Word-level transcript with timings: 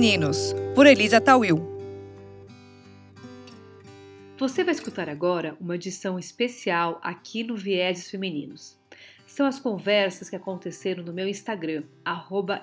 Femininos, 0.00 0.54
por 0.74 0.86
Elisa 0.86 1.20
Tawil. 1.20 1.60
Você 4.38 4.64
vai 4.64 4.72
escutar 4.72 5.10
agora 5.10 5.54
uma 5.60 5.74
edição 5.74 6.18
especial 6.18 6.98
aqui 7.02 7.44
no 7.44 7.54
Vieses 7.54 8.10
Femininos. 8.10 8.78
São 9.26 9.44
as 9.44 9.60
conversas 9.60 10.30
que 10.30 10.36
aconteceram 10.36 11.04
no 11.04 11.12
meu 11.12 11.28
Instagram, 11.28 11.82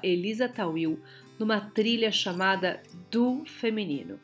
elisatawil, 0.02 1.00
numa 1.38 1.62
trilha 1.62 2.12
chamada 2.12 2.81
Do 3.12 3.45
Feminino. 3.45 4.20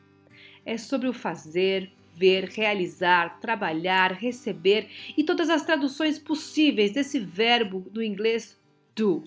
É 0.65 0.75
sobre 0.75 1.07
o 1.07 1.13
fazer, 1.13 1.91
ver, 2.15 2.45
realizar, 2.45 3.39
trabalhar, 3.39 4.13
receber 4.13 4.87
e 5.15 5.23
todas 5.23 5.51
as 5.51 5.63
traduções 5.63 6.17
possíveis 6.17 6.93
desse 6.93 7.19
verbo 7.19 7.81
do 7.91 8.01
inglês 8.01 8.59
do 8.95 9.23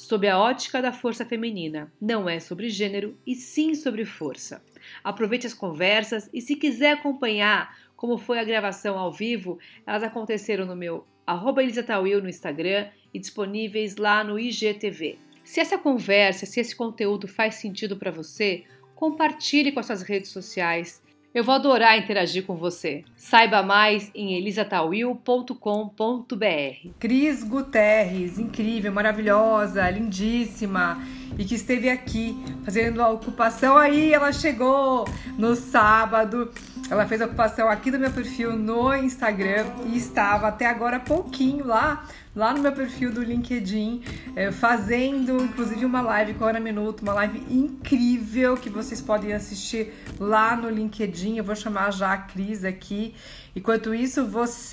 sob 0.00 0.26
a 0.26 0.38
ótica 0.38 0.80
da 0.80 0.94
força 0.94 1.26
feminina. 1.26 1.92
Não 2.00 2.26
é 2.26 2.40
sobre 2.40 2.70
gênero, 2.70 3.18
e 3.26 3.34
sim 3.34 3.74
sobre 3.74 4.06
força. 4.06 4.64
Aproveite 5.04 5.46
as 5.46 5.52
conversas 5.52 6.30
e 6.32 6.40
se 6.40 6.56
quiser 6.56 6.92
acompanhar 6.92 7.76
como 7.94 8.16
foi 8.16 8.38
a 8.38 8.44
gravação 8.44 8.98
ao 8.98 9.12
vivo, 9.12 9.58
elas 9.86 10.02
aconteceram 10.02 10.64
no 10.64 10.74
meu 10.74 11.06
arroba 11.26 11.60
no 11.62 12.28
Instagram 12.30 12.88
e 13.12 13.18
disponíveis 13.18 13.96
lá 13.96 14.24
no 14.24 14.38
IGTV. 14.38 15.18
Se 15.44 15.60
essa 15.60 15.76
conversa, 15.76 16.46
se 16.46 16.60
esse 16.60 16.74
conteúdo 16.74 17.28
faz 17.28 17.56
sentido 17.56 17.94
para 17.94 18.10
você, 18.10 18.64
compartilhe 18.94 19.70
com 19.70 19.80
as 19.80 19.86
suas 19.86 20.00
redes 20.00 20.30
sociais 20.30 21.02
eu 21.32 21.44
vou 21.44 21.54
adorar 21.54 21.96
interagir 21.96 22.44
com 22.44 22.56
você. 22.56 23.04
Saiba 23.16 23.62
mais 23.62 24.10
em 24.14 24.34
elisatawil.com.br. 24.34 26.88
Cris 26.98 27.44
Guterres, 27.44 28.38
incrível, 28.38 28.90
maravilhosa, 28.90 29.88
lindíssima 29.90 31.00
e 31.38 31.44
que 31.44 31.54
esteve 31.54 31.88
aqui 31.88 32.36
fazendo 32.64 33.00
a 33.00 33.08
ocupação. 33.08 33.76
Aí 33.76 34.12
ela 34.12 34.32
chegou 34.32 35.06
no 35.38 35.54
sábado. 35.54 36.50
Ela 36.90 37.06
fez 37.06 37.22
a 37.22 37.26
ocupação 37.26 37.68
aqui 37.68 37.88
do 37.88 38.00
meu 38.00 38.10
perfil 38.10 38.56
no 38.56 38.92
Instagram 38.92 39.64
e 39.86 39.96
estava 39.96 40.48
até 40.48 40.66
agora 40.66 40.98
pouquinho 40.98 41.64
lá 41.64 42.04
lá 42.34 42.52
no 42.52 42.60
meu 42.60 42.72
perfil 42.72 43.12
do 43.12 43.22
LinkedIn, 43.22 44.02
é, 44.34 44.50
fazendo 44.50 45.40
inclusive 45.40 45.84
uma 45.84 46.00
live 46.00 46.34
com 46.34 46.44
a 46.44 46.50
Ana 46.50 46.58
Minuto, 46.58 47.02
uma 47.02 47.14
live 47.14 47.38
incrível 47.48 48.56
que 48.56 48.68
vocês 48.68 49.00
podem 49.00 49.32
assistir 49.32 49.92
lá 50.18 50.56
no 50.56 50.68
LinkedIn. 50.68 51.38
Eu 51.38 51.44
vou 51.44 51.54
chamar 51.54 51.92
já 51.92 52.12
a 52.12 52.18
Cris 52.18 52.64
aqui. 52.64 53.14
Enquanto 53.54 53.94
isso, 53.94 54.26
você 54.26 54.72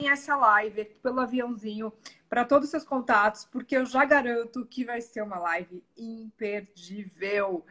essa 0.00 0.36
live 0.36 0.84
pelo 1.02 1.20
aviãozinho 1.20 1.92
para 2.28 2.44
todos 2.44 2.66
os 2.66 2.70
seus 2.70 2.84
contatos, 2.84 3.46
porque 3.46 3.76
eu 3.76 3.86
já 3.86 4.04
garanto 4.04 4.66
que 4.66 4.84
vai 4.84 5.00
ser 5.00 5.22
uma 5.22 5.38
live 5.38 5.82
imperdível. 5.96 7.64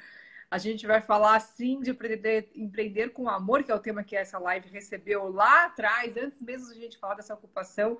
A 0.49 0.57
gente 0.57 0.85
vai 0.85 1.01
falar 1.01 1.39
sim 1.39 1.81
de 1.81 1.91
empreender, 1.91 2.49
empreender 2.55 3.09
com 3.09 3.27
amor, 3.27 3.63
que 3.63 3.71
é 3.71 3.75
o 3.75 3.79
tema 3.79 4.03
que 4.03 4.15
essa 4.15 4.37
live 4.39 4.69
recebeu 4.69 5.29
lá 5.29 5.65
atrás, 5.65 6.15
antes 6.17 6.41
mesmo 6.41 6.71
de 6.73 6.79
a 6.79 6.81
gente 6.81 6.97
falar 6.97 7.15
dessa 7.15 7.33
ocupação 7.33 7.97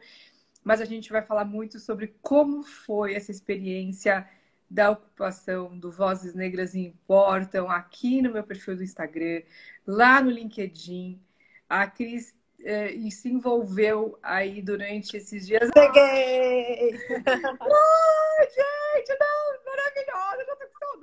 mas 0.65 0.81
a 0.81 0.85
gente 0.85 1.11
vai 1.11 1.21
falar 1.21 1.45
muito 1.45 1.79
sobre 1.79 2.15
como 2.23 2.63
foi 2.63 3.13
essa 3.13 3.29
experiência 3.29 4.27
da 4.67 4.89
ocupação 4.89 5.77
do 5.77 5.91
Vozes 5.91 6.33
Negras 6.33 6.73
Importam 6.73 7.69
aqui 7.69 8.19
no 8.19 8.31
meu 8.31 8.43
perfil 8.43 8.75
do 8.75 8.83
Instagram, 8.83 9.43
lá 9.85 10.19
no 10.19 10.31
LinkedIn. 10.31 11.21
A 11.69 11.85
Cris 11.85 12.35
eh, 12.63 12.95
se 13.11 13.29
envolveu 13.29 14.17
aí 14.23 14.59
durante 14.59 15.15
esses 15.15 15.45
dias. 15.45 15.69
Peguei! 15.71 16.97
Ai, 17.13 18.47
gente, 18.49 19.19
não, 19.19 19.63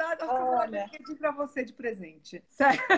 maravilhosa, 0.07 0.77
eu 0.77 0.89
que 0.89 0.97
eu 0.97 1.05
LinkedIn 1.07 1.17
para 1.17 1.31
você 1.33 1.65
de 1.65 1.73
presente. 1.73 2.45
Sério. 2.49 2.81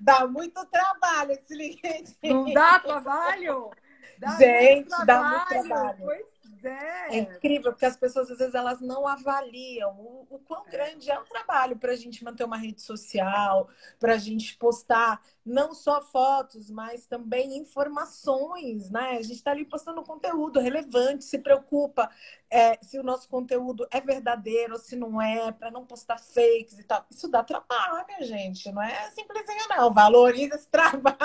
Dá 0.00 0.26
muito 0.26 0.64
trabalho 0.66 1.32
esse 1.32 1.54
LinkedIn. 1.54 2.16
Não 2.24 2.52
dá 2.52 2.78
trabalho? 2.78 3.70
Dá 4.18 4.36
Gente, 4.36 4.88
muito 4.88 5.06
dá 5.06 5.22
muito 5.22 5.48
trabalho. 5.48 5.98
Pois 6.04 6.35
é. 6.66 7.08
É 7.10 7.18
incrível, 7.18 7.72
porque 7.72 7.86
as 7.86 7.96
pessoas 7.96 8.30
às 8.30 8.38
vezes 8.38 8.54
elas 8.54 8.80
não 8.80 9.06
avaliam 9.06 9.90
o, 9.98 10.26
o 10.30 10.38
quão 10.40 10.64
grande 10.64 11.10
é 11.10 11.18
o 11.18 11.24
trabalho 11.24 11.76
para 11.76 11.92
a 11.92 11.96
gente 11.96 12.24
manter 12.24 12.44
uma 12.44 12.56
rede 12.56 12.82
social, 12.82 13.68
para 13.98 14.14
a 14.14 14.18
gente 14.18 14.56
postar 14.56 15.20
não 15.44 15.72
só 15.72 16.02
fotos, 16.02 16.68
mas 16.70 17.06
também 17.06 17.56
informações, 17.56 18.90
né? 18.90 19.18
A 19.18 19.22
gente 19.22 19.36
está 19.36 19.52
ali 19.52 19.64
postando 19.64 20.02
conteúdo 20.02 20.58
relevante, 20.58 21.24
se 21.24 21.38
preocupa 21.38 22.10
é, 22.50 22.76
se 22.82 22.98
o 22.98 23.02
nosso 23.02 23.28
conteúdo 23.28 23.86
é 23.90 24.00
verdadeiro 24.00 24.72
ou 24.72 24.78
se 24.78 24.96
não 24.96 25.22
é, 25.22 25.52
para 25.52 25.70
não 25.70 25.86
postar 25.86 26.18
fakes 26.18 26.78
e 26.78 26.84
tal. 26.84 27.06
Isso 27.10 27.28
dá 27.28 27.44
trabalho, 27.44 28.06
gente, 28.22 28.70
não 28.72 28.82
é 28.82 29.10
simplesinho, 29.10 29.68
não. 29.68 29.92
Valoriza 29.92 30.56
esse 30.56 30.68
trabalho. 30.70 31.18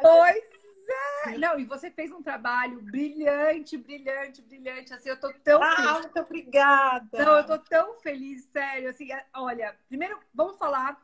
Pois 0.00 0.57
é. 0.90 1.38
Não, 1.38 1.58
e 1.58 1.64
você 1.64 1.90
fez 1.90 2.10
um 2.10 2.22
trabalho 2.22 2.80
brilhante, 2.80 3.76
brilhante, 3.76 4.42
brilhante. 4.42 4.92
Assim, 4.94 5.08
eu 5.10 5.18
tô 5.20 5.32
tão 5.44 5.62
Ah, 5.62 5.76
feliz. 5.76 5.92
muito 6.02 6.20
obrigada. 6.20 7.24
Não, 7.24 7.36
eu 7.38 7.46
tô 7.46 7.58
tão 7.58 7.98
feliz, 8.00 8.44
sério. 8.52 8.88
Assim, 8.90 9.12
é, 9.12 9.24
olha, 9.34 9.76
primeiro 9.88 10.18
vamos 10.32 10.56
falar 10.58 11.00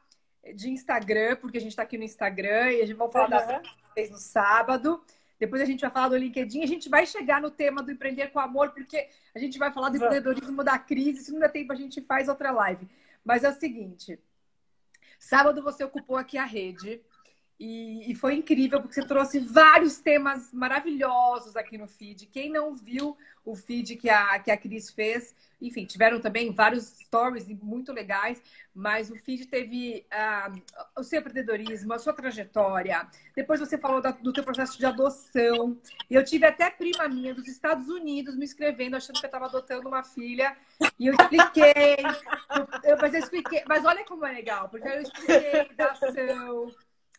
de 0.55 0.71
Instagram, 0.71 1.37
porque 1.37 1.59
a 1.59 1.61
gente 1.61 1.75
tá 1.77 1.83
aqui 1.83 1.97
no 1.99 2.05
Instagram 2.05 2.73
e 2.73 2.83
a 2.83 2.87
gente 2.87 2.97
vai 2.97 3.11
falar 3.11 3.27
das 3.29 3.49
Aham. 3.49 3.63
fez 3.95 4.11
no 4.11 4.19
sábado. 4.19 5.03
Depois 5.39 5.61
a 5.61 5.65
gente 5.65 5.81
vai 5.81 5.91
falar 5.91 6.09
do 6.09 6.17
LinkedIn. 6.17 6.63
A 6.63 6.67
gente 6.67 6.89
vai 6.89 7.05
chegar 7.07 7.41
no 7.41 7.51
tema 7.51 7.83
do 7.83 7.91
empreender 7.91 8.29
com 8.29 8.39
amor, 8.41 8.71
porque 8.71 9.09
a 9.35 9.39
gente 9.39 9.59
vai 9.59 9.73
falar 9.73 9.89
do 9.89 9.99
Vamos. 9.99 10.17
empreendedorismo 10.17 10.63
da 10.63 10.79
crise. 10.79 11.25
Se 11.25 11.33
não 11.33 11.41
der 11.41 11.51
tempo, 11.51 11.73
a 11.73 11.77
gente 11.77 12.01
faz 12.03 12.29
outra 12.29 12.51
live. 12.51 12.89
Mas 13.25 13.43
é 13.43 13.49
o 13.51 13.55
seguinte: 13.55 14.19
sábado 15.19 15.63
você 15.63 15.83
ocupou 15.85 16.17
aqui 16.17 16.39
a 16.39 16.45
rede. 16.45 17.03
E, 17.59 18.11
e 18.11 18.15
foi 18.17 18.35
incrível, 18.35 18.81
porque 18.81 18.95
você 18.95 19.07
trouxe 19.07 19.39
vários 19.39 19.99
temas 19.99 20.53
maravilhosos 20.53 21.57
aqui 21.57 21.79
no 21.79 21.87
feed. 21.87 22.27
Quem 22.27 22.51
não 22.51 22.75
viu 22.75 23.17
o 23.45 23.55
feed 23.55 23.97
que 23.97 24.11
a, 24.11 24.39
que 24.41 24.51
a 24.51 24.57
Cris 24.57 24.91
fez, 24.91 25.35
enfim, 25.61 25.85
tiveram 25.85 26.21
também 26.21 26.53
vários 26.53 26.85
stories 27.05 27.47
muito 27.63 27.93
legais, 27.93 28.43
mas 28.75 29.11
o 29.11 29.17
feed 29.17 29.47
teve 29.47 30.05
ah, 30.11 30.51
o 30.99 31.03
seu 31.05 31.21
empreendedorismo, 31.21 31.93
a 31.93 31.99
sua 31.99 32.13
trajetória. 32.13 33.07
Depois 33.37 33.61
você 33.61 33.79
falou 33.79 34.01
da- 34.01 34.11
do 34.11 34.33
teu 34.33 34.43
processo 34.43 34.77
de 34.77 34.85
adoção. 34.87 35.79
Eu 36.11 36.25
tive 36.25 36.47
até 36.47 36.71
prima 36.71 37.09
minha 37.09 37.35
dos 37.35 37.47
Estados 37.47 37.89
Unidos 37.89 38.35
me 38.37 38.45
escrevendo, 38.45 38.97
achando 38.97 39.21
que 39.21 39.27
eu 39.27 39.29
estava 39.29 39.47
adotando 39.47 39.89
uma 39.89 40.03
filha. 40.03 40.57
E 40.99 41.07
eu 41.07 41.15
expliquei. 41.15 41.97
eu- 42.83 42.99
mas 43.01 43.15
eu 43.15 43.21
expliquei. 43.21 43.63
Mas 43.69 43.85
olha 43.85 44.05
como 44.05 44.25
é 44.27 44.33
legal, 44.33 44.69
porque 44.69 44.89
eu 44.89 45.03
expliquei 45.03 45.69
da 45.77 45.93
ação 45.93 46.73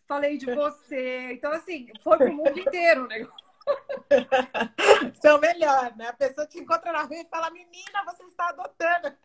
falei 0.07 0.38
de 0.38 0.53
você. 0.53 1.33
Então, 1.33 1.51
assim, 1.51 1.91
foi 2.03 2.17
pro 2.17 2.33
mundo 2.33 2.59
inteiro 2.59 3.05
o 3.05 3.07
negócio. 3.07 3.45
São 5.21 5.39
melhor, 5.39 5.95
né? 5.95 6.09
A 6.09 6.13
pessoa 6.13 6.45
te 6.45 6.59
encontra 6.59 6.91
na 6.91 7.03
rua 7.03 7.17
e 7.17 7.27
fala: 7.29 7.49
Menina, 7.49 8.03
você 8.05 8.23
está 8.23 8.49
adotando. 8.49 9.15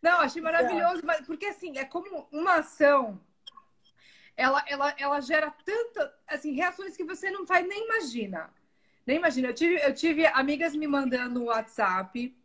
Não, 0.00 0.20
achei 0.20 0.42
maravilhoso, 0.42 1.02
mas 1.04 1.26
porque 1.26 1.46
assim, 1.46 1.78
é 1.78 1.84
como 1.84 2.28
uma 2.30 2.56
ação. 2.56 3.20
Ela, 4.36 4.64
ela, 4.66 4.94
ela 4.98 5.20
gera 5.20 5.50
tanta, 5.64 6.12
assim, 6.26 6.52
reações 6.52 6.96
que 6.96 7.04
você 7.04 7.30
não 7.30 7.46
faz 7.46 7.66
nem 7.66 7.84
imagina. 7.84 8.52
Nem 9.06 9.16
imagina. 9.16 9.48
Eu 9.48 9.54
tive, 9.54 9.76
eu 9.76 9.94
tive 9.94 10.26
amigas 10.26 10.74
me 10.74 10.86
mandando 10.86 11.40
um 11.40 11.46
WhatsApp 11.46 12.36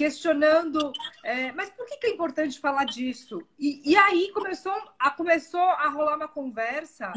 questionando, 0.00 0.94
é, 1.22 1.52
mas 1.52 1.68
por 1.68 1.84
que, 1.84 1.98
que 1.98 2.06
é 2.06 2.10
importante 2.10 2.58
falar 2.58 2.86
disso? 2.86 3.46
E, 3.58 3.82
e 3.84 3.94
aí 3.94 4.32
começou 4.32 4.72
a, 4.98 5.10
começou 5.10 5.60
a 5.60 5.90
rolar 5.90 6.16
uma 6.16 6.26
conversa 6.26 7.12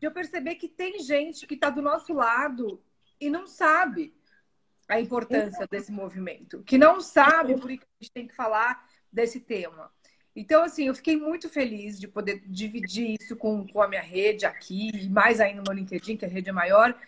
de 0.00 0.06
eu 0.06 0.10
perceber 0.10 0.54
que 0.54 0.66
tem 0.66 0.98
gente 1.00 1.46
que 1.46 1.52
está 1.52 1.68
do 1.68 1.82
nosso 1.82 2.14
lado 2.14 2.82
e 3.20 3.28
não 3.28 3.46
sabe 3.46 4.14
a 4.88 4.98
importância 4.98 5.66
desse 5.66 5.92
movimento, 5.92 6.62
que 6.62 6.78
não 6.78 7.02
sabe 7.02 7.54
por 7.60 7.68
que 7.68 7.74
a 7.84 8.02
gente 8.02 8.12
tem 8.14 8.26
que 8.26 8.34
falar 8.34 8.88
desse 9.12 9.38
tema. 9.38 9.92
Então, 10.34 10.64
assim, 10.64 10.86
eu 10.86 10.94
fiquei 10.94 11.18
muito 11.18 11.50
feliz 11.50 12.00
de 12.00 12.08
poder 12.08 12.42
dividir 12.46 13.14
isso 13.20 13.36
com, 13.36 13.66
com 13.66 13.82
a 13.82 13.88
minha 13.88 14.00
rede 14.00 14.46
aqui, 14.46 14.90
e 14.94 15.10
mais 15.10 15.38
ainda 15.38 15.62
no 15.66 15.74
LinkedIn, 15.74 16.16
que 16.16 16.24
a 16.24 16.28
rede 16.28 16.48
é 16.48 16.52
maior. 16.52 16.98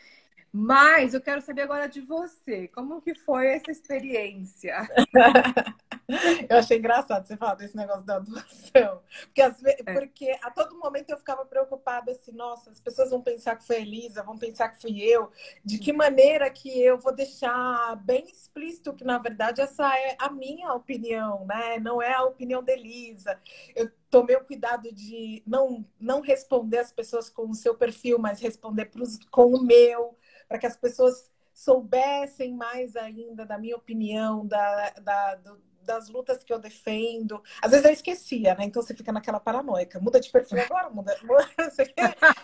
Mas 0.52 1.14
eu 1.14 1.20
quero 1.20 1.40
saber 1.42 1.62
agora 1.62 1.88
de 1.88 2.00
você, 2.00 2.68
como 2.68 3.00
que 3.00 3.14
foi 3.14 3.48
essa 3.48 3.70
experiência? 3.70 4.88
Eu 6.48 6.56
achei 6.58 6.78
engraçado 6.78 7.26
você 7.26 7.36
falar 7.36 7.54
desse 7.54 7.76
negócio 7.76 8.04
da 8.04 8.18
doação. 8.18 9.02
Porque, 9.26 9.48
ve- 9.62 9.76
É. 9.86 9.92
porque 9.94 10.38
a 10.42 10.50
todo 10.50 10.78
momento 10.78 11.10
eu 11.10 11.18
ficava 11.18 11.44
preocupada 11.44 12.12
assim, 12.12 12.32
nossa, 12.32 12.70
as 12.70 12.80
pessoas 12.80 13.10
vão 13.10 13.20
pensar 13.20 13.56
que 13.56 13.66
foi 13.66 13.76
a 13.76 13.80
Elisa, 13.80 14.22
vão 14.22 14.38
pensar 14.38 14.68
que 14.70 14.80
fui 14.80 14.98
eu. 15.02 15.30
De 15.64 15.78
que 15.78 15.92
maneira 15.92 16.48
que 16.50 16.80
eu 16.82 16.96
vou 16.96 17.14
deixar 17.14 17.94
bem 17.96 18.24
explícito 18.26 18.94
que, 18.94 19.04
na 19.04 19.18
verdade, 19.18 19.60
essa 19.60 19.86
é 19.98 20.16
a 20.18 20.30
minha 20.30 20.72
opinião, 20.72 21.44
né? 21.46 21.78
Não 21.78 22.00
é 22.00 22.14
a 22.14 22.22
opinião 22.24 22.62
da 22.62 22.72
Elisa. 22.72 23.38
Eu 23.74 23.90
tomei 24.10 24.36
o 24.36 24.44
cuidado 24.44 24.90
de 24.92 25.42
não, 25.46 25.84
não 26.00 26.20
responder 26.22 26.78
as 26.78 26.92
pessoas 26.92 27.28
com 27.28 27.50
o 27.50 27.54
seu 27.54 27.74
perfil, 27.76 28.18
mas 28.18 28.40
responder 28.40 28.86
pros, 28.86 29.18
com 29.30 29.46
o 29.54 29.62
meu, 29.62 30.16
para 30.48 30.58
que 30.58 30.66
as 30.66 30.76
pessoas 30.76 31.30
soubessem 31.52 32.54
mais 32.54 32.96
ainda 32.96 33.44
da 33.44 33.58
minha 33.58 33.76
opinião, 33.76 34.46
da, 34.46 34.90
da 35.00 35.34
do, 35.36 35.60
das 35.88 36.10
lutas 36.10 36.44
que 36.44 36.52
eu 36.52 36.58
defendo. 36.58 37.42
Às 37.62 37.70
vezes 37.70 37.86
eu 37.86 37.92
esquecia, 37.92 38.54
né? 38.54 38.64
Então 38.64 38.82
você 38.82 38.94
fica 38.94 39.10
naquela 39.10 39.40
paranoica. 39.40 39.98
Muda 39.98 40.20
de 40.20 40.30
perfil 40.30 40.60
agora, 40.60 40.90
muda. 40.90 41.16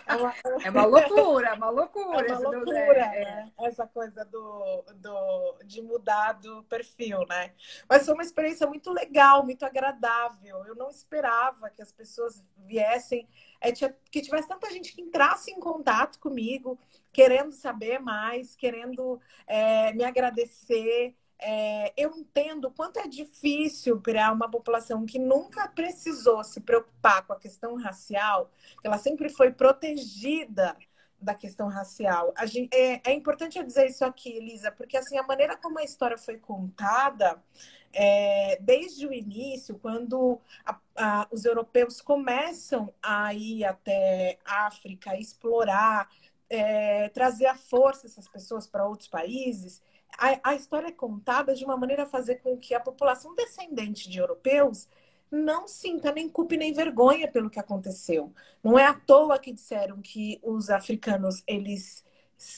é, 0.07 0.15
uma... 0.15 0.33
é 0.63 0.69
uma 0.71 0.85
loucura, 0.85 1.49
é 1.49 1.53
uma 1.53 1.69
loucura. 1.69 2.27
É 2.27 2.35
uma 2.35 2.49
loucura, 2.49 2.99
é, 2.99 3.23
né? 3.23 3.51
Essa 3.61 3.85
coisa 3.85 4.25
do, 4.25 4.83
do, 4.95 5.59
de 5.63 5.79
mudar 5.83 6.33
do 6.33 6.63
perfil, 6.63 7.19
né? 7.29 7.53
Mas 7.87 8.03
foi 8.03 8.15
uma 8.15 8.23
experiência 8.23 8.65
muito 8.65 8.91
legal, 8.91 9.43
muito 9.43 9.63
agradável. 9.63 10.65
Eu 10.65 10.73
não 10.73 10.89
esperava 10.89 11.69
que 11.69 11.83
as 11.83 11.91
pessoas 11.91 12.43
viessem, 12.57 13.29
é, 13.69 13.95
que 14.11 14.21
tivesse 14.21 14.47
tanta 14.47 14.69
gente 14.71 14.93
que 14.93 15.01
entrasse 15.01 15.51
em 15.51 15.59
contato 15.59 16.19
comigo, 16.19 16.77
querendo 17.11 17.51
saber 17.51 17.99
mais, 17.99 18.55
querendo 18.55 19.19
é, 19.47 19.93
me 19.93 20.03
agradecer. 20.03 21.15
É, 21.37 21.93
eu 21.97 22.15
entendo 22.15 22.71
quanto 22.71 22.99
é 22.99 23.07
difícil 23.07 23.99
para 23.99 24.31
uma 24.31 24.49
população 24.49 25.05
que 25.05 25.19
nunca 25.19 25.67
precisou 25.67 26.43
se 26.43 26.61
preocupar 26.61 27.25
com 27.25 27.33
a 27.33 27.39
questão 27.39 27.75
racial, 27.75 28.49
ela 28.83 28.97
sempre 28.97 29.29
foi 29.29 29.51
protegida 29.51 30.77
da 31.25 31.33
questão 31.33 31.67
racial. 31.67 32.33
Gente, 32.45 32.73
é, 32.73 33.01
é, 33.03 33.13
importante 33.13 33.57
eu 33.57 33.65
dizer 33.65 33.87
isso 33.87 34.05
aqui, 34.05 34.37
Elisa, 34.37 34.71
porque 34.71 34.95
assim 34.95 35.17
a 35.17 35.23
maneira 35.23 35.57
como 35.57 35.79
a 35.79 35.83
história 35.83 36.17
foi 36.17 36.37
contada, 36.37 37.43
é, 37.91 38.57
desde 38.61 39.07
o 39.07 39.13
início, 39.13 39.79
quando 39.79 40.39
a, 40.63 40.79
a, 40.95 41.27
os 41.31 41.43
europeus 41.43 41.99
começam 41.99 42.93
a 43.01 43.33
ir 43.33 43.65
até 43.65 44.37
África, 44.45 45.17
explorar, 45.17 46.09
é, 46.49 47.09
trazer 47.09 47.47
à 47.47 47.55
força 47.55 48.05
essas 48.05 48.27
pessoas 48.27 48.67
para 48.67 48.87
outros 48.87 49.09
países, 49.09 49.81
a, 50.17 50.51
a 50.51 50.55
história 50.55 50.89
é 50.89 50.91
contada 50.91 51.55
de 51.55 51.65
uma 51.65 51.75
maneira 51.75 52.03
a 52.03 52.07
fazer 52.07 52.35
com 52.35 52.57
que 52.57 52.73
a 52.73 52.79
população 52.79 53.33
descendente 53.33 54.09
de 54.09 54.19
europeus 54.19 54.87
não 55.31 55.67
sinta 55.67 56.11
nem 56.11 56.29
culpa 56.29 56.55
nem 56.55 56.73
vergonha 56.73 57.31
pelo 57.31 57.49
que 57.49 57.59
aconteceu. 57.59 58.33
Não 58.63 58.77
é 58.77 58.85
à 58.85 58.93
toa 58.93 59.39
que 59.39 59.51
disseram 59.51 60.01
que 60.01 60.39
os 60.43 60.69
africanos 60.69 61.43
eles 61.47 62.03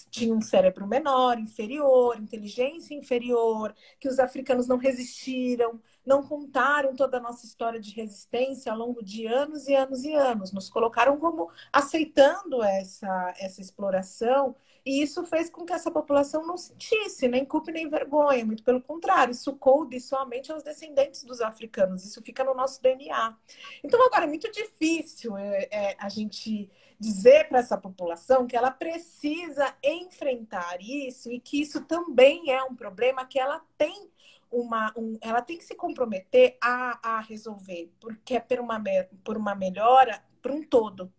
tinham 0.10 0.38
um 0.38 0.42
cérebro 0.42 0.88
menor, 0.88 1.38
inferior, 1.40 2.18
inteligência 2.18 2.96
inferior, 2.96 3.76
que 4.00 4.08
os 4.08 4.20
africanos 4.20 4.68
não 4.68 4.78
resistiram, 4.78 5.80
não 6.06 6.24
contaram 6.24 6.96
toda 6.96 7.18
a 7.18 7.22
nossa 7.22 7.46
história 7.46 7.80
de 7.80 7.92
resistência 7.92 8.72
ao 8.72 8.78
longo 8.78 9.04
de 9.04 9.28
anos 9.28 9.68
e 9.68 9.76
anos 9.76 10.04
e 10.04 10.14
anos, 10.14 10.52
nos 10.52 10.70
colocaram 10.70 11.18
como 11.18 11.50
aceitando 11.72 12.64
essa, 12.64 13.34
essa 13.38 13.62
exploração 13.62 14.56
e 14.88 15.02
isso 15.02 15.26
fez 15.26 15.50
com 15.50 15.66
que 15.66 15.74
essa 15.74 15.92
população 15.92 16.48
não 16.48 16.56
sentisse 16.56 17.28
nem 17.28 17.44
culpa 17.44 17.72
nem 17.74 17.90
vergonha, 17.90 18.46
muito 18.46 18.64
pelo 18.64 18.82
contrário, 18.82 19.34
isso 19.34 19.54
coube 19.58 20.00
somente 20.00 20.50
aos 20.50 20.64
descendentes 20.64 21.26
dos 21.26 21.42
africanos, 21.42 22.06
isso 22.06 22.22
fica 22.22 22.42
no 22.42 22.54
nosso 22.54 22.82
DNA. 22.82 23.36
Então, 23.84 24.02
agora, 24.06 24.24
é 24.24 24.28
muito 24.28 24.50
difícil 24.50 25.38
é, 25.38 25.68
é, 25.70 25.96
a 26.00 26.08
gente 26.08 26.72
dizer 26.98 27.50
para 27.50 27.60
essa 27.60 27.78
população 27.78 28.48
que 28.48 28.56
ela 28.56 28.72
precisa 28.72 29.76
enfrentar 29.84 30.78
isso 30.80 31.30
e 31.30 31.38
que 31.38 31.60
isso 31.60 31.82
também 31.82 32.50
é 32.50 32.64
um 32.64 32.74
problema 32.74 33.26
que 33.26 33.38
ela 33.38 33.62
tem 33.78 34.10
uma, 34.50 34.94
um, 34.96 35.18
ela 35.20 35.42
tem 35.42 35.58
que 35.58 35.66
se 35.66 35.76
comprometer 35.76 36.58
a, 36.64 37.18
a 37.18 37.20
resolver, 37.20 37.92
porque 38.00 38.36
é 38.36 38.40
por 38.40 38.62
uma, 38.62 38.82
por 39.22 39.36
uma 39.36 39.54
melhora 39.54 40.24
para 40.42 40.54
um 40.54 40.64
todo. 40.64 41.12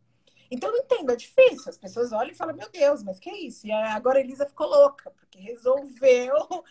Então, 0.50 0.70
eu 0.70 0.82
entendo, 0.82 1.12
é 1.12 1.16
difícil. 1.16 1.68
As 1.68 1.78
pessoas 1.78 2.12
olham 2.12 2.32
e 2.32 2.36
falam, 2.36 2.54
meu 2.54 2.68
Deus, 2.70 3.02
mas 3.02 3.18
que 3.18 3.30
é 3.30 3.36
isso? 3.36 3.66
E 3.66 3.72
agora 3.72 4.18
a 4.18 4.20
Elisa 4.20 4.46
ficou 4.46 4.66
louca, 4.66 5.10
porque 5.10 5.38
resolveu 5.38 6.64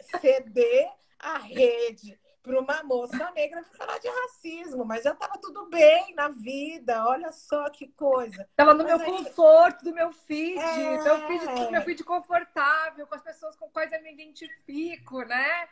ceder 0.20 0.90
a 1.18 1.38
rede 1.38 2.18
para 2.42 2.60
uma 2.60 2.82
moça 2.82 3.30
negra 3.32 3.62
falar 3.76 3.98
de 3.98 4.08
racismo, 4.08 4.84
mas 4.84 5.04
já 5.04 5.12
estava 5.12 5.36
tudo 5.38 5.66
bem 5.68 6.14
na 6.14 6.28
vida, 6.28 7.06
olha 7.06 7.30
só 7.30 7.68
que 7.68 7.88
coisa. 7.88 8.42
Estava 8.42 8.72
no 8.72 8.84
mas 8.84 8.86
meu 8.86 9.00
aí... 9.00 9.24
conforto, 9.24 9.84
do 9.84 9.92
meu 9.92 10.10
feed, 10.10 10.58
é... 10.58 11.02
meu 11.02 11.26
feed, 11.26 11.70
meu 11.70 11.82
feed 11.82 12.04
confortável, 12.04 13.06
com 13.06 13.14
as 13.14 13.22
pessoas 13.22 13.54
com 13.56 13.68
quais 13.68 13.92
eu 13.92 14.02
me 14.02 14.12
identifico, 14.12 15.20
né? 15.22 15.68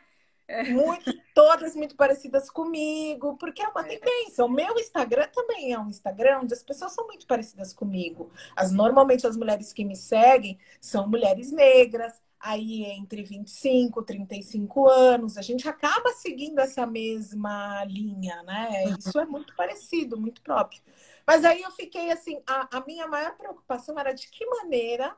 Muito, 0.69 1.13
todas 1.33 1.75
muito 1.75 1.95
parecidas 1.95 2.49
comigo, 2.49 3.35
porque 3.37 3.61
é 3.61 3.67
uma 3.67 3.83
tendência. 3.83 4.45
O 4.45 4.49
meu 4.49 4.77
Instagram 4.77 5.27
também 5.33 5.73
é 5.73 5.79
um 5.79 5.89
Instagram 5.89 6.39
onde 6.43 6.53
as 6.53 6.63
pessoas 6.63 6.93
são 6.93 7.05
muito 7.05 7.27
parecidas 7.27 7.73
comigo. 7.73 8.31
As, 8.55 8.71
normalmente 8.71 9.27
as 9.27 9.35
mulheres 9.35 9.73
que 9.73 9.83
me 9.83 9.95
seguem 9.95 10.57
são 10.79 11.07
mulheres 11.07 11.51
negras, 11.51 12.13
aí 12.39 12.85
entre 12.85 13.23
25 13.23 14.01
e 14.01 14.05
35 14.05 14.87
anos. 14.87 15.37
A 15.37 15.41
gente 15.41 15.67
acaba 15.67 16.11
seguindo 16.13 16.59
essa 16.59 16.85
mesma 16.85 17.83
linha, 17.85 18.41
né? 18.43 18.85
Isso 18.97 19.19
é 19.19 19.25
muito 19.25 19.55
parecido, 19.55 20.19
muito 20.19 20.41
próprio. 20.41 20.81
Mas 21.25 21.43
aí 21.43 21.61
eu 21.61 21.71
fiquei 21.71 22.09
assim, 22.11 22.41
a, 22.47 22.77
a 22.77 22.85
minha 22.85 23.07
maior 23.07 23.35
preocupação 23.35 23.99
era 23.99 24.13
de 24.13 24.29
que 24.29 24.45
maneira 24.45 25.15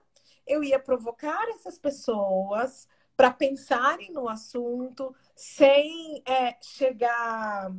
eu 0.48 0.64
ia 0.64 0.80
provocar 0.80 1.48
essas 1.50 1.78
pessoas 1.78 2.88
para 3.20 3.32
pensarem 3.32 4.14
no 4.14 4.30
assunto 4.30 5.14
sem 5.36 6.24
é, 6.26 6.56
chegar, 6.62 7.70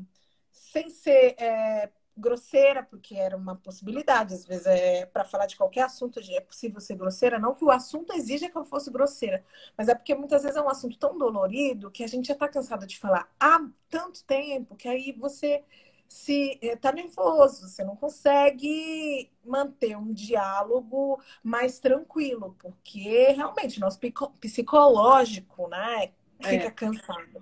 sem 0.50 0.90
ser 0.90 1.34
é, 1.38 1.88
grosseira, 2.14 2.82
porque 2.82 3.14
era 3.14 3.38
uma 3.38 3.56
possibilidade. 3.56 4.34
Às 4.34 4.44
vezes, 4.44 4.66
é, 4.66 5.06
para 5.06 5.24
falar 5.24 5.46
de 5.46 5.56
qualquer 5.56 5.84
assunto, 5.84 6.20
é 6.20 6.40
possível 6.42 6.78
ser 6.78 6.94
grosseira. 6.94 7.38
Não 7.38 7.54
que 7.54 7.64
o 7.64 7.70
assunto 7.70 8.12
exija 8.12 8.50
que 8.50 8.58
eu 8.58 8.66
fosse 8.66 8.90
grosseira, 8.90 9.42
mas 9.78 9.88
é 9.88 9.94
porque 9.94 10.14
muitas 10.14 10.42
vezes 10.42 10.58
é 10.58 10.60
um 10.60 10.68
assunto 10.68 10.98
tão 10.98 11.16
dolorido 11.16 11.90
que 11.90 12.04
a 12.04 12.06
gente 12.06 12.28
já 12.28 12.34
está 12.34 12.46
cansado 12.46 12.86
de 12.86 12.98
falar 12.98 13.26
há 13.40 13.66
tanto 13.88 14.22
tempo 14.24 14.76
que 14.76 14.88
aí 14.88 15.10
você 15.10 15.64
se 16.10 16.58
está 16.60 16.88
eh, 16.88 16.94
nervoso, 16.94 17.68
você 17.68 17.84
não 17.84 17.94
consegue 17.94 19.30
manter 19.44 19.96
um 19.96 20.12
diálogo 20.12 21.22
mais 21.40 21.78
tranquilo, 21.78 22.56
porque 22.58 23.28
realmente 23.28 23.78
nosso 23.78 24.00
psicológico, 24.40 25.68
né, 25.68 26.10
fica 26.42 26.66
é. 26.66 26.70
cansado. 26.72 27.40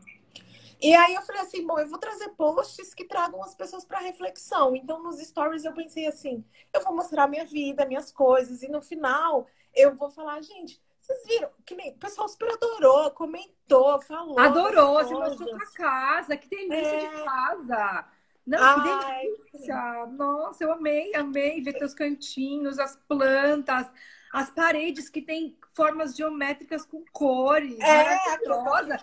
E 0.82 0.94
aí 0.94 1.14
eu 1.14 1.22
falei 1.22 1.40
assim, 1.40 1.66
bom, 1.66 1.78
eu 1.78 1.88
vou 1.88 1.98
trazer 1.98 2.28
posts 2.36 2.92
que 2.92 3.06
tragam 3.06 3.42
as 3.42 3.54
pessoas 3.54 3.86
para 3.86 4.00
reflexão. 4.00 4.76
Então 4.76 5.02
nos 5.02 5.18
stories 5.18 5.64
eu 5.64 5.72
pensei 5.72 6.06
assim, 6.06 6.44
eu 6.70 6.84
vou 6.84 6.94
mostrar 6.94 7.26
minha 7.26 7.46
vida, 7.46 7.86
minhas 7.86 8.12
coisas 8.12 8.62
e 8.62 8.68
no 8.68 8.82
final 8.82 9.46
eu 9.74 9.94
vou 9.94 10.10
falar, 10.10 10.42
gente, 10.42 10.78
vocês 11.00 11.26
viram? 11.26 11.48
Que 11.64 11.74
nem, 11.74 11.92
o 11.92 11.98
pessoal 11.98 12.28
super 12.28 12.52
adorou, 12.52 13.10
comentou, 13.12 13.98
falou. 14.02 14.38
Adorou, 14.38 15.02
se 15.06 15.14
mostrou 15.14 15.56
pra 15.56 15.70
casa, 15.72 16.36
que 16.36 16.50
delícia 16.50 16.96
é... 16.96 17.08
de 17.08 17.24
casa. 17.24 18.17
Não, 18.48 18.58
Ai, 18.58 19.26
que 19.26 19.52
delícia! 19.52 20.06
Nossa, 20.06 20.64
eu 20.64 20.72
amei, 20.72 21.14
amei 21.14 21.60
ver 21.60 21.74
teus 21.74 21.92
cantinhos, 21.92 22.78
as 22.78 22.96
plantas, 23.06 23.86
as 24.32 24.48
paredes 24.48 25.10
que 25.10 25.20
tem 25.20 25.54
formas 25.74 26.16
geométricas 26.16 26.86
com 26.86 27.04
cores. 27.12 27.78
É, 27.78 28.16
maravilhosa. 28.16 29.00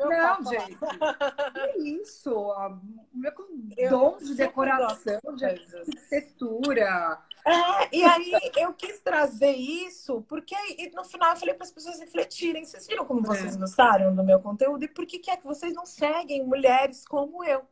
Não, 0.00 0.50
gente. 0.50 0.76
Que 1.52 2.00
isso? 2.00 2.52
Meu 3.14 3.32
dom 3.88 4.18
de 4.18 4.34
decoração, 4.34 5.20
de 5.36 5.44
arquitetura. 5.44 7.22
É, 7.46 7.96
e 7.96 8.02
aí 8.02 8.32
eu 8.56 8.74
quis 8.74 8.98
trazer 8.98 9.52
isso, 9.52 10.22
porque 10.28 10.56
no 10.92 11.04
final 11.04 11.30
eu 11.30 11.36
falei 11.36 11.54
para 11.54 11.64
as 11.64 11.72
pessoas 11.72 12.00
refletirem. 12.00 12.64
Vocês 12.64 12.84
viram 12.88 13.06
como 13.06 13.22
vocês 13.22 13.54
é. 13.54 13.58
gostaram 13.58 14.12
do 14.12 14.24
meu 14.24 14.40
conteúdo? 14.40 14.84
E 14.84 14.88
por 14.88 15.06
que, 15.06 15.20
que 15.20 15.30
é 15.30 15.36
que 15.36 15.46
vocês 15.46 15.72
não 15.72 15.86
seguem 15.86 16.44
mulheres 16.44 17.06
como 17.06 17.44
eu? 17.44 17.64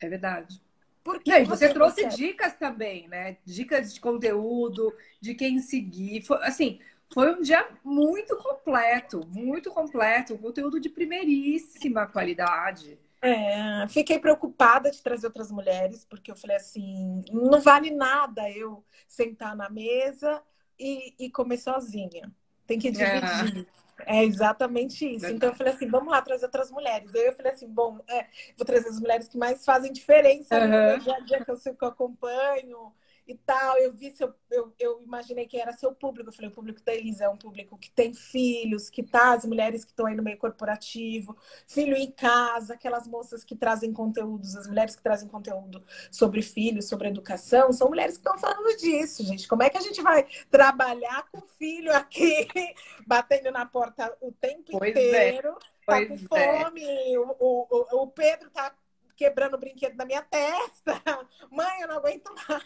É 0.00 0.08
verdade. 0.08 0.60
Porque 1.02 1.30
e 1.30 1.44
você, 1.44 1.68
você 1.68 1.74
trouxe 1.74 2.06
dicas 2.08 2.54
também, 2.56 3.08
né? 3.08 3.38
Dicas 3.44 3.94
de 3.94 4.00
conteúdo, 4.00 4.94
de 5.20 5.34
quem 5.34 5.58
seguir. 5.58 6.22
Foi, 6.22 6.36
assim, 6.42 6.80
foi 7.12 7.34
um 7.34 7.40
dia 7.40 7.66
muito 7.82 8.36
completo, 8.36 9.26
muito 9.26 9.70
completo, 9.70 10.34
um 10.34 10.38
conteúdo 10.38 10.78
de 10.78 10.88
primeiríssima 10.88 12.06
qualidade. 12.06 12.98
É, 13.20 13.88
fiquei 13.88 14.18
preocupada 14.18 14.90
de 14.90 15.02
trazer 15.02 15.26
outras 15.26 15.50
mulheres, 15.50 16.04
porque 16.04 16.30
eu 16.30 16.36
falei 16.36 16.56
assim: 16.56 17.24
não 17.32 17.60
vale 17.60 17.90
nada 17.90 18.48
eu 18.50 18.84
sentar 19.08 19.56
na 19.56 19.68
mesa 19.68 20.42
e, 20.78 21.14
e 21.18 21.30
comer 21.30 21.58
sozinha. 21.58 22.30
Tem 22.68 22.78
que 22.78 22.90
dividir. 22.92 23.66
É. 23.74 23.78
É 24.06 24.24
exatamente 24.24 25.04
isso. 25.04 25.22
Verdade. 25.22 25.34
Então 25.34 25.48
eu 25.48 25.56
falei 25.56 25.72
assim, 25.72 25.88
vamos 25.88 26.10
lá 26.12 26.22
trazer 26.22 26.44
outras 26.44 26.70
mulheres. 26.70 27.12
Aí 27.14 27.26
eu 27.26 27.32
falei 27.32 27.52
assim, 27.52 27.68
bom, 27.68 27.98
é, 28.08 28.26
vou 28.56 28.64
trazer 28.64 28.88
as 28.88 29.00
mulheres 29.00 29.26
que 29.26 29.36
mais 29.36 29.64
fazem 29.64 29.92
diferença 29.92 30.56
uhum. 30.56 30.92
no 30.92 30.98
dia 31.00 31.14
a 31.14 31.20
dia 31.20 31.44
que 31.44 31.50
eu, 31.50 31.56
que 31.56 31.84
eu 31.84 31.88
acompanho. 31.88 32.92
E 33.28 33.36
tal. 33.36 33.76
Eu 33.78 33.92
vi 33.92 34.10
seu, 34.12 34.34
eu, 34.50 34.72
eu 34.78 35.02
imaginei 35.02 35.46
que 35.46 35.60
era 35.60 35.72
seu 35.72 35.92
público. 35.92 36.28
Eu 36.28 36.32
falei, 36.32 36.50
o 36.50 36.54
público 36.54 36.82
da 36.82 36.94
Elisa 36.94 37.24
é 37.24 37.28
um 37.28 37.36
público 37.36 37.78
que 37.78 37.90
tem 37.90 38.14
filhos, 38.14 38.88
que 38.88 39.02
tá, 39.02 39.34
as 39.34 39.44
mulheres 39.44 39.84
que 39.84 39.90
estão 39.90 40.06
aí 40.06 40.14
no 40.14 40.22
meio 40.22 40.38
corporativo, 40.38 41.36
filho 41.66 41.96
em 41.96 42.10
casa, 42.10 42.74
aquelas 42.74 43.06
moças 43.06 43.44
que 43.44 43.54
trazem 43.54 43.92
conteúdos, 43.92 44.56
as 44.56 44.66
mulheres 44.66 44.96
que 44.96 45.02
trazem 45.02 45.28
conteúdo 45.28 45.82
sobre 46.10 46.42
filhos, 46.42 46.88
sobre 46.88 47.08
educação, 47.08 47.72
são 47.72 47.88
mulheres 47.88 48.16
que 48.16 48.20
estão 48.20 48.38
falando 48.38 48.76
disso, 48.76 49.22
gente. 49.24 49.46
Como 49.46 49.62
é 49.62 49.70
que 49.70 49.78
a 49.78 49.82
gente 49.82 50.00
vai 50.02 50.26
trabalhar 50.50 51.28
com 51.30 51.40
filho 51.58 51.92
aqui, 51.94 52.48
batendo 53.06 53.50
na 53.50 53.66
porta 53.66 54.16
o 54.20 54.32
tempo 54.32 54.78
pois 54.78 54.96
é. 54.96 55.08
inteiro? 55.08 55.56
É. 55.74 55.78
Tá 55.88 56.06
com 56.06 56.36
é. 56.36 56.64
fome, 56.64 56.82
é. 56.82 57.18
o, 57.18 57.34
o, 57.38 58.02
o 58.02 58.06
Pedro 58.08 58.50
tá 58.50 58.74
quebrando 59.18 59.54
o 59.54 59.58
brinquedo 59.58 59.96
na 59.96 60.06
minha 60.06 60.22
testa. 60.22 60.94
Mãe, 61.50 61.80
eu 61.80 61.88
não 61.88 61.96
aguento 61.96 62.32
mais. 62.48 62.62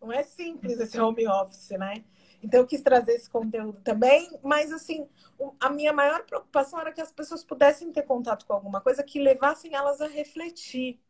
Não 0.00 0.12
é 0.12 0.24
simples 0.24 0.78
esse 0.80 1.00
home 1.00 1.26
office, 1.26 1.70
né? 1.70 2.04
Então 2.42 2.60
eu 2.60 2.66
quis 2.66 2.82
trazer 2.82 3.12
esse 3.12 3.30
conteúdo 3.30 3.80
também, 3.82 4.38
mas 4.42 4.72
assim, 4.72 5.08
a 5.58 5.70
minha 5.70 5.92
maior 5.92 6.24
preocupação 6.26 6.78
era 6.78 6.92
que 6.92 7.00
as 7.00 7.10
pessoas 7.10 7.42
pudessem 7.44 7.90
ter 7.92 8.02
contato 8.02 8.44
com 8.44 8.52
alguma 8.52 8.80
coisa 8.80 9.02
que 9.02 9.18
levassem 9.18 9.74
elas 9.74 10.00
a 10.00 10.06
refletir. 10.06 11.00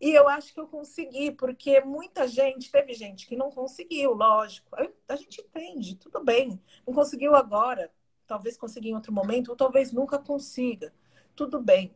E 0.00 0.10
eu 0.12 0.28
acho 0.28 0.54
que 0.54 0.60
eu 0.60 0.66
consegui, 0.66 1.30
porque 1.32 1.80
muita 1.80 2.26
gente, 2.26 2.70
teve 2.70 2.94
gente 2.94 3.26
que 3.26 3.36
não 3.36 3.50
conseguiu, 3.50 4.14
lógico. 4.14 4.68
A 5.08 5.16
gente 5.16 5.42
entende, 5.42 5.96
tudo 5.96 6.24
bem. 6.24 6.60
Não 6.86 6.94
conseguiu 6.94 7.34
agora, 7.34 7.92
talvez 8.26 8.56
consiga 8.56 8.88
em 8.88 8.94
outro 8.94 9.12
momento, 9.12 9.50
ou 9.50 9.56
talvez 9.56 9.92
nunca 9.92 10.18
consiga. 10.18 10.92
Tudo 11.36 11.60
bem. 11.60 11.94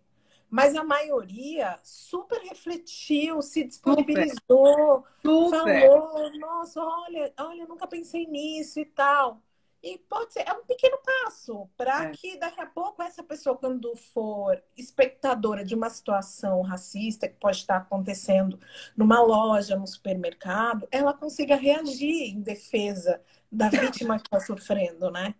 Mas 0.54 0.76
a 0.76 0.84
maioria 0.84 1.76
super 1.82 2.40
refletiu, 2.42 3.42
se 3.42 3.64
disponibilizou, 3.64 5.04
super. 5.20 5.90
falou, 5.90 6.38
nossa, 6.38 6.80
olha, 6.80 7.34
olha, 7.40 7.66
nunca 7.66 7.88
pensei 7.88 8.24
nisso 8.24 8.78
e 8.78 8.84
tal. 8.84 9.42
E 9.82 9.98
pode 9.98 10.32
ser, 10.32 10.48
é 10.48 10.52
um 10.52 10.64
pequeno 10.64 10.96
passo 10.98 11.68
para 11.76 12.04
é. 12.04 12.10
que 12.12 12.38
daqui 12.38 12.60
a 12.60 12.66
pouco 12.66 13.02
essa 13.02 13.20
pessoa, 13.20 13.58
quando 13.58 13.96
for 13.96 14.62
espectadora 14.76 15.64
de 15.64 15.74
uma 15.74 15.90
situação 15.90 16.62
racista 16.62 17.26
que 17.26 17.34
pode 17.34 17.56
estar 17.56 17.78
acontecendo 17.78 18.56
numa 18.96 19.20
loja, 19.20 19.74
no 19.74 19.88
supermercado, 19.88 20.86
ela 20.92 21.12
consiga 21.12 21.56
reagir 21.56 22.32
em 22.32 22.40
defesa 22.40 23.20
da 23.50 23.68
vítima 23.90 24.20
que 24.20 24.28
está 24.28 24.38
sofrendo, 24.38 25.10
né? 25.10 25.34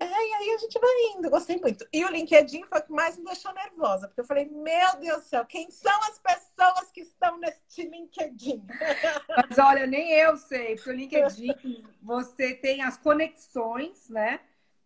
É, 0.00 0.06
e 0.06 0.34
aí 0.34 0.54
a 0.54 0.58
gente 0.58 0.78
vai 0.78 0.90
indo, 1.16 1.28
gostei 1.28 1.58
muito. 1.58 1.86
E 1.92 2.04
o 2.04 2.08
LinkedIn 2.08 2.62
foi 2.64 2.78
o 2.78 2.82
que 2.82 2.92
mais 2.92 3.16
me 3.16 3.24
deixou 3.24 3.52
nervosa, 3.52 4.06
porque 4.06 4.20
eu 4.20 4.24
falei, 4.24 4.48
meu 4.48 4.96
Deus 5.00 5.22
do 5.22 5.28
céu, 5.28 5.44
quem 5.44 5.68
são 5.70 5.96
as 6.02 6.18
pessoas 6.20 6.92
que 6.92 7.00
estão 7.00 7.36
neste 7.38 7.82
LinkedIn? 7.82 8.64
Mas 9.48 9.58
olha, 9.58 9.86
nem 9.88 10.12
eu 10.12 10.36
sei, 10.36 10.76
porque 10.76 10.90
o 10.90 10.92
LinkedIn 10.92 11.84
você 12.00 12.54
tem 12.54 12.82
as 12.82 12.96
conexões, 12.96 14.08
né? 14.08 14.40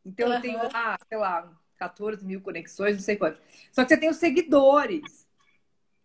Então 0.04 0.28
uhum. 0.28 0.34
eu 0.34 0.40
tenho 0.40 0.72
lá, 0.72 0.96
sei 1.06 1.18
lá, 1.18 1.52
14 1.76 2.24
mil 2.24 2.40
conexões, 2.40 2.96
não 2.96 3.02
sei 3.02 3.16
quantas. 3.16 3.40
Só 3.70 3.82
que 3.82 3.90
você 3.90 3.96
tem 3.98 4.08
os 4.08 4.16
seguidores. 4.16 5.26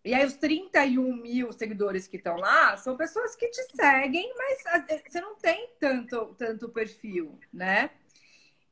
E 0.04 0.14
aí, 0.14 0.24
os 0.24 0.34
31 0.34 1.16
mil 1.16 1.52
seguidores 1.52 2.06
que 2.06 2.16
estão 2.16 2.36
lá 2.36 2.76
são 2.76 2.96
pessoas 2.96 3.34
que 3.36 3.48
te 3.48 3.62
seguem, 3.74 4.32
mas 4.36 5.02
você 5.06 5.20
não 5.20 5.34
tem 5.34 5.70
tanto, 5.78 6.34
tanto 6.38 6.68
perfil, 6.68 7.38
né? 7.52 7.90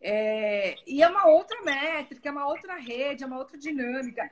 É, 0.00 0.76
e 0.86 1.02
é 1.02 1.08
uma 1.08 1.26
outra 1.26 1.62
métrica, 1.62 2.28
é 2.28 2.32
uma 2.32 2.46
outra 2.46 2.76
rede, 2.76 3.24
é 3.24 3.26
uma 3.26 3.38
outra 3.38 3.58
dinâmica. 3.58 4.30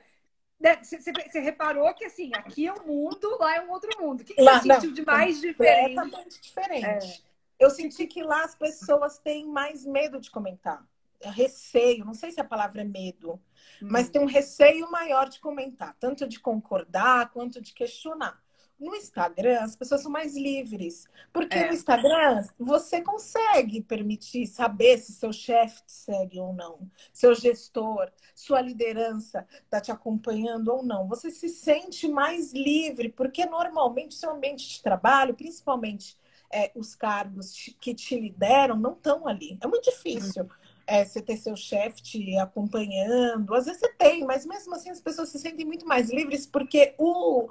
Você, 0.81 1.11
né, 1.11 1.41
reparou 1.41 1.93
que 1.93 2.05
assim, 2.05 2.31
aqui 2.33 2.65
é 2.65 2.73
um 2.73 2.85
mundo, 2.85 3.37
lá 3.39 3.55
é 3.57 3.61
um 3.61 3.71
outro 3.71 3.89
mundo. 3.99 4.21
O 4.21 4.23
que, 4.23 4.33
que 4.33 4.41
lá, 4.41 4.59
você 4.59 4.73
sentiu 4.73 4.89
não, 4.89 4.95
de 4.95 5.05
mais 5.05 5.41
diferente? 5.41 5.95
Completamente 5.95 6.41
diferente. 6.41 7.23
É. 7.59 7.65
Eu 7.65 7.69
senti 7.69 8.07
que 8.07 8.23
lá 8.23 8.43
as 8.43 8.55
pessoas 8.55 9.17
têm 9.17 9.45
mais 9.45 9.85
medo 9.85 10.19
de 10.19 10.29
comentar. 10.29 10.85
É 11.19 11.29
receio, 11.29 12.05
não 12.05 12.13
sei 12.13 12.31
se 12.31 12.39
a 12.39 12.43
palavra 12.43 12.81
é 12.81 12.83
medo, 12.83 13.33
hum. 13.81 13.87
mas 13.89 14.09
tem 14.09 14.21
um 14.21 14.25
receio 14.25 14.89
maior 14.91 15.29
de 15.29 15.39
comentar, 15.39 15.95
tanto 15.99 16.27
de 16.27 16.39
concordar 16.39 17.31
quanto 17.31 17.61
de 17.61 17.73
questionar. 17.73 18.43
No 18.79 18.93
Instagram, 18.93 19.61
as 19.61 19.75
pessoas 19.75 20.01
são 20.01 20.11
mais 20.11 20.35
livres. 20.35 21.07
Porque 21.31 21.57
é. 21.57 21.67
no 21.67 21.73
Instagram, 21.73 22.45
você 22.59 23.01
consegue 23.01 23.81
permitir 23.81 24.47
saber 24.47 24.97
se 24.97 25.13
seu 25.13 25.31
chefe 25.31 25.81
te 25.85 25.91
segue 25.93 26.39
ou 26.39 26.53
não, 26.53 26.79
seu 27.13 27.33
gestor, 27.33 28.11
sua 28.33 28.59
liderança 28.61 29.47
está 29.63 29.79
te 29.79 29.91
acompanhando 29.91 30.67
ou 30.69 30.83
não. 30.83 31.07
Você 31.07 31.31
se 31.31 31.47
sente 31.47 32.07
mais 32.07 32.51
livre, 32.53 33.09
porque 33.09 33.45
normalmente 33.45 34.15
seu 34.15 34.31
ambiente 34.31 34.67
de 34.67 34.83
trabalho, 34.83 35.33
principalmente 35.33 36.17
é, 36.51 36.71
os 36.75 36.95
cargos 36.95 37.53
que 37.79 37.93
te 37.93 38.19
lideram, 38.19 38.75
não 38.75 38.93
estão 38.93 39.27
ali. 39.27 39.57
É 39.61 39.67
muito 39.67 39.89
difícil. 39.89 40.43
Uhum. 40.43 40.49
É, 40.87 41.03
você 41.03 41.19
ter 41.19 41.37
seu 41.37 41.55
chefe 41.55 42.03
te 42.03 42.37
acompanhando. 42.37 43.55
Às 43.55 43.65
vezes 43.65 43.79
você 43.79 43.91
tem, 43.93 44.23
mas 44.23 44.45
mesmo 44.45 44.75
assim 44.75 44.91
as 44.91 45.01
pessoas 45.01 45.29
se 45.29 45.39
sentem 45.39 45.65
muito 45.65 45.85
mais 45.85 46.11
livres 46.11 46.45
porque 46.45 46.93
o 46.99 47.49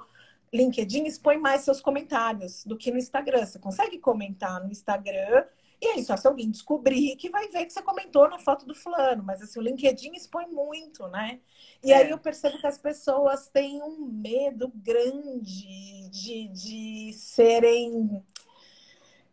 LinkedIn 0.55 1.05
expõe 1.05 1.37
mais 1.37 1.61
seus 1.61 1.81
comentários 1.81 2.63
do 2.65 2.77
que 2.77 2.91
no 2.91 2.97
Instagram. 2.97 3.45
Você 3.45 3.59
consegue 3.59 3.99
comentar 3.99 4.63
no 4.63 4.71
Instagram 4.71 5.45
e 5.81 5.87
aí 5.87 6.03
só 6.03 6.15
se 6.15 6.25
alguém 6.25 6.49
descobrir 6.49 7.15
que 7.17 7.29
vai 7.29 7.47
ver 7.49 7.65
que 7.65 7.73
você 7.73 7.81
comentou 7.81 8.29
na 8.29 8.39
foto 8.39 8.65
do 8.65 8.73
fulano. 8.73 9.23
Mas 9.23 9.41
assim, 9.41 9.59
o 9.59 9.61
LinkedIn 9.61 10.13
expõe 10.13 10.47
muito, 10.47 11.07
né? 11.07 11.39
E 11.83 11.91
é. 11.91 11.97
aí 11.97 12.09
eu 12.09 12.17
percebo 12.17 12.59
que 12.59 12.67
as 12.67 12.77
pessoas 12.77 13.47
têm 13.49 13.81
um 13.83 14.05
medo 14.05 14.71
grande 14.75 16.09
de, 16.09 16.47
de 16.47 17.13
serem 17.13 18.23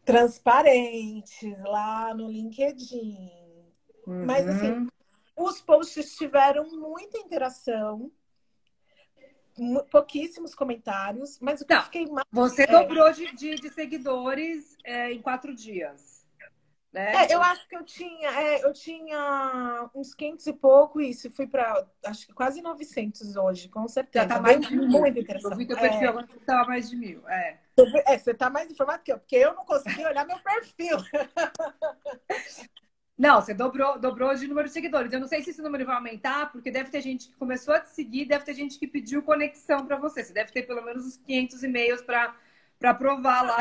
transparentes 0.04 1.62
lá 1.62 2.12
no 2.14 2.28
LinkedIn. 2.28 3.30
Uhum. 4.06 4.26
Mas 4.26 4.48
assim, 4.48 4.88
os 5.36 5.60
posts 5.60 6.16
tiveram 6.16 6.68
muita 6.70 7.18
interação 7.18 8.10
pouquíssimos 9.90 10.54
comentários, 10.54 11.38
mas 11.40 11.60
o 11.60 11.66
que 11.66 11.72
eu 11.72 11.82
fiquei 11.82 12.06
mais. 12.06 12.26
Você 12.30 12.62
é... 12.62 12.66
dobrou 12.66 13.12
de, 13.12 13.34
de, 13.34 13.54
de 13.56 13.70
seguidores 13.70 14.76
é, 14.84 15.12
em 15.12 15.20
quatro 15.20 15.54
dias. 15.54 16.22
Né? 16.92 17.24
É, 17.24 17.34
eu 17.34 17.40
acho 17.42 17.66
que 17.66 17.74
eu 17.74 17.82
tinha, 17.82 18.28
é, 18.28 18.62
eu 18.62 18.72
tinha 18.74 19.88
uns 19.94 20.14
500 20.14 20.46
e 20.46 20.52
pouco, 20.52 21.00
isso, 21.00 21.30
fui 21.30 21.46
para 21.46 21.86
acho 22.04 22.26
que 22.26 22.34
quase 22.34 22.60
900 22.60 23.34
hoje, 23.34 23.70
com 23.70 23.88
certeza. 23.88 24.28
Já 24.28 24.34
tá 24.34 24.40
mais 24.42 24.60
de 24.60 24.76
mil. 24.76 24.88
Muito 24.88 25.18
interessante. 25.18 25.52
Eu 25.52 25.56
vi 25.56 25.66
teu 25.66 25.78
perfil, 25.78 26.02
é. 26.02 26.06
agora 26.08 26.26
você 26.26 26.40
tava 26.40 26.68
mais 26.68 26.90
de 26.90 26.96
mil. 26.96 27.26
É. 27.26 27.58
é, 28.06 28.18
você 28.18 28.34
tá 28.34 28.50
mais 28.50 28.70
informado 28.70 29.02
que 29.02 29.10
eu, 29.10 29.18
porque 29.18 29.36
eu 29.36 29.54
não 29.54 29.64
consegui 29.64 30.04
olhar 30.04 30.26
meu 30.26 30.38
perfil. 30.40 30.98
Não, 33.22 33.40
você 33.40 33.54
dobrou, 33.54 34.00
dobrou 34.00 34.34
de 34.34 34.48
número 34.48 34.66
de 34.66 34.74
seguidores. 34.74 35.12
Eu 35.12 35.20
não 35.20 35.28
sei 35.28 35.44
se 35.44 35.50
esse 35.50 35.62
número 35.62 35.86
vai 35.86 35.94
aumentar, 35.94 36.50
porque 36.50 36.72
deve 36.72 36.90
ter 36.90 37.00
gente 37.00 37.28
que 37.28 37.34
começou 37.34 37.72
a 37.72 37.78
te 37.78 37.88
seguir, 37.90 38.24
deve 38.24 38.44
ter 38.44 38.52
gente 38.52 38.76
que 38.76 38.84
pediu 38.84 39.22
conexão 39.22 39.86
para 39.86 39.96
você. 39.96 40.24
Você 40.24 40.32
deve 40.32 40.50
ter 40.50 40.62
pelo 40.62 40.82
menos 40.82 41.06
uns 41.06 41.18
500 41.18 41.62
e-mails 41.62 42.02
para 42.02 42.94
provar 42.94 43.42
lá. 43.42 43.58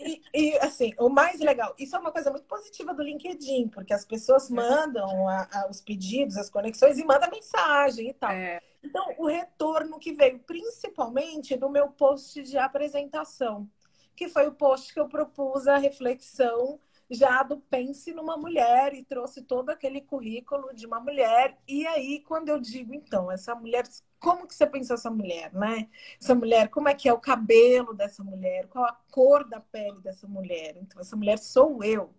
E, 0.00 0.20
e, 0.34 0.58
assim, 0.58 0.92
o 0.98 1.08
mais 1.08 1.38
legal, 1.38 1.72
isso 1.78 1.94
é 1.94 1.98
uma 2.00 2.10
coisa 2.10 2.28
muito 2.28 2.46
positiva 2.46 2.92
do 2.92 3.04
LinkedIn, 3.04 3.68
porque 3.68 3.94
as 3.94 4.04
pessoas 4.04 4.50
mandam 4.50 5.28
a, 5.28 5.48
a, 5.52 5.70
os 5.70 5.80
pedidos, 5.80 6.36
as 6.36 6.50
conexões 6.50 6.98
e 6.98 7.04
mandam 7.04 7.30
mensagem 7.30 8.10
e 8.10 8.14
tal. 8.14 8.32
É. 8.32 8.60
Então, 8.82 9.14
o 9.16 9.28
retorno 9.28 10.00
que 10.00 10.12
veio 10.12 10.40
principalmente 10.40 11.56
do 11.56 11.70
meu 11.70 11.88
post 11.90 12.42
de 12.42 12.58
apresentação, 12.58 13.70
que 14.16 14.28
foi 14.28 14.48
o 14.48 14.52
post 14.52 14.92
que 14.92 14.98
eu 14.98 15.08
propus 15.08 15.68
a 15.68 15.76
reflexão 15.76 16.80
já 17.10 17.42
do 17.42 17.58
Pense 17.58 18.12
numa 18.12 18.36
Mulher 18.36 18.94
e 18.94 19.04
trouxe 19.04 19.42
todo 19.42 19.70
aquele 19.70 20.00
currículo 20.00 20.74
de 20.74 20.86
uma 20.86 21.00
mulher. 21.00 21.56
E 21.66 21.86
aí, 21.86 22.20
quando 22.20 22.48
eu 22.48 22.60
digo, 22.60 22.94
então, 22.94 23.30
essa 23.30 23.54
mulher, 23.54 23.84
como 24.18 24.46
que 24.46 24.54
você 24.54 24.66
pensou 24.66 24.94
essa 24.94 25.10
mulher, 25.10 25.52
né? 25.52 25.88
Essa 26.20 26.34
mulher, 26.34 26.68
como 26.68 26.88
é 26.88 26.94
que 26.94 27.08
é 27.08 27.12
o 27.12 27.20
cabelo 27.20 27.94
dessa 27.94 28.24
mulher? 28.24 28.66
Qual 28.68 28.84
a 28.84 28.92
cor 29.10 29.48
da 29.48 29.60
pele 29.60 30.00
dessa 30.00 30.26
mulher? 30.26 30.76
Então, 30.76 31.00
essa 31.00 31.16
mulher 31.16 31.38
sou 31.38 31.82
eu. 31.84 32.12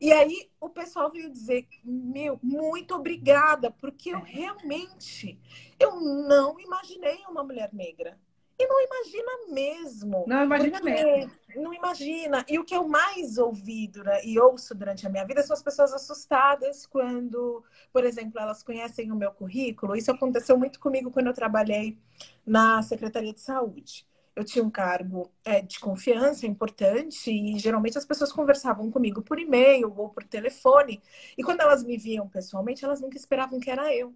E 0.00 0.12
aí 0.12 0.50
o 0.60 0.68
pessoal 0.68 1.10
veio 1.10 1.30
dizer, 1.30 1.68
meu, 1.84 2.38
muito 2.42 2.94
obrigada, 2.94 3.70
porque 3.70 4.10
eu 4.10 4.20
realmente 4.20 5.38
eu 5.78 6.00
não 6.00 6.58
imaginei 6.58 7.18
uma 7.28 7.44
mulher 7.44 7.70
negra. 7.72 8.18
E 8.64 8.68
não 8.68 8.82
imagina 8.82 9.52
mesmo. 9.52 10.24
Não 10.26 10.44
imagina 10.44 10.80
mesmo. 10.80 11.30
Não 11.56 11.74
imagina. 11.74 12.44
E 12.48 12.58
o 12.58 12.64
que 12.64 12.74
eu 12.74 12.88
mais 12.88 13.36
ouvi 13.36 13.86
durante, 13.88 14.26
e 14.26 14.38
ouço 14.40 14.74
durante 14.74 15.06
a 15.06 15.10
minha 15.10 15.24
vida 15.24 15.42
são 15.42 15.54
as 15.54 15.62
pessoas 15.62 15.92
assustadas 15.92 16.86
quando, 16.86 17.62
por 17.92 18.04
exemplo, 18.04 18.40
elas 18.40 18.62
conhecem 18.62 19.12
o 19.12 19.16
meu 19.16 19.30
currículo. 19.32 19.94
Isso 19.94 20.10
aconteceu 20.10 20.58
muito 20.58 20.80
comigo 20.80 21.10
quando 21.10 21.26
eu 21.26 21.34
trabalhei 21.34 21.98
na 22.46 22.82
Secretaria 22.82 23.32
de 23.32 23.40
Saúde. 23.40 24.06
Eu 24.34 24.44
tinha 24.44 24.64
um 24.64 24.70
cargo 24.70 25.30
é, 25.44 25.60
de 25.60 25.78
confiança 25.78 26.44
importante 26.44 27.30
e 27.30 27.56
geralmente 27.58 27.98
as 27.98 28.04
pessoas 28.04 28.32
conversavam 28.32 28.90
comigo 28.90 29.22
por 29.22 29.38
e-mail 29.38 29.94
ou 29.96 30.08
por 30.08 30.24
telefone. 30.24 31.00
E 31.38 31.42
quando 31.44 31.60
elas 31.60 31.84
me 31.84 31.96
viam 31.96 32.28
pessoalmente, 32.28 32.84
elas 32.84 33.00
nunca 33.00 33.16
esperavam 33.16 33.60
que 33.60 33.70
era 33.70 33.94
eu. 33.94 34.12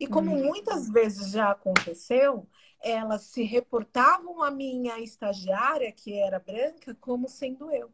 E 0.00 0.06
como 0.06 0.32
uhum. 0.32 0.46
muitas 0.46 0.90
vezes 0.90 1.30
já 1.30 1.50
aconteceu, 1.50 2.48
elas 2.82 3.22
se 3.22 3.42
reportavam 3.44 4.42
a 4.42 4.50
minha 4.50 4.98
estagiária, 4.98 5.92
que 5.92 6.18
era 6.18 6.38
branca, 6.38 6.96
como 7.00 7.28
sendo 7.28 7.70
eu. 7.70 7.90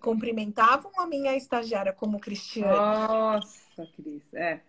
Cumprimentavam 0.00 0.92
a 0.98 1.06
minha 1.06 1.36
estagiária 1.36 1.92
como 1.92 2.20
cristiana. 2.20 3.08
Nossa, 3.08 3.86
Cris, 3.96 4.32
é. 4.32 4.62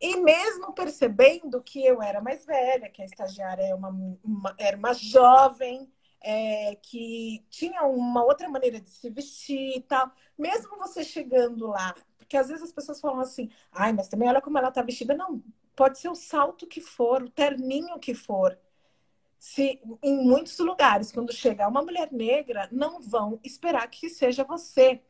E 0.00 0.16
mesmo 0.16 0.72
percebendo 0.72 1.60
que 1.62 1.84
eu 1.84 2.02
era 2.02 2.20
mais 2.20 2.44
velha, 2.44 2.88
que 2.88 3.02
a 3.02 3.04
estagiária 3.04 3.62
era 3.62 3.76
uma, 3.76 3.88
uma 4.22 4.54
era 4.58 4.76
uma 4.76 4.92
jovem, 4.92 5.90
é, 6.20 6.76
que 6.82 7.44
tinha 7.48 7.82
uma 7.82 8.22
outra 8.22 8.48
maneira 8.48 8.80
de 8.80 8.88
se 8.88 9.10
vestir 9.10 9.76
e 9.76 9.80
tal, 9.80 10.12
mesmo 10.36 10.76
você 10.78 11.02
chegando 11.02 11.66
lá, 11.66 11.94
porque 12.16 12.36
às 12.36 12.48
vezes 12.48 12.64
as 12.64 12.72
pessoas 12.72 13.00
falam 13.00 13.20
assim, 13.20 13.50
ai, 13.72 13.92
mas 13.92 14.08
também 14.08 14.28
olha 14.28 14.42
como 14.42 14.58
ela 14.58 14.70
tá 14.70 14.82
vestida. 14.82 15.14
Não, 15.14 15.42
pode 15.78 16.00
ser 16.00 16.08
o 16.08 16.14
salto 16.16 16.66
que 16.66 16.80
for, 16.80 17.22
o 17.22 17.30
terninho 17.30 18.00
que 18.00 18.12
for. 18.12 18.58
Se 19.38 19.80
em 20.02 20.24
muitos 20.24 20.58
lugares, 20.58 21.12
quando 21.12 21.32
chegar 21.32 21.68
uma 21.68 21.82
mulher 21.82 22.08
negra, 22.10 22.68
não 22.72 23.00
vão 23.00 23.38
esperar 23.44 23.88
que 23.88 24.10
seja 24.10 24.42
você. 24.42 25.00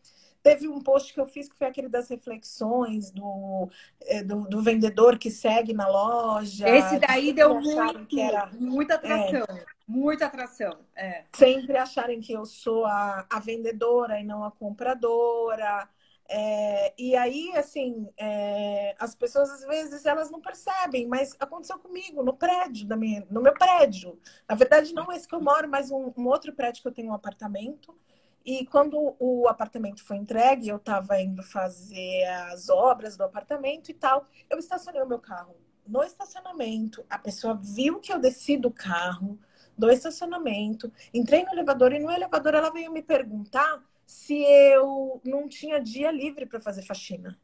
Teve 0.42 0.68
um 0.68 0.78
post 0.82 1.14
que 1.14 1.20
eu 1.20 1.25
fiz 1.25 1.48
que 1.48 1.56
foi 1.56 1.66
aquele 1.66 1.88
das 1.88 2.10
reflexões 2.10 3.10
do, 3.10 3.70
é, 4.02 4.22
do, 4.22 4.42
do 4.42 4.62
vendedor 4.62 5.16
que 5.16 5.30
segue 5.30 5.72
na 5.72 5.88
loja. 5.88 6.68
Esse 6.68 6.98
daí 6.98 7.32
deu 7.32 7.58
muito, 7.58 8.20
era, 8.20 8.50
muita 8.52 8.96
atração. 8.96 9.46
É, 9.48 9.64
muita 9.87 10.26
atração. 10.26 10.78
É. 10.94 11.25
Sempre 11.32 11.78
acharem 11.78 12.20
que 12.20 12.34
eu 12.34 12.44
sou 12.44 12.84
a, 12.84 13.26
a 13.30 13.40
vendedora 13.40 14.20
e 14.20 14.25
não 14.25 14.44
a 14.44 14.50
compradora. 14.50 15.88
É, 16.30 16.92
e 16.99 17.16
aí, 17.16 17.50
assim, 17.56 18.06
é, 18.18 18.94
as 18.99 19.14
pessoas 19.14 19.50
às 19.50 19.64
vezes 19.64 20.04
elas 20.04 20.30
não 20.30 20.40
percebem, 20.40 21.06
mas 21.06 21.35
aconteceu 21.40 21.78
comigo 21.78 22.23
no 22.23 22.35
prédio, 22.35 22.87
da 22.87 22.97
minha, 22.97 23.26
no 23.30 23.40
meu 23.40 23.54
prédio. 23.54 24.18
Na 24.47 24.54
verdade, 24.54 24.92
não 24.92 25.11
esse 25.11 25.26
que 25.26 25.35
eu 25.35 25.40
moro, 25.40 25.68
mas 25.68 25.90
um, 25.90 26.12
um 26.16 26.26
outro 26.26 26.52
prédio 26.52 26.82
que 26.82 26.88
eu 26.88 26.92
tenho 26.92 27.11
um 27.11 27.14
apartamento. 27.14 27.97
E 28.44 28.66
quando 28.66 29.16
o 29.18 29.49
apartamento 29.49 30.04
foi 30.04 30.16
entregue, 30.16 30.68
eu 30.68 30.76
estava 30.76 31.20
indo 31.20 31.42
fazer 31.42 32.25
as 32.50 32.68
obras 32.68 33.16
do 33.16 33.25
apartamento 33.25 33.90
e 33.90 33.94
tal, 33.94 34.26
eu 34.50 34.58
estacionei 34.58 35.02
o 35.02 35.08
meu 35.08 35.18
carro 35.18 35.56
no 35.87 36.02
estacionamento. 36.04 37.04
A 37.08 37.18
pessoa 37.18 37.54
viu 37.54 38.00
que 38.00 38.12
eu 38.12 38.18
desci 38.18 38.56
do 38.56 38.70
carro, 38.70 39.38
do 39.76 39.90
estacionamento, 39.90 40.92
entrei 41.14 41.44
no 41.44 41.52
elevador 41.52 41.92
e 41.92 41.99
no 41.99 42.11
elevador 42.11 42.54
ela 42.54 42.70
veio 42.70 42.92
me 42.92 43.02
perguntar 43.02 43.82
se 44.08 44.42
eu 44.42 45.20
não 45.22 45.46
tinha 45.46 45.78
dia 45.78 46.10
livre 46.10 46.46
para 46.46 46.58
fazer 46.58 46.80
faxina. 46.80 47.38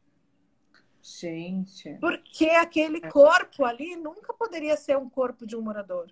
Gente. 0.99 1.93
Porque 1.99 2.49
aquele 2.49 2.97
é. 2.97 3.11
corpo 3.11 3.63
ali 3.63 3.95
nunca 3.95 4.33
poderia 4.33 4.75
ser 4.75 4.97
um 4.97 5.07
corpo 5.07 5.45
de 5.45 5.55
um 5.55 5.61
morador. 5.61 6.11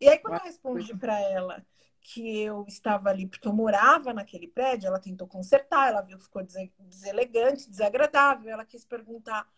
E 0.00 0.08
aí, 0.08 0.18
quando 0.18 0.38
eu 0.38 0.44
respondi 0.44 0.92
para 0.96 1.20
ela 1.20 1.64
que 2.00 2.40
eu 2.40 2.64
estava 2.66 3.10
ali 3.10 3.28
porque 3.28 3.46
eu 3.46 3.52
morava 3.52 4.12
naquele 4.12 4.48
prédio, 4.48 4.88
ela 4.88 4.98
tentou 4.98 5.28
consertar, 5.28 5.88
ela 5.88 6.02
viu 6.02 6.18
que 6.18 6.24
ficou 6.24 6.42
deselegante, 6.42 7.70
desagradável, 7.70 8.50
ela 8.50 8.64
quis 8.64 8.84
perguntar 8.84 9.48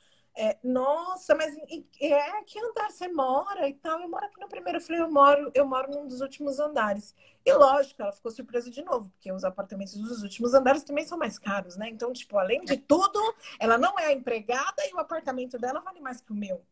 é, 0.41 0.57
nossa, 0.63 1.35
mas 1.35 1.53
é 2.01 2.43
que 2.45 2.61
andar 2.61 2.93
você 2.93 3.09
mora 3.09 3.69
e 3.69 3.75
tal? 3.75 4.01
Eu 4.01 4.09
moro 4.09 4.25
aqui 4.25 4.41
no 4.41 4.49
primeiro. 4.49 4.79
Eu 4.79 4.83
falei, 4.83 5.03
eu 5.03 5.11
moro, 5.11 5.51
eu 5.53 5.67
moro 5.67 5.91
num 5.91 6.07
dos 6.07 6.21
últimos 6.21 6.61
andares. 6.61 7.13
E 7.45 7.53
lógico, 7.53 8.01
ela 8.01 8.13
ficou 8.13 8.31
surpresa 8.31 8.71
de 8.71 8.81
novo, 8.83 9.11
porque 9.11 9.33
os 9.33 9.43
apartamentos 9.43 9.97
dos 9.97 10.23
últimos 10.23 10.55
andares 10.55 10.85
também 10.85 11.05
são 11.05 11.19
mais 11.19 11.41
caros, 11.41 11.77
né? 11.77 11.89
Então, 11.89 12.13
tipo, 12.13 12.39
além 12.39 12.65
de 12.65 12.77
tudo, 12.77 13.19
ela 13.59 13.77
não 13.77 13.99
é 13.99 14.07
a 14.07 14.13
empregada 14.13 14.87
e 14.89 14.95
o 14.95 15.01
apartamento 15.01 15.59
dela 15.59 15.81
vale 15.81 16.01
mais 16.01 16.21
que 16.21 16.31
o 16.31 16.37
meu. 16.37 16.65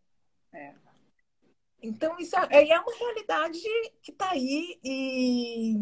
É. 0.52 0.72
Então, 1.82 2.16
isso 2.20 2.36
é, 2.36 2.68
é 2.68 2.78
uma 2.78 2.94
realidade 2.94 3.60
que 4.00 4.12
está 4.12 4.30
aí 4.30 4.78
e 4.84 5.76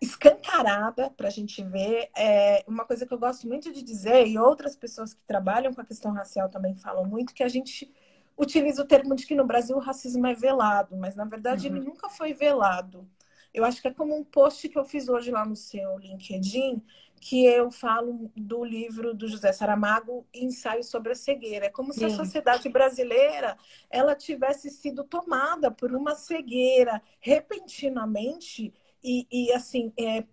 escancarada 0.00 1.10
para 1.10 1.28
a 1.28 1.30
gente 1.30 1.62
ver. 1.62 2.08
É 2.16 2.64
uma 2.66 2.84
coisa 2.84 3.06
que 3.06 3.12
eu 3.12 3.18
gosto 3.18 3.46
muito 3.46 3.72
de 3.72 3.82
dizer, 3.82 4.26
e 4.26 4.38
outras 4.38 4.76
pessoas 4.76 5.14
que 5.14 5.22
trabalham 5.26 5.72
com 5.72 5.80
a 5.80 5.84
questão 5.84 6.12
racial 6.12 6.48
também 6.48 6.74
falam 6.74 7.04
muito, 7.04 7.34
que 7.34 7.42
a 7.42 7.48
gente 7.48 7.92
utiliza 8.36 8.82
o 8.82 8.86
termo 8.86 9.14
de 9.14 9.26
que 9.26 9.34
no 9.34 9.46
Brasil 9.46 9.76
o 9.76 9.80
racismo 9.80 10.26
é 10.26 10.34
velado, 10.34 10.96
mas 10.96 11.16
na 11.16 11.24
verdade 11.24 11.68
uhum. 11.68 11.76
ele 11.76 11.84
nunca 11.84 12.08
foi 12.08 12.32
velado. 12.32 13.08
Eu 13.54 13.64
acho 13.64 13.80
que 13.80 13.88
é 13.88 13.94
como 13.94 14.14
um 14.14 14.22
post 14.22 14.68
que 14.68 14.78
eu 14.78 14.84
fiz 14.84 15.08
hoje 15.08 15.30
lá 15.30 15.44
no 15.46 15.56
seu 15.56 15.98
LinkedIn, 15.98 16.82
que 17.18 17.46
eu 17.46 17.70
falo 17.70 18.30
do 18.36 18.62
livro 18.62 19.14
do 19.14 19.26
José 19.26 19.50
Saramago, 19.52 20.26
Ensaio 20.34 20.84
sobre 20.84 21.12
a 21.12 21.14
Cegueira. 21.14 21.66
É 21.66 21.70
como 21.70 21.92
Sim. 21.92 22.00
se 22.00 22.04
a 22.04 22.10
sociedade 22.10 22.68
brasileira 22.68 23.56
ela 23.88 24.14
tivesse 24.14 24.68
sido 24.68 25.02
tomada 25.02 25.70
por 25.70 25.94
uma 25.94 26.14
cegueira 26.14 27.00
repentinamente 27.18 28.74
e, 29.06 29.26
e 29.30 29.52
assim, 29.52 29.92
é, 29.96 30.24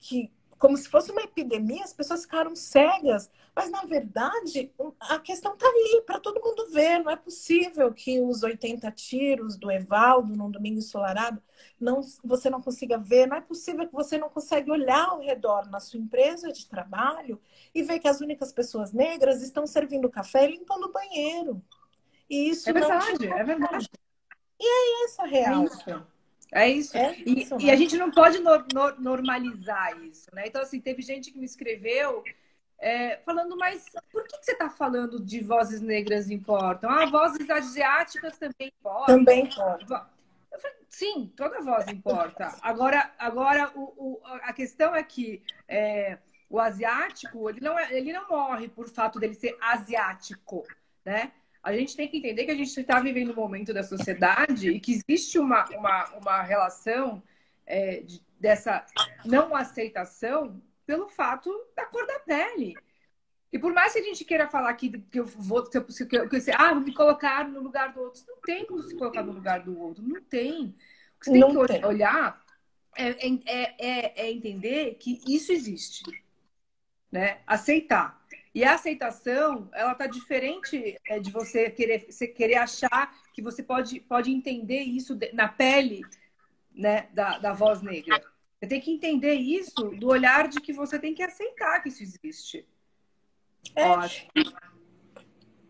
que 0.00 0.32
como 0.58 0.76
se 0.76 0.88
fosse 0.88 1.12
uma 1.12 1.22
epidemia, 1.22 1.84
as 1.84 1.92
pessoas 1.92 2.22
ficaram 2.22 2.56
cegas. 2.56 3.30
Mas, 3.54 3.70
na 3.70 3.82
verdade, 3.82 4.72
a 5.00 5.18
questão 5.18 5.52
está 5.52 5.66
aí, 5.66 6.02
para 6.06 6.18
todo 6.18 6.42
mundo 6.42 6.70
ver. 6.70 6.98
Não 6.98 7.10
é 7.10 7.16
possível 7.16 7.92
que 7.92 8.20
os 8.20 8.42
80 8.42 8.90
tiros 8.92 9.56
do 9.56 9.70
Evaldo 9.70 10.34
num 10.34 10.50
domingo 10.50 10.78
ensolarado 10.78 11.42
não, 11.78 12.00
você 12.24 12.48
não 12.48 12.62
consiga 12.62 12.96
ver. 12.98 13.26
Não 13.26 13.36
é 13.36 13.40
possível 13.40 13.86
que 13.86 13.92
você 13.92 14.16
não 14.16 14.30
consiga 14.30 14.72
olhar 14.72 15.08
ao 15.08 15.20
redor 15.20 15.68
na 15.70 15.78
sua 15.78 16.00
empresa 16.00 16.50
de 16.50 16.66
trabalho 16.66 17.40
e 17.74 17.82
ver 17.82 17.98
que 17.98 18.08
as 18.08 18.20
únicas 18.20 18.52
pessoas 18.52 18.92
negras 18.92 19.42
estão 19.42 19.66
servindo 19.66 20.08
café 20.08 20.48
e 20.48 20.52
limpando 20.52 20.84
o 20.84 20.92
banheiro. 20.92 21.62
E 22.28 22.48
isso 22.48 22.68
é 22.68 22.72
verdade, 22.72 23.26
é 23.26 23.44
verdade. 23.44 23.90
E 24.58 24.64
é 24.64 25.04
essa 25.04 25.22
a 25.22 25.26
real. 25.26 25.62
É 25.62 25.64
isso. 25.66 26.15
É 26.52 26.68
isso. 26.68 26.96
É 26.96 27.12
isso 27.26 27.56
e, 27.60 27.66
e, 27.66 27.70
a 27.70 27.76
gente 27.76 27.96
não 27.96 28.10
pode 28.10 28.38
no, 28.38 28.58
no, 28.72 29.00
normalizar 29.00 29.98
isso, 30.02 30.28
né? 30.32 30.44
Então, 30.46 30.62
assim, 30.62 30.80
teve 30.80 31.02
gente 31.02 31.30
que 31.30 31.38
me 31.38 31.44
escreveu 31.44 32.22
é, 32.78 33.16
falando, 33.24 33.56
mas 33.56 33.84
por 34.12 34.24
que, 34.24 34.38
que 34.38 34.44
você 34.44 34.52
está 34.52 34.70
falando 34.70 35.18
de 35.18 35.40
vozes 35.40 35.80
negras 35.80 36.30
importam? 36.30 36.90
Ah, 36.90 37.06
vozes 37.06 37.48
asiáticas 37.48 38.38
também 38.38 38.72
importam. 38.78 39.16
Também 39.18 39.44
importam. 39.44 40.06
Sim, 40.88 41.30
toda 41.36 41.60
voz 41.60 41.86
importa. 41.88 42.56
Agora, 42.62 43.12
agora 43.18 43.70
o, 43.74 43.92
o 43.98 44.20
a 44.24 44.52
questão 44.52 44.94
é 44.94 45.02
que 45.02 45.42
é, 45.68 46.16
o 46.48 46.58
asiático 46.58 47.50
ele 47.50 47.60
não, 47.60 47.78
é, 47.78 47.92
ele 47.92 48.12
não 48.12 48.26
morre 48.28 48.68
por 48.68 48.88
fato 48.88 49.18
dele 49.18 49.34
ser 49.34 49.56
asiático, 49.60 50.64
né? 51.04 51.32
A 51.66 51.72
gente 51.72 51.96
tem 51.96 52.06
que 52.06 52.18
entender 52.18 52.44
que 52.44 52.52
a 52.52 52.56
gente 52.56 52.78
está 52.78 53.00
vivendo 53.00 53.32
um 53.32 53.34
momento 53.34 53.74
da 53.74 53.82
sociedade 53.82 54.70
e 54.70 54.78
que 54.78 54.92
existe 54.92 55.36
uma, 55.36 55.64
uma, 55.70 56.04
uma 56.10 56.42
relação 56.42 57.20
é, 57.66 58.02
de, 58.02 58.22
dessa 58.38 58.86
não 59.24 59.52
aceitação 59.52 60.62
pelo 60.86 61.08
fato 61.08 61.50
da 61.74 61.84
cor 61.84 62.06
da 62.06 62.20
pele. 62.20 62.76
E 63.52 63.58
por 63.58 63.72
mais 63.74 63.92
que 63.92 63.98
a 63.98 64.02
gente 64.02 64.24
queira 64.24 64.46
falar 64.46 64.70
aqui 64.70 64.90
que 65.10 65.18
eu 65.18 65.26
vou, 65.26 65.64
que 65.68 65.76
eu, 65.76 65.84
que 65.84 66.16
eu, 66.16 66.28
que 66.28 66.36
eu, 66.36 66.42
ah, 66.56 66.72
vou 66.72 66.84
me 66.84 66.94
colocar 66.94 67.48
no 67.48 67.60
lugar 67.60 67.92
do 67.92 68.00
outro, 68.00 68.22
não 68.28 68.40
tem 68.42 68.64
como 68.64 68.80
se 68.84 68.96
colocar 68.96 69.24
no 69.24 69.32
lugar 69.32 69.64
do 69.64 69.76
outro, 69.76 70.04
não 70.06 70.22
tem. 70.22 70.66
O 71.16 71.18
que 71.18 71.24
você 71.24 71.32
tem 71.32 71.40
não 71.40 71.66
que 71.66 71.66
tem. 71.66 71.84
olhar 71.84 72.44
é, 72.96 73.08
é, 73.08 73.74
é, 73.78 74.26
é 74.26 74.30
entender 74.30 74.94
que 75.00 75.20
isso 75.26 75.50
existe, 75.50 76.04
né? 77.10 77.40
Aceitar. 77.44 78.24
E 78.56 78.64
a 78.64 78.72
aceitação, 78.72 79.68
ela 79.74 79.94
tá 79.94 80.06
diferente 80.06 80.96
é, 81.06 81.20
de 81.20 81.30
você 81.30 81.68
querer, 81.68 82.06
você 82.10 82.26
querer 82.26 82.54
achar 82.54 83.14
que 83.34 83.42
você 83.42 83.62
pode, 83.62 84.00
pode 84.00 84.32
entender 84.32 84.80
isso 84.80 85.14
na 85.34 85.46
pele 85.46 86.00
né, 86.74 87.06
da, 87.12 87.36
da 87.36 87.52
voz 87.52 87.82
negra. 87.82 88.18
Você 88.58 88.66
tem 88.66 88.80
que 88.80 88.90
entender 88.90 89.34
isso 89.34 89.90
do 89.90 90.08
olhar 90.08 90.48
de 90.48 90.58
que 90.58 90.72
você 90.72 90.98
tem 90.98 91.12
que 91.12 91.22
aceitar 91.22 91.82
que 91.82 91.90
isso 91.90 92.02
existe. 92.02 92.66
É. 93.74 93.90
Ótimo. 93.90 94.30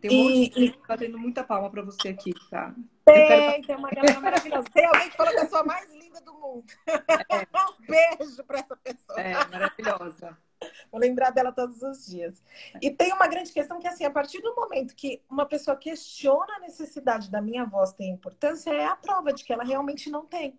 Tem 0.00 0.08
um 0.08 0.30
e, 0.30 0.38
monte 0.38 0.54
de 0.54 0.66
gente 0.66 0.78
batendo 0.86 1.18
muita 1.18 1.42
palma 1.42 1.68
para 1.68 1.82
você 1.82 2.10
aqui, 2.10 2.32
tá? 2.48 2.72
Tem, 3.04 3.26
quero... 3.26 3.66
tem 3.66 3.76
uma 3.76 3.90
galera 3.90 4.20
maravilhosa. 4.20 4.68
Tem 4.72 4.86
alguém 4.86 5.10
que 5.10 5.16
falou 5.16 5.32
que 5.32 5.38
é 5.38 5.40
a 5.40 5.44
pessoa 5.44 5.64
mais 5.64 5.92
linda 5.92 6.20
do 6.20 6.34
mundo. 6.34 6.66
É. 6.86 7.46
um 7.50 7.84
beijo 7.84 8.44
para 8.44 8.60
essa 8.60 8.76
pessoa. 8.76 9.20
É, 9.20 9.34
maravilhosa. 9.48 10.38
Vou 10.90 11.00
lembrar 11.00 11.30
dela 11.30 11.52
todos 11.52 11.82
os 11.82 12.06
dias. 12.06 12.42
E 12.80 12.90
tem 12.90 13.12
uma 13.12 13.26
grande 13.26 13.52
questão 13.52 13.78
que, 13.78 13.86
assim, 13.86 14.04
a 14.04 14.10
partir 14.10 14.40
do 14.40 14.54
momento 14.54 14.94
que 14.94 15.22
uma 15.28 15.46
pessoa 15.46 15.76
questiona 15.76 16.56
a 16.56 16.60
necessidade 16.60 17.30
da 17.30 17.40
minha 17.40 17.64
voz 17.64 17.92
ter 17.92 18.06
importância, 18.06 18.70
é 18.70 18.86
a 18.86 18.96
prova 18.96 19.32
de 19.32 19.44
que 19.44 19.52
ela 19.52 19.64
realmente 19.64 20.10
não 20.10 20.24
tem. 20.24 20.58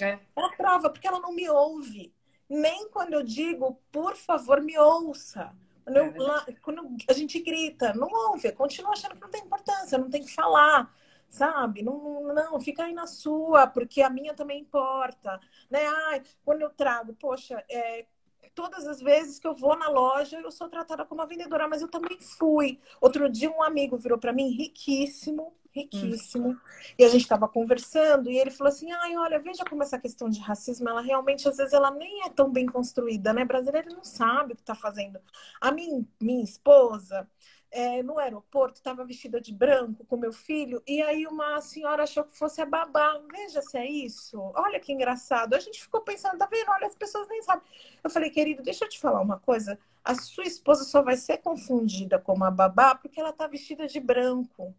É. 0.00 0.18
é 0.36 0.42
a 0.42 0.50
prova, 0.50 0.90
porque 0.90 1.06
ela 1.06 1.20
não 1.20 1.32
me 1.32 1.48
ouve. 1.48 2.12
Nem 2.48 2.88
quando 2.90 3.14
eu 3.14 3.22
digo, 3.22 3.80
por 3.90 4.16
favor, 4.16 4.60
me 4.60 4.78
ouça. 4.78 5.52
Quando, 5.84 5.96
eu, 5.96 6.06
é 6.06 6.18
lá, 6.18 6.46
quando 6.62 6.96
a 7.08 7.12
gente 7.12 7.40
grita, 7.40 7.92
não 7.94 8.08
ouve, 8.08 8.50
continua 8.52 8.92
achando 8.92 9.14
que 9.14 9.20
não 9.20 9.30
tem 9.30 9.42
importância, 9.42 9.98
não 9.98 10.10
tem 10.10 10.22
que 10.22 10.32
falar 10.32 10.92
sabe? 11.34 11.82
Não, 11.82 12.32
não, 12.32 12.60
fica 12.60 12.84
aí 12.84 12.94
na 12.94 13.08
sua, 13.08 13.66
porque 13.66 14.00
a 14.00 14.08
minha 14.08 14.34
também 14.34 14.60
importa, 14.60 15.40
né? 15.68 15.80
Ai, 16.08 16.22
quando 16.44 16.62
eu 16.62 16.70
trago, 16.70 17.12
poxa, 17.14 17.62
é, 17.68 18.06
todas 18.54 18.86
as 18.86 19.00
vezes 19.00 19.38
que 19.38 19.46
eu 19.46 19.54
vou 19.54 19.76
na 19.76 19.88
loja, 19.88 20.40
eu 20.40 20.50
sou 20.50 20.68
tratada 20.68 21.04
como 21.04 21.20
uma 21.20 21.26
vendedora, 21.26 21.68
mas 21.68 21.82
eu 21.82 21.88
também 21.88 22.18
fui. 22.20 22.78
Outro 23.00 23.28
dia, 23.28 23.50
um 23.50 23.62
amigo 23.62 23.96
virou 23.96 24.18
para 24.18 24.32
mim, 24.32 24.48
riquíssimo, 24.50 25.52
riquíssimo, 25.72 26.50
hum. 26.50 26.58
e 26.96 27.04
a 27.04 27.08
gente 27.08 27.22
estava 27.22 27.48
conversando, 27.48 28.30
e 28.30 28.38
ele 28.38 28.50
falou 28.50 28.72
assim: 28.72 28.92
ai, 28.92 29.16
olha, 29.16 29.40
veja 29.40 29.64
como 29.64 29.82
essa 29.82 29.98
questão 29.98 30.28
de 30.28 30.40
racismo, 30.40 30.88
ela 30.88 31.00
realmente, 31.00 31.48
às 31.48 31.56
vezes, 31.56 31.72
ela 31.72 31.90
nem 31.90 32.24
é 32.24 32.30
tão 32.30 32.50
bem 32.50 32.66
construída, 32.66 33.32
né? 33.32 33.44
Brasileiro 33.44 33.92
não 33.92 34.04
sabe 34.04 34.52
o 34.52 34.56
que 34.56 34.62
está 34.62 34.74
fazendo. 34.74 35.20
A 35.60 35.72
minha, 35.72 36.04
minha 36.20 36.44
esposa 36.44 37.28
é, 37.74 38.02
no 38.04 38.18
aeroporto, 38.18 38.76
estava 38.76 39.04
vestida 39.04 39.40
de 39.40 39.52
branco 39.52 40.04
com 40.06 40.16
meu 40.16 40.32
filho, 40.32 40.80
e 40.86 41.02
aí 41.02 41.26
uma 41.26 41.60
senhora 41.60 42.04
achou 42.04 42.22
que 42.22 42.38
fosse 42.38 42.60
a 42.60 42.66
babá. 42.66 43.20
Veja 43.30 43.60
se 43.60 43.76
é 43.76 43.84
isso. 43.90 44.40
Olha 44.54 44.78
que 44.78 44.92
engraçado. 44.92 45.54
A 45.54 45.58
gente 45.58 45.82
ficou 45.82 46.00
pensando, 46.00 46.38
tá 46.38 46.46
vendo? 46.46 46.70
Olha, 46.70 46.86
as 46.86 46.94
pessoas 46.94 47.28
nem 47.28 47.42
sabem. 47.42 47.64
Eu 48.02 48.10
falei, 48.10 48.30
querido, 48.30 48.62
deixa 48.62 48.84
eu 48.84 48.88
te 48.88 49.00
falar 49.00 49.20
uma 49.20 49.40
coisa. 49.40 49.78
A 50.04 50.14
sua 50.14 50.44
esposa 50.44 50.84
só 50.84 51.02
vai 51.02 51.16
ser 51.16 51.38
confundida 51.38 52.18
como 52.18 52.44
a 52.44 52.50
babá 52.50 52.94
porque 52.94 53.18
ela 53.20 53.30
está 53.30 53.46
vestida 53.48 53.86
de 53.88 53.98
branco. 53.98 54.74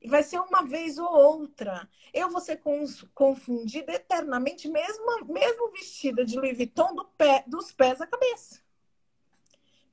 E 0.00 0.08
vai 0.08 0.22
ser 0.22 0.38
uma 0.38 0.62
vez 0.62 0.98
ou 0.98 1.10
outra. 1.10 1.88
Eu 2.14 2.30
vou 2.30 2.40
ser 2.40 2.60
confundida 3.14 3.92
eternamente, 3.92 4.68
mesmo, 4.68 5.26
mesmo 5.26 5.72
vestida 5.72 6.24
de 6.24 6.36
Louis 6.36 6.56
Vuitton 6.56 6.94
do 6.94 7.04
pé, 7.04 7.42
dos 7.46 7.72
pés 7.72 8.00
à 8.00 8.06
cabeça. 8.06 8.65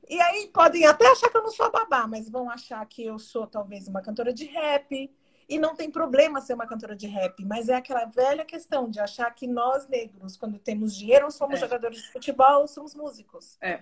E 0.09 0.19
aí 0.19 0.47
podem 0.47 0.85
até 0.85 1.07
achar 1.09 1.29
que 1.29 1.37
eu 1.37 1.43
não 1.43 1.51
sou 1.51 1.71
babá, 1.71 2.07
mas 2.07 2.29
vão 2.29 2.49
achar 2.49 2.85
que 2.85 3.03
eu 3.03 3.17
sou 3.17 3.47
talvez 3.47 3.87
uma 3.87 4.01
cantora 4.01 4.33
de 4.33 4.45
rap. 4.45 5.11
E 5.47 5.59
não 5.59 5.75
tem 5.75 5.91
problema 5.91 6.41
ser 6.41 6.53
uma 6.53 6.65
cantora 6.65 6.95
de 6.95 7.05
rap, 7.05 7.43
mas 7.45 7.67
é 7.67 7.75
aquela 7.75 8.05
velha 8.05 8.45
questão 8.45 8.89
de 8.89 8.99
achar 8.99 9.29
que 9.31 9.45
nós 9.45 9.87
negros, 9.87 10.37
quando 10.37 10.57
temos 10.57 10.95
dinheiro, 10.95 11.29
somos 11.29 11.55
é. 11.55 11.59
jogadores 11.59 12.01
de 12.01 12.11
futebol 12.11 12.61
ou 12.61 12.67
somos 12.67 12.95
músicos. 12.95 13.57
É. 13.61 13.81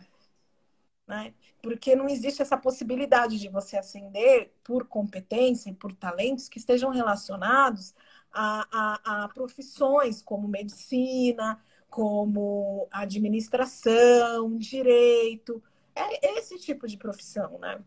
Né? 1.08 1.34
Porque 1.62 1.96
não 1.96 2.08
existe 2.08 2.42
essa 2.42 2.58
possibilidade 2.58 3.40
de 3.40 3.48
você 3.48 3.78
ascender 3.78 4.52
por 4.64 4.88
competência 4.88 5.70
e 5.70 5.74
por 5.74 5.94
talentos 5.94 6.50
que 6.50 6.58
estejam 6.58 6.90
relacionados 6.90 7.94
a, 8.32 8.68
a, 8.72 9.24
a 9.24 9.30
profissões 9.30 10.22
como 10.22 10.48
medicina, 10.48 11.62
como 11.90 12.88
administração, 12.92 14.58
direito 14.58 15.62
é 15.96 16.38
esse 16.38 16.58
tipo 16.60 16.88
de 16.88 16.98
profissão, 16.98 17.58
né? 17.60 17.80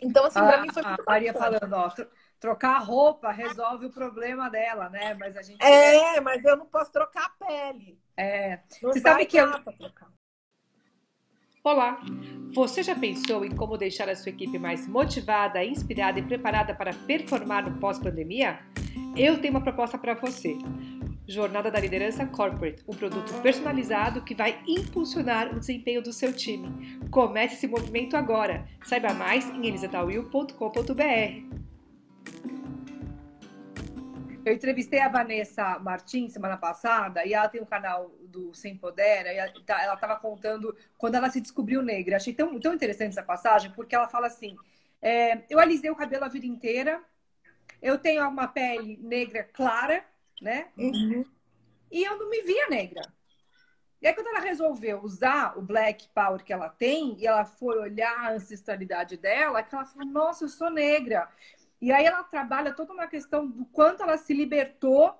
Então, 0.00 0.24
assim, 0.26 0.40
para 0.40 0.60
mim 0.60 0.72
foi 0.72 0.82
muito 0.82 1.00
A 1.00 1.12
Maria 1.12 1.32
falando, 1.32 1.72
ó, 1.72 1.90
trocar 2.38 2.76
a 2.76 2.78
roupa 2.78 3.30
resolve 3.30 3.86
o 3.86 3.90
problema 3.90 4.50
dela, 4.50 4.90
né? 4.90 5.14
Mas 5.14 5.36
a 5.36 5.42
gente. 5.42 5.62
É, 5.62 6.20
mas 6.20 6.44
eu 6.44 6.56
não 6.56 6.66
posso 6.66 6.92
trocar 6.92 7.26
a 7.26 7.46
pele. 7.46 7.98
É. 8.16 8.60
Não 8.82 8.92
Você 8.92 9.00
sabe 9.00 9.26
que 9.26 9.36
eu. 9.36 9.48
Olá! 11.62 11.98
Você 12.52 12.82
já 12.82 12.94
pensou 12.94 13.44
em 13.44 13.56
como 13.56 13.78
deixar 13.78 14.08
a 14.10 14.14
sua 14.14 14.28
equipe 14.28 14.58
mais 14.58 14.86
motivada, 14.86 15.64
inspirada 15.64 16.18
e 16.18 16.22
preparada 16.22 16.74
para 16.74 16.92
performar 16.92 17.68
no 17.68 17.80
pós-pandemia? 17.80 18.60
Eu 19.16 19.40
tenho 19.40 19.54
uma 19.54 19.62
proposta 19.62 19.96
para 19.96 20.12
você. 20.14 20.58
Jornada 21.26 21.70
da 21.70 21.80
Liderança 21.80 22.26
Corporate, 22.26 22.84
um 22.86 22.94
produto 22.94 23.32
personalizado 23.40 24.22
que 24.22 24.34
vai 24.34 24.62
impulsionar 24.66 25.54
o 25.54 25.58
desempenho 25.58 26.02
do 26.02 26.12
seu 26.12 26.32
time. 26.34 26.98
Comece 27.10 27.54
esse 27.54 27.66
movimento 27.66 28.14
agora. 28.14 28.68
Saiba 28.84 29.14
mais 29.14 29.48
em 29.48 29.66
elisatawil.com.br. 29.66 31.54
Eu 34.44 34.52
entrevistei 34.52 35.00
a 35.00 35.08
Vanessa 35.08 35.78
Martins 35.78 36.34
semana 36.34 36.58
passada 36.58 37.24
e 37.24 37.32
ela 37.32 37.48
tem 37.48 37.62
um 37.62 37.66
canal 37.66 38.10
do 38.24 38.52
Sem 38.52 38.76
Poder. 38.76 39.24
Ela 39.24 39.94
estava 39.94 40.16
contando 40.16 40.76
quando 40.98 41.14
ela 41.14 41.30
se 41.30 41.40
descobriu 41.40 41.80
negra. 41.80 42.16
Achei 42.16 42.34
tão, 42.34 42.60
tão 42.60 42.74
interessante 42.74 43.12
essa 43.12 43.22
passagem 43.22 43.70
porque 43.70 43.94
ela 43.94 44.08
fala 44.08 44.26
assim: 44.26 44.54
é, 45.00 45.38
eu 45.48 45.58
alisei 45.58 45.90
o 45.90 45.96
cabelo 45.96 46.26
a 46.26 46.28
vida 46.28 46.44
inteira, 46.44 47.02
eu 47.80 47.96
tenho 47.96 48.28
uma 48.28 48.46
pele 48.46 48.98
negra 49.02 49.42
clara 49.44 50.04
né? 50.40 50.68
Uhum. 50.76 51.24
E 51.90 52.02
eu 52.02 52.18
não 52.18 52.28
me 52.28 52.42
via 52.42 52.68
negra. 52.68 53.02
E 54.00 54.06
aí, 54.06 54.12
quando 54.12 54.26
ela 54.26 54.40
resolveu 54.40 55.02
usar 55.02 55.56
o 55.56 55.62
Black 55.62 56.08
Power 56.14 56.44
que 56.44 56.52
ela 56.52 56.68
tem, 56.68 57.18
e 57.18 57.26
ela 57.26 57.44
foi 57.46 57.78
olhar 57.78 58.18
a 58.18 58.32
ancestralidade 58.32 59.16
dela, 59.16 59.62
que 59.62 59.74
ela 59.74 59.86
falou, 59.86 60.06
nossa, 60.06 60.44
eu 60.44 60.48
sou 60.48 60.68
negra. 60.70 61.26
E 61.80 61.90
aí 61.90 62.04
ela 62.04 62.22
trabalha 62.22 62.74
toda 62.74 62.92
uma 62.92 63.06
questão 63.06 63.46
do 63.46 63.64
quanto 63.66 64.02
ela 64.02 64.18
se 64.18 64.34
libertou 64.34 65.14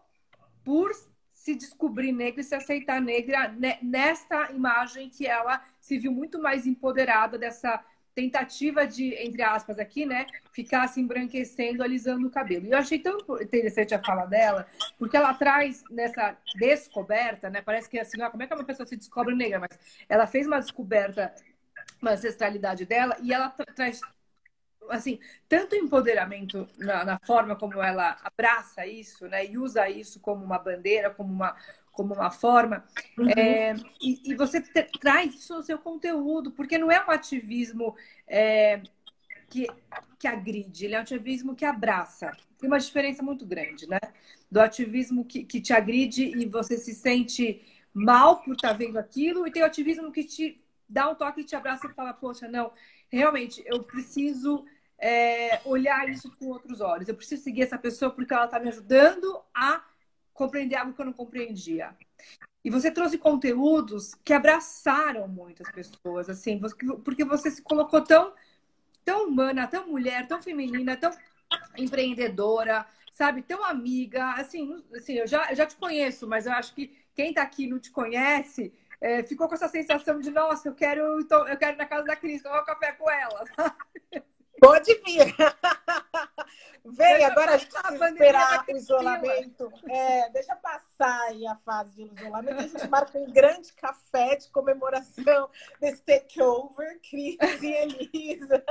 por 0.62 0.92
se 1.31 1.55
descobrir 1.55 2.12
negra 2.12 2.40
e 2.40 2.44
se 2.44 2.55
aceitar 2.55 3.00
negra 3.00 3.55
nesta 3.83 4.50
imagem 4.53 5.11
que 5.11 5.27
ela 5.27 5.62
se 5.81 5.98
viu 5.98 6.12
muito 6.12 6.40
mais 6.40 6.66
empoderada 6.66 7.37
dessa 7.37 7.85
tentativa 8.14 8.87
de, 8.87 9.14
entre 9.14 9.42
aspas, 9.42 9.79
aqui, 9.79 10.07
né, 10.07 10.27
ficar 10.53 10.87
se 10.88 11.00
embranquecendo, 11.00 11.83
alisando 11.83 12.27
o 12.27 12.31
cabelo. 12.31 12.66
E 12.66 12.70
eu 12.70 12.79
achei 12.79 12.98
tão 12.98 13.18
interessante 13.40 13.94
a 13.94 14.03
fala 14.03 14.24
dela, 14.27 14.66
porque 14.98 15.16
ela 15.16 15.35
traz 15.35 15.83
nessa 15.90 16.37
descoberta, 16.57 17.50
né, 17.50 17.61
parece 17.61 17.88
que 17.88 17.98
assim, 17.98 18.22
ó, 18.22 18.31
como 18.31 18.42
é 18.42 18.46
que 18.46 18.55
uma 18.55 18.64
pessoa 18.64 18.87
se 18.87 18.96
descobre 18.96 19.35
negra, 19.35 19.59
mas 19.59 19.79
ela 20.09 20.27
fez 20.27 20.46
uma 20.46 20.61
descoberta, 20.61 21.35
uma 22.00 22.12
ancestralidade 22.12 22.87
dela, 22.87 23.16
e 23.20 23.33
ela 23.33 23.50
tra 23.50 23.66
traz, 23.66 24.00
assim, 24.90 25.18
tanto 25.48 25.74
empoderamento 25.74 26.68
na, 26.79 27.05
na, 27.05 27.18
forma 27.27 27.57
como 27.57 27.83
ela 27.83 28.16
abraça 28.22 28.87
isso, 28.87 29.27
né, 29.27 29.44
e 29.44 29.59
usa 29.59 29.88
isso 29.88 30.20
como 30.20 30.44
uma 30.44 30.59
bandeira, 30.59 31.11
como 31.11 31.33
uma 31.33 31.57
como 31.94 32.12
uma 32.12 32.30
forma, 32.30 32.85
uhum. 33.16 33.30
é, 33.30 33.74
e, 34.02 34.33
e, 34.33 34.35
você 34.35 34.61
traz 35.00 35.35
isso 35.35 35.54
no 35.54 35.62
seu 35.62 35.78
conteúdo, 35.78 36.50
porque 36.50 36.76
não 36.76 36.90
é 36.90 37.02
um 37.04 37.11
ativismo 37.11 37.94
é, 38.26 38.83
que, 39.48 39.68
que 40.18 40.26
agride, 40.26 40.85
ele 40.85 40.94
é 40.96 40.98
um 40.98 41.02
ativismo 41.02 41.54
que 41.54 41.64
abraça. 41.64 42.33
Tem 42.59 42.68
uma 42.68 42.80
diferença 42.80 43.22
muito 43.22 43.46
grande, 43.46 43.88
né? 43.88 44.00
Do 44.50 44.61
ativismo 44.61 45.24
que, 45.24 45.44
que 45.44 45.61
te 45.61 45.72
agride 45.72 46.24
e 46.24 46.46
você 46.46 46.76
se 46.76 46.94
sente 46.94 47.62
mal 47.92 48.42
por 48.42 48.54
estar 48.54 48.70
tá 48.70 48.74
vendo 48.74 48.98
aquilo, 48.98 49.46
e 49.46 49.52
tem 49.52 49.62
o 49.62 49.66
ativismo 49.66 50.11
que 50.11 50.24
te 50.24 50.61
dá 50.88 51.09
um 51.09 51.14
toque 51.14 51.42
e 51.42 51.44
te 51.44 51.54
abraça 51.54 51.87
e 51.87 51.94
fala, 51.94 52.12
poxa, 52.12 52.48
não, 52.48 52.72
realmente, 53.09 53.62
eu 53.66 53.85
preciso 53.85 54.64
é, 54.98 55.61
olhar 55.64 56.09
isso 56.09 56.30
com 56.37 56.46
outros 56.46 56.80
olhos. 56.80 57.09
Eu 57.09 57.14
preciso 57.14 57.42
seguir 57.42 57.62
essa 57.62 57.78
pessoa 57.78 58.11
porque 58.11 58.35
ela 58.35 58.46
está 58.46 58.59
me 58.59 58.68
ajudando 58.68 59.40
a 59.54 59.85
compreender 60.35 60.77
algo 60.77 60.92
que 60.92 61.01
eu 61.01 61.07
não 61.07 61.12
compreendia. 61.12 61.97
E 62.64 62.70
você 62.70 62.90
trouxe 62.90 63.16
conteúdos 63.16 64.14
que 64.25 64.33
abraçaram 64.33 65.29
muitas 65.29 65.70
pessoas, 65.70 66.29
assim, 66.29 66.61
porque 67.05 67.25
você 67.25 67.51
se 67.51 67.62
colocou 67.62 68.03
tão, 68.03 68.35
tão 69.05 69.29
humana, 69.29 69.66
tão 69.66 69.87
mulher, 69.87 70.27
tão 70.27 70.42
feminina, 70.42 70.97
tão 70.97 71.11
empreendedora, 71.77 72.87
sabe, 73.12 73.42
tão 73.42 73.64
amiga. 73.64 74.33
Assim, 74.33 74.83
assim 74.94 75.14
eu, 75.14 75.27
já, 75.27 75.51
eu 75.51 75.57
já 75.57 75.66
te 75.66 75.77
conheço, 75.77 76.27
mas 76.27 76.47
eu 76.47 76.53
acho 76.53 76.75
que 76.75 76.97
quem 77.14 77.29
está 77.29 77.42
aqui 77.42 77.66
não 77.66 77.79
te 77.79 77.90
conhece 77.90 78.73
é, 79.01 79.23
ficou 79.23 79.47
com 79.47 79.55
essa 79.55 79.68
sensação 79.68 80.18
de, 80.18 80.31
nossa, 80.31 80.68
eu 80.68 80.75
quero, 80.75 81.20
então, 81.20 81.47
eu 81.47 81.59
quero 81.59 81.77
ir 81.77 81.79
na 81.79 81.87
casa 81.87 82.05
da 82.05 82.16
Cris, 82.16 82.42
tomar 82.42 82.62
um 82.62 82.64
café 82.64 82.92
com 82.92 83.11
ela. 83.11 83.44
Pode 84.64 84.94
vir. 85.05 85.35
Vem, 86.87 87.24
agora 87.24 87.55
a 87.55 87.57
gente 87.57 87.74
esperar 87.74 88.64
o 88.66 88.70
isolamento. 88.77 89.72
É, 89.88 90.29
deixa 90.31 90.55
passar 90.57 91.18
aí 91.29 91.46
a 91.46 91.57
fase 91.57 91.94
de 91.94 92.03
isolamento. 92.14 92.61
A 92.61 92.66
gente 92.66 92.88
marca 92.88 93.18
um 93.18 93.31
grande 93.31 93.72
café 93.72 94.37
de 94.37 94.48
comemoração 94.50 95.48
desse 95.81 96.03
takeover, 96.03 97.00
Cris 97.09 97.38
e 97.62 97.72
Elisa, 97.72 98.62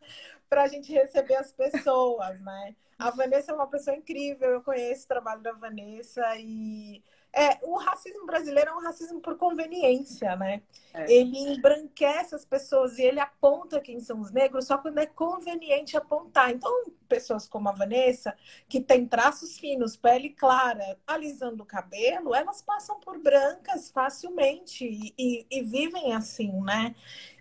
para 0.48 0.64
a 0.64 0.68
gente 0.68 0.92
receber 0.92 1.36
as 1.36 1.52
pessoas, 1.52 2.40
né? 2.42 2.74
A 2.98 3.10
Vanessa 3.10 3.52
é 3.52 3.54
uma 3.54 3.66
pessoa 3.66 3.96
incrível, 3.96 4.50
eu 4.50 4.62
conheço 4.62 5.04
o 5.04 5.08
trabalho 5.08 5.42
da 5.42 5.52
Vanessa 5.52 6.22
e 6.36 7.02
é, 7.34 7.58
o 7.62 7.78
racismo 7.78 8.26
brasileiro 8.26 8.70
é 8.70 8.74
um 8.74 8.82
racismo 8.82 9.20
por 9.20 9.38
conveniência, 9.38 10.36
né? 10.36 10.62
É. 10.92 11.10
Ele 11.10 11.38
embranquece 11.38 12.34
as 12.34 12.44
pessoas 12.44 12.98
e 12.98 13.02
ele 13.02 13.20
aponta 13.20 13.80
quem 13.80 13.98
são 14.00 14.20
os 14.20 14.30
negros 14.30 14.66
só 14.66 14.76
quando 14.76 14.98
é 14.98 15.06
conveniente 15.06 15.96
apontar. 15.96 16.50
Então, 16.50 16.70
pessoas 17.08 17.48
como 17.48 17.70
a 17.70 17.72
Vanessa, 17.72 18.36
que 18.68 18.80
tem 18.80 19.06
traços 19.06 19.58
finos, 19.58 19.96
pele 19.96 20.30
clara, 20.30 20.98
alisando 21.06 21.62
o 21.62 21.66
cabelo, 21.66 22.34
elas 22.34 22.60
passam 22.60 23.00
por 23.00 23.18
brancas 23.18 23.90
facilmente 23.90 24.84
e, 24.84 25.14
e, 25.18 25.46
e 25.50 25.62
vivem 25.62 26.12
assim, 26.12 26.52
né? 26.60 26.94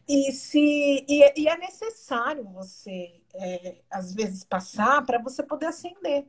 E, 0.08 0.32
se, 0.32 1.06
e, 1.08 1.42
e 1.42 1.48
é 1.48 1.58
necessário 1.58 2.44
você, 2.46 3.22
é, 3.34 3.82
às 3.90 4.14
vezes, 4.14 4.44
passar 4.44 5.06
para 5.06 5.20
você 5.20 5.44
poder 5.44 5.68
ascender 5.68 6.26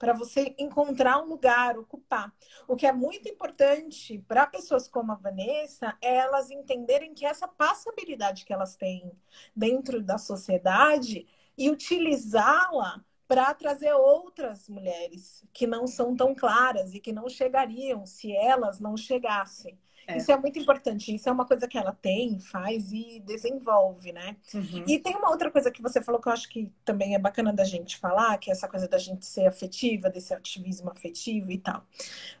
para 0.00 0.14
você 0.14 0.54
encontrar 0.58 1.22
um 1.22 1.28
lugar, 1.28 1.78
ocupar. 1.78 2.34
O 2.66 2.74
que 2.74 2.86
é 2.86 2.92
muito 2.92 3.28
importante 3.28 4.18
para 4.26 4.46
pessoas 4.46 4.88
como 4.88 5.12
a 5.12 5.14
Vanessa 5.14 5.94
é 6.00 6.16
elas 6.16 6.50
entenderem 6.50 7.12
que 7.12 7.26
essa 7.26 7.46
passabilidade 7.46 8.46
que 8.46 8.52
elas 8.52 8.74
têm 8.76 9.12
dentro 9.54 10.02
da 10.02 10.16
sociedade 10.16 11.26
e 11.56 11.68
utilizá-la 11.68 13.04
para 13.28 13.52
trazer 13.52 13.92
outras 13.92 14.70
mulheres 14.70 15.44
que 15.52 15.66
não 15.66 15.86
são 15.86 16.16
tão 16.16 16.34
claras 16.34 16.94
e 16.94 16.98
que 16.98 17.12
não 17.12 17.28
chegariam 17.28 18.06
se 18.06 18.34
elas 18.34 18.80
não 18.80 18.96
chegassem. 18.96 19.78
É. 20.10 20.16
Isso 20.16 20.30
é 20.32 20.36
muito 20.36 20.58
importante. 20.58 21.14
Isso 21.14 21.28
é 21.28 21.32
uma 21.32 21.46
coisa 21.46 21.66
que 21.66 21.78
ela 21.78 21.92
tem, 21.92 22.38
faz 22.38 22.92
e 22.92 23.20
desenvolve, 23.24 24.12
né? 24.12 24.36
Uhum. 24.54 24.84
E 24.86 24.98
tem 24.98 25.16
uma 25.16 25.30
outra 25.30 25.50
coisa 25.50 25.70
que 25.70 25.82
você 25.82 26.02
falou 26.02 26.20
que 26.20 26.28
eu 26.28 26.32
acho 26.32 26.48
que 26.48 26.70
também 26.84 27.14
é 27.14 27.18
bacana 27.18 27.52
da 27.52 27.64
gente 27.64 27.96
falar, 27.96 28.38
que 28.38 28.50
é 28.50 28.52
essa 28.52 28.68
coisa 28.68 28.88
da 28.88 28.98
gente 28.98 29.24
ser 29.26 29.46
afetiva, 29.46 30.10
desse 30.10 30.34
ativismo 30.34 30.90
afetivo 30.90 31.50
e 31.50 31.58
tal. 31.58 31.84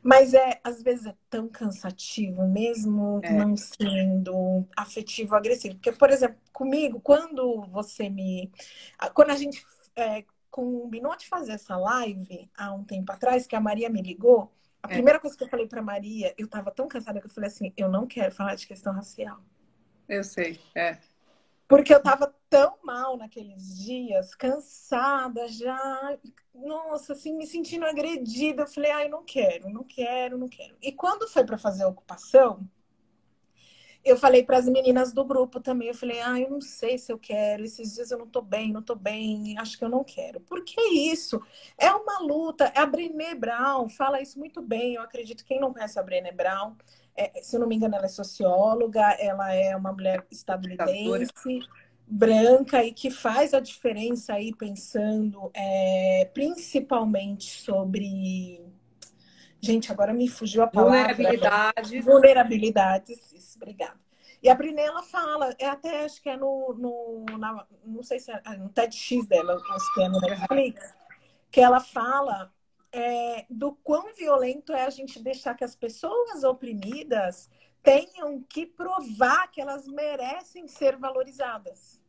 Mas 0.02 0.34
é, 0.34 0.60
às 0.62 0.82
vezes 0.82 1.06
é 1.06 1.14
tão 1.28 1.48
cansativo, 1.48 2.46
mesmo 2.46 3.20
é. 3.22 3.32
não 3.32 3.56
sendo 3.56 4.66
afetivo 4.76 5.34
agressivo. 5.34 5.74
Porque, 5.76 5.92
por 5.92 6.10
exemplo, 6.10 6.36
comigo, 6.52 7.00
quando 7.00 7.62
você 7.70 8.08
me. 8.08 8.50
Quando 9.14 9.30
a 9.30 9.36
gente 9.36 9.64
é, 9.96 10.24
combinou 10.50 11.16
de 11.16 11.26
fazer 11.26 11.52
essa 11.52 11.76
live 11.76 12.50
há 12.56 12.72
um 12.72 12.84
tempo 12.84 13.12
atrás, 13.12 13.46
que 13.46 13.56
a 13.56 13.60
Maria 13.60 13.88
me 13.88 14.02
ligou. 14.02 14.52
A 14.82 14.88
é. 14.88 14.94
primeira 14.94 15.20
coisa 15.20 15.36
que 15.36 15.44
eu 15.44 15.48
falei 15.48 15.66
para 15.66 15.82
Maria, 15.82 16.34
eu 16.38 16.48
tava 16.48 16.70
tão 16.70 16.88
cansada 16.88 17.20
que 17.20 17.26
eu 17.26 17.30
falei 17.30 17.48
assim: 17.48 17.72
eu 17.76 17.88
não 17.88 18.06
quero 18.06 18.32
falar 18.34 18.54
de 18.54 18.66
questão 18.66 18.92
racial. 18.92 19.40
Eu 20.08 20.24
sei, 20.24 20.60
é. 20.74 20.98
Porque 21.68 21.94
eu 21.94 22.02
tava 22.02 22.34
tão 22.48 22.78
mal 22.82 23.16
naqueles 23.16 23.78
dias, 23.78 24.34
cansada 24.34 25.46
já, 25.46 26.18
nossa, 26.52 27.12
assim, 27.12 27.36
me 27.36 27.46
sentindo 27.46 27.84
agredida. 27.84 28.62
Eu 28.62 28.66
falei: 28.66 28.90
ai, 28.90 29.08
não 29.08 29.24
quero, 29.24 29.70
não 29.70 29.84
quero, 29.84 30.36
não 30.36 30.48
quero. 30.48 30.76
E 30.82 30.90
quando 30.90 31.28
foi 31.28 31.44
para 31.44 31.56
fazer 31.56 31.84
a 31.84 31.88
ocupação, 31.88 32.68
eu 34.04 34.16
falei 34.16 34.42
para 34.42 34.56
as 34.56 34.66
meninas 34.66 35.12
do 35.12 35.24
grupo 35.24 35.60
também, 35.60 35.88
eu 35.88 35.94
falei, 35.94 36.20
ah, 36.20 36.38
eu 36.40 36.50
não 36.50 36.60
sei 36.60 36.96
se 36.96 37.12
eu 37.12 37.18
quero, 37.18 37.64
esses 37.64 37.94
dias 37.94 38.10
eu 38.10 38.18
não 38.18 38.26
tô 38.26 38.40
bem, 38.40 38.72
não 38.72 38.82
tô 38.82 38.94
bem, 38.94 39.58
acho 39.58 39.78
que 39.78 39.84
eu 39.84 39.88
não 39.88 40.02
quero. 40.02 40.40
Por 40.40 40.64
que 40.64 40.80
isso? 40.80 41.40
É 41.76 41.90
uma 41.92 42.20
luta, 42.20 42.72
é 42.74 42.80
a 42.80 42.86
Brené 42.86 43.34
Brown 43.34 43.88
fala 43.88 44.20
isso 44.20 44.38
muito 44.38 44.62
bem, 44.62 44.94
eu 44.94 45.02
acredito, 45.02 45.44
quem 45.44 45.60
não 45.60 45.72
conhece 45.72 45.98
a 45.98 46.02
Brené 46.02 46.32
Brown, 46.32 46.74
é, 47.14 47.42
se 47.42 47.56
eu 47.56 47.60
não 47.60 47.66
me 47.66 47.76
engano, 47.76 47.94
ela 47.94 48.06
é 48.06 48.08
socióloga, 48.08 49.02
ela 49.18 49.52
é 49.52 49.76
uma 49.76 49.92
mulher 49.92 50.26
estadunidense, 50.30 51.60
branca, 52.06 52.82
e 52.82 52.92
que 52.92 53.10
faz 53.10 53.52
a 53.52 53.60
diferença 53.60 54.34
aí 54.34 54.54
pensando 54.54 55.50
é, 55.54 56.28
principalmente 56.32 57.50
sobre 57.60 58.60
Gente, 59.60 59.92
agora 59.92 60.12
me 60.12 60.28
fugiu 60.28 60.62
a 60.62 60.66
palavra. 60.66 61.14
Vulnerabilidades. 61.14 62.04
Vulnerabilidades, 62.04 63.32
isso, 63.32 63.56
obrigada. 63.56 63.98
E 64.42 64.48
a 64.48 64.54
Brené, 64.54 64.82
ela 64.82 65.02
fala, 65.02 65.54
é 65.58 65.66
até 65.66 66.04
acho 66.04 66.22
que 66.22 66.30
é 66.30 66.36
no, 66.36 66.74
no 66.78 67.38
na, 67.38 67.66
não 67.84 68.02
sei 68.02 68.18
se 68.18 68.32
é, 68.32 68.40
é 68.46 68.56
no 68.56 68.70
TEDx 68.70 69.26
dela, 69.26 69.54
ou 69.54 69.94
que 69.94 70.02
é 70.02 70.08
no 70.08 70.18
Netflix, 70.18 70.94
que 71.50 71.60
ela 71.60 71.78
fala 71.78 72.50
é, 72.90 73.44
do 73.50 73.72
quão 73.72 74.14
violento 74.14 74.72
é 74.72 74.84
a 74.84 74.90
gente 74.90 75.22
deixar 75.22 75.54
que 75.54 75.64
as 75.64 75.76
pessoas 75.76 76.42
oprimidas 76.42 77.50
tenham 77.82 78.42
que 78.42 78.64
provar 78.64 79.48
que 79.48 79.60
elas 79.60 79.86
merecem 79.86 80.66
ser 80.66 80.96
valorizadas. 80.96 81.99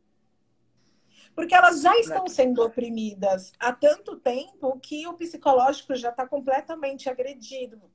Porque 1.34 1.54
elas 1.54 1.80
já 1.80 1.96
estão 1.98 2.26
sendo 2.26 2.62
oprimidas 2.62 3.52
há 3.58 3.72
tanto 3.72 4.16
tempo 4.16 4.78
que 4.80 5.06
o 5.06 5.14
psicológico 5.14 5.94
já 5.94 6.10
está 6.10 6.26
completamente 6.26 7.08
agredido. 7.08 7.90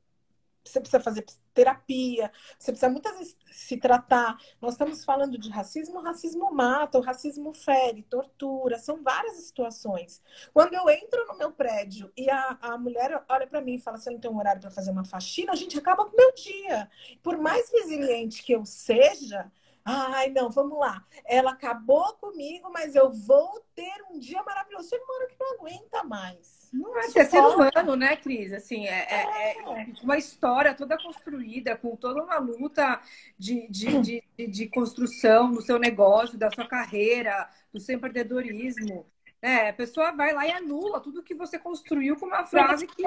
Você 0.68 0.80
precisa 0.80 1.00
fazer 1.00 1.26
terapia, 1.54 2.32
você 2.60 2.72
precisa 2.72 2.92
muitas 2.92 3.18
vezes 3.18 3.38
se 3.52 3.78
tratar. 3.78 4.38
Nós 4.62 4.74
estamos 4.74 5.04
falando 5.04 5.38
de 5.38 5.50
racismo, 5.50 6.00
o 6.00 6.04
racismo 6.04 6.52
mata, 6.52 6.98
o 6.98 7.02
racismo 7.02 7.54
fere, 7.54 8.04
tortura, 8.04 8.78
são 8.78 9.02
várias 9.02 9.38
situações. 9.38 10.22
Quando 10.54 10.74
eu 10.74 10.90
entro 10.90 11.26
no 11.28 11.38
meu 11.38 11.52
prédio 11.52 12.12
e 12.16 12.30
a, 12.30 12.58
a 12.62 12.78
mulher 12.78 13.24
olha 13.30 13.48
para 13.48 13.62
mim 13.62 13.76
e 13.76 13.82
fala: 13.82 13.98
Você 13.98 14.10
não 14.10 14.20
tem 14.20 14.30
um 14.30 14.38
horário 14.38 14.62
para 14.62 14.72
fazer 14.72 14.92
uma 14.92 15.06
faxina, 15.06 15.54
a 15.54 15.56
gente 15.56 15.78
acaba 15.78 16.06
com 16.06 16.14
o 16.14 16.18
meu 16.18 16.34
dia. 16.34 16.90
Por 17.24 17.38
mais 17.38 17.72
resiliente 17.72 18.44
que 18.44 18.52
eu 18.52 18.66
seja, 18.66 19.50
Ai, 19.90 20.30
não, 20.32 20.50
vamos 20.50 20.78
lá. 20.78 21.02
Ela 21.24 21.52
acabou 21.52 22.14
comigo, 22.16 22.70
mas 22.74 22.94
eu 22.94 23.10
vou 23.10 23.64
ter 23.74 24.04
um 24.12 24.20
dia 24.20 24.44
maravilhoso. 24.44 24.90
Chega 24.90 25.02
uma 25.06 25.16
hora 25.16 25.28
que 25.28 25.36
não 25.40 25.54
aguenta 25.54 26.04
mais. 26.04 26.70
Não 26.74 27.00
é, 27.00 27.04
ser 27.04 27.26
ser 27.28 27.40
humano, 27.40 27.96
né, 27.96 28.18
Cris? 28.18 28.52
Assim, 28.52 28.86
é, 28.86 29.08
é, 29.10 29.24
é, 29.24 29.62
é, 29.62 29.88
uma 30.04 30.18
história 30.18 30.74
toda 30.76 31.02
construída, 31.02 31.78
com 31.78 31.96
toda 31.96 32.22
uma 32.22 32.38
luta 32.38 33.00
de, 33.40 33.66
de, 33.70 34.02
de, 34.02 34.24
de, 34.38 34.48
de 34.48 34.68
construção 34.68 35.54
do 35.54 35.62
seu 35.62 35.80
negócio, 35.80 36.38
da 36.38 36.52
sua 36.52 36.68
carreira, 36.68 37.50
do 37.72 37.80
seu 37.80 37.96
empreendedorismo. 37.96 39.06
É, 39.42 39.70
a 39.70 39.74
pessoa 39.74 40.12
vai 40.12 40.34
lá 40.34 40.46
e 40.46 40.52
anula 40.52 41.00
tudo 41.00 41.24
que 41.24 41.34
você 41.34 41.58
construiu 41.58 42.18
com 42.18 42.26
uma 42.26 42.44
frase 42.44 42.88
que. 42.88 43.04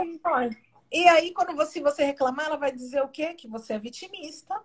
E 0.90 1.08
aí, 1.08 1.34
quando 1.34 1.54
você, 1.54 1.78
você 1.78 2.04
reclamar, 2.04 2.46
ela 2.46 2.56
vai 2.56 2.72
dizer 2.72 3.02
o 3.02 3.08
quê? 3.08 3.34
Que 3.34 3.46
você 3.46 3.74
é 3.74 3.78
vitimista 3.78 4.58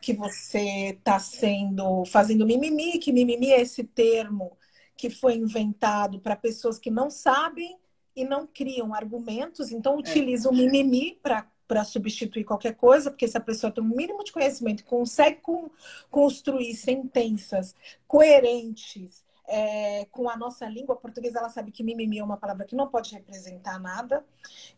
que 0.00 0.12
você 0.12 0.90
está 0.90 1.18
sendo 1.18 2.04
fazendo 2.06 2.46
mimimi, 2.46 2.98
que 2.98 3.12
mimimi 3.12 3.50
é 3.50 3.60
esse 3.60 3.84
termo 3.84 4.56
que 4.96 5.08
foi 5.08 5.34
inventado 5.34 6.20
para 6.20 6.34
pessoas 6.34 6.78
que 6.78 6.90
não 6.90 7.10
sabem 7.10 7.78
e 8.16 8.24
não 8.24 8.46
criam 8.46 8.92
argumentos, 8.92 9.70
então 9.70 9.94
é. 9.94 9.98
utiliza 9.98 10.50
o 10.50 10.54
mimimi 10.54 11.20
para 11.22 11.84
substituir 11.84 12.44
qualquer 12.44 12.74
coisa, 12.74 13.10
porque 13.10 13.28
se 13.28 13.36
a 13.36 13.40
pessoa 13.40 13.70
tem 13.70 13.84
um 13.84 13.94
mínimo 13.94 14.24
de 14.24 14.32
conhecimento, 14.32 14.84
consegue 14.84 15.40
construir 16.10 16.74
sentenças 16.74 17.76
coerentes, 18.08 19.24
é, 19.48 20.04
com 20.10 20.28
a 20.28 20.36
nossa 20.36 20.68
língua 20.68 20.94
portuguesa, 20.94 21.38
ela 21.38 21.48
sabe 21.48 21.72
que 21.72 21.82
mimimi 21.82 22.18
é 22.18 22.24
uma 22.24 22.36
palavra 22.36 22.66
que 22.66 22.76
não 22.76 22.86
pode 22.86 23.14
representar 23.14 23.80
nada. 23.80 24.22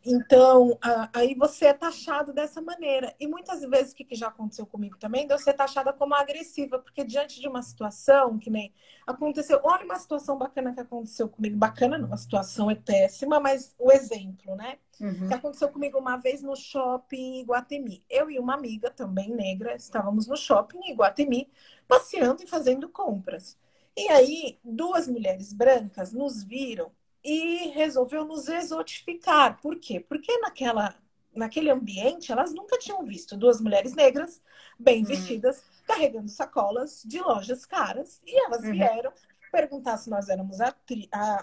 Então, 0.06 0.78
a, 0.80 1.10
aí 1.12 1.34
você 1.34 1.66
é 1.66 1.72
taxado 1.72 2.32
dessa 2.32 2.62
maneira. 2.62 3.12
E 3.18 3.26
muitas 3.26 3.62
vezes, 3.62 3.92
o 3.92 3.96
que, 3.96 4.04
que 4.04 4.14
já 4.14 4.28
aconteceu 4.28 4.64
comigo 4.64 4.96
também, 4.96 5.26
de 5.26 5.34
eu 5.34 5.38
ser 5.38 5.54
taxada 5.54 5.92
como 5.92 6.14
agressiva, 6.14 6.78
porque 6.78 7.02
diante 7.02 7.40
de 7.40 7.48
uma 7.48 7.62
situação 7.62 8.38
que 8.38 8.48
nem 8.48 8.72
aconteceu, 9.04 9.60
olha 9.64 9.84
uma 9.84 9.98
situação 9.98 10.38
bacana 10.38 10.72
que 10.72 10.80
aconteceu 10.80 11.28
comigo, 11.28 11.56
bacana 11.56 11.98
não, 11.98 12.12
a 12.12 12.16
situação 12.16 12.70
é 12.70 12.76
péssima, 12.76 13.40
mas 13.40 13.74
o 13.76 13.90
exemplo, 13.90 14.54
né? 14.54 14.78
Uhum. 15.00 15.26
Que 15.28 15.34
aconteceu 15.34 15.68
comigo 15.68 15.98
uma 15.98 16.16
vez 16.16 16.42
no 16.42 16.54
shopping 16.54 17.40
Iguatemi. 17.40 18.04
Eu 18.08 18.30
e 18.30 18.38
uma 18.38 18.54
amiga, 18.54 18.88
também 18.88 19.30
negra, 19.30 19.74
estávamos 19.74 20.28
no 20.28 20.36
shopping 20.36 20.90
Iguatemi, 20.90 21.50
passeando 21.88 22.44
e 22.44 22.46
fazendo 22.46 22.88
compras. 22.88 23.58
E 23.96 24.08
aí, 24.08 24.58
duas 24.64 25.08
mulheres 25.08 25.52
brancas 25.52 26.12
nos 26.12 26.42
viram 26.42 26.90
e 27.24 27.68
resolveu 27.70 28.24
nos 28.24 28.48
exotificar. 28.48 29.60
Por 29.60 29.78
quê? 29.78 30.00
Porque 30.00 30.38
naquela, 30.38 30.94
naquele 31.34 31.70
ambiente 31.70 32.32
elas 32.32 32.54
nunca 32.54 32.78
tinham 32.78 33.04
visto 33.04 33.36
duas 33.36 33.60
mulheres 33.60 33.94
negras 33.94 34.42
bem 34.78 35.02
hum. 35.02 35.06
vestidas, 35.06 35.62
carregando 35.86 36.28
sacolas 36.28 37.02
de 37.04 37.20
lojas 37.20 37.66
caras, 37.66 38.20
e 38.24 38.38
elas 38.46 38.62
uhum. 38.62 38.72
vieram 38.72 39.12
perguntar 39.50 39.98
se 39.98 40.08
nós 40.08 40.28
éramos 40.28 40.58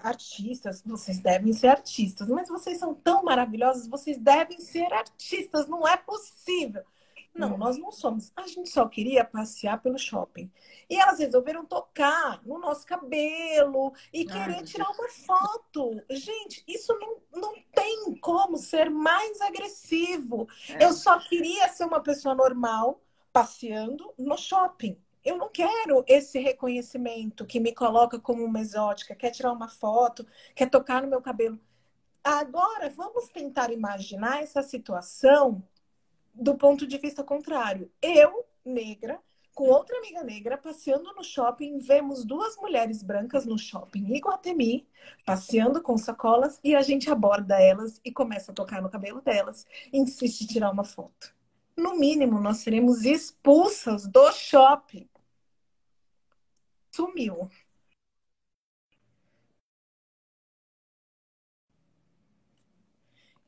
artistas. 0.02 0.82
Vocês 0.84 1.20
devem 1.20 1.52
ser 1.52 1.68
artistas, 1.68 2.28
mas 2.28 2.48
vocês 2.48 2.78
são 2.78 2.94
tão 2.94 3.22
maravilhosas, 3.22 3.86
vocês 3.86 4.18
devem 4.18 4.58
ser 4.60 4.92
artistas, 4.92 5.68
não 5.68 5.86
é 5.86 5.96
possível. 5.96 6.82
Não, 7.34 7.54
hum. 7.54 7.58
nós 7.58 7.78
não 7.78 7.92
somos. 7.92 8.32
A 8.34 8.46
gente 8.46 8.68
só 8.68 8.86
queria 8.88 9.24
passear 9.24 9.80
pelo 9.80 9.98
shopping. 9.98 10.50
E 10.88 10.96
elas 10.96 11.18
resolveram 11.18 11.64
tocar 11.64 12.40
no 12.44 12.58
nosso 12.58 12.86
cabelo 12.86 13.92
e 14.12 14.24
querer 14.24 14.62
tirar 14.64 14.90
uma 14.90 15.08
foto. 15.08 16.02
Gente, 16.10 16.64
isso 16.66 16.96
não, 16.98 17.16
não 17.40 17.54
tem 17.72 18.18
como 18.20 18.56
ser 18.56 18.90
mais 18.90 19.40
agressivo. 19.40 20.48
É. 20.70 20.84
Eu 20.84 20.92
só 20.92 21.18
queria 21.18 21.68
ser 21.68 21.84
uma 21.84 22.00
pessoa 22.00 22.34
normal 22.34 23.00
passeando 23.32 24.12
no 24.18 24.36
shopping. 24.36 24.98
Eu 25.24 25.36
não 25.36 25.48
quero 25.48 26.04
esse 26.06 26.38
reconhecimento 26.38 27.44
que 27.44 27.60
me 27.60 27.74
coloca 27.74 28.18
como 28.18 28.42
uma 28.42 28.60
exótica, 28.60 29.14
quer 29.14 29.30
tirar 29.30 29.52
uma 29.52 29.68
foto, 29.68 30.26
quer 30.54 30.70
tocar 30.70 31.02
no 31.02 31.08
meu 31.08 31.20
cabelo. 31.20 31.60
Agora, 32.24 32.88
vamos 32.90 33.28
tentar 33.28 33.70
imaginar 33.70 34.42
essa 34.42 34.62
situação 34.62 35.62
do 36.38 36.56
ponto 36.56 36.86
de 36.86 36.96
vista 36.98 37.24
contrário. 37.24 37.90
Eu, 38.00 38.46
negra, 38.64 39.20
com 39.54 39.64
outra 39.64 39.98
amiga 39.98 40.22
negra, 40.22 40.56
passeando 40.56 41.12
no 41.14 41.24
shopping, 41.24 41.78
vemos 41.78 42.24
duas 42.24 42.56
mulheres 42.56 43.02
brancas 43.02 43.44
no 43.44 43.58
shopping 43.58 44.14
Iguatemi, 44.14 44.86
passeando 45.26 45.82
com 45.82 45.98
sacolas, 45.98 46.60
e 46.62 46.76
a 46.76 46.80
gente 46.80 47.10
aborda 47.10 47.60
elas 47.60 48.00
e 48.04 48.12
começa 48.12 48.52
a 48.52 48.54
tocar 48.54 48.80
no 48.80 48.88
cabelo 48.88 49.20
delas, 49.20 49.66
e 49.92 49.98
insiste 49.98 50.42
em 50.42 50.46
tirar 50.46 50.70
uma 50.70 50.84
foto. 50.84 51.34
No 51.76 51.98
mínimo, 51.98 52.40
nós 52.40 52.58
seremos 52.58 53.04
expulsas 53.04 54.06
do 54.06 54.30
shopping. 54.32 55.08
Sumiu. 56.90 57.50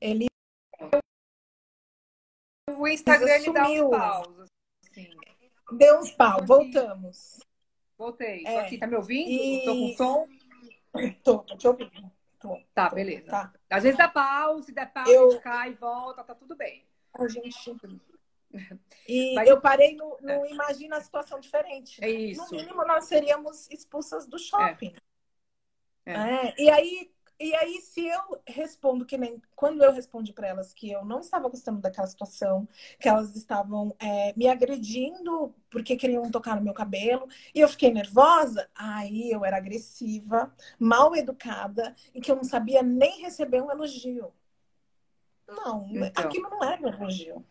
Ele 0.00 0.30
o 2.78 2.88
Instagram 2.88 3.34
ele 3.34 3.52
dá 3.52 3.68
uns 3.68 3.90
paus. 3.90 4.50
Assim. 4.90 5.10
Deu 5.72 5.98
uns 5.98 6.10
pau, 6.12 6.44
voltamos. 6.44 7.40
Voltei. 7.96 8.44
É. 8.46 8.60
Aqui, 8.60 8.78
tá 8.78 8.86
me 8.86 8.96
ouvindo? 8.96 9.30
E... 9.30 9.64
Tô 9.64 9.74
com 9.74 9.96
som? 9.96 10.28
Tô, 11.22 11.38
tô 11.40 11.56
te 11.56 11.68
ouvindo. 11.68 12.12
Tô, 12.38 12.58
tá, 12.74 12.88
tô, 12.88 12.94
beleza. 12.94 13.30
Tá. 13.30 13.52
Às 13.68 13.82
vezes 13.82 13.98
dá 13.98 14.08
pau, 14.08 14.62
se 14.62 14.72
der 14.72 14.90
pau, 14.92 15.06
Eu... 15.06 15.38
cai, 15.40 15.74
volta, 15.74 16.24
tá 16.24 16.34
tudo 16.34 16.56
bem. 16.56 16.84
A 17.12 17.28
gente. 17.28 17.76
E 19.06 19.32
Mas... 19.34 19.48
eu 19.48 19.60
parei 19.60 19.94
no, 19.94 20.18
no 20.20 20.28
é. 20.28 20.50
Imagina 20.50 20.96
a 20.96 21.00
situação 21.00 21.38
diferente. 21.38 22.02
É 22.02 22.10
isso. 22.10 22.42
No 22.52 22.58
mínimo, 22.58 22.84
nós 22.84 23.04
seríamos 23.04 23.70
expulsas 23.70 24.26
do 24.26 24.40
shopping. 24.40 24.92
É. 26.04 26.12
É. 26.12 26.54
E 26.58 26.68
aí, 26.68 27.12
e 27.40 27.54
aí, 27.54 27.80
se 27.80 28.06
eu 28.06 28.40
respondo 28.46 29.06
que 29.06 29.16
nem 29.16 29.40
quando 29.56 29.82
eu 29.82 29.90
respondi 29.92 30.30
para 30.30 30.48
elas 30.48 30.74
que 30.74 30.90
eu 30.90 31.04
não 31.06 31.20
estava 31.20 31.48
gostando 31.48 31.80
daquela 31.80 32.06
situação, 32.06 32.68
que 32.98 33.08
elas 33.08 33.34
estavam 33.34 33.96
é, 33.98 34.34
me 34.36 34.46
agredindo 34.46 35.54
porque 35.70 35.96
queriam 35.96 36.30
tocar 36.30 36.56
no 36.56 36.62
meu 36.62 36.74
cabelo, 36.74 37.26
e 37.54 37.60
eu 37.60 37.68
fiquei 37.68 37.90
nervosa, 37.90 38.68
aí 38.74 39.30
eu 39.30 39.42
era 39.42 39.56
agressiva, 39.56 40.54
mal 40.78 41.16
educada 41.16 41.94
e 42.14 42.20
que 42.20 42.30
eu 42.30 42.36
não 42.36 42.44
sabia 42.44 42.82
nem 42.82 43.22
receber 43.22 43.62
um 43.62 43.70
elogio. 43.70 44.32
Não, 45.48 45.88
então. 45.90 46.24
aquilo 46.24 46.50
não 46.50 46.62
era 46.62 46.82
um 46.82 46.88
elogio. 46.88 47.44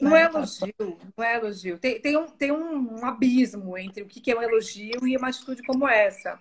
Não 0.00 0.16
é 0.16 0.24
elogio, 0.24 0.98
não 1.14 1.24
é 1.24 1.36
elogio. 1.36 1.78
Tem, 1.78 2.00
tem, 2.00 2.16
um, 2.16 2.26
tem 2.26 2.50
um, 2.50 3.04
abismo 3.04 3.76
entre 3.76 4.02
o 4.02 4.06
que 4.06 4.30
é 4.30 4.34
um 4.34 4.42
elogio 4.42 5.06
e 5.06 5.14
uma 5.14 5.28
atitude 5.28 5.62
como 5.62 5.86
essa. 5.86 6.40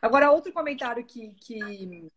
Agora, 0.00 0.30
outro 0.30 0.52
comentário 0.52 1.04
que, 1.04 1.34
que 1.40 2.08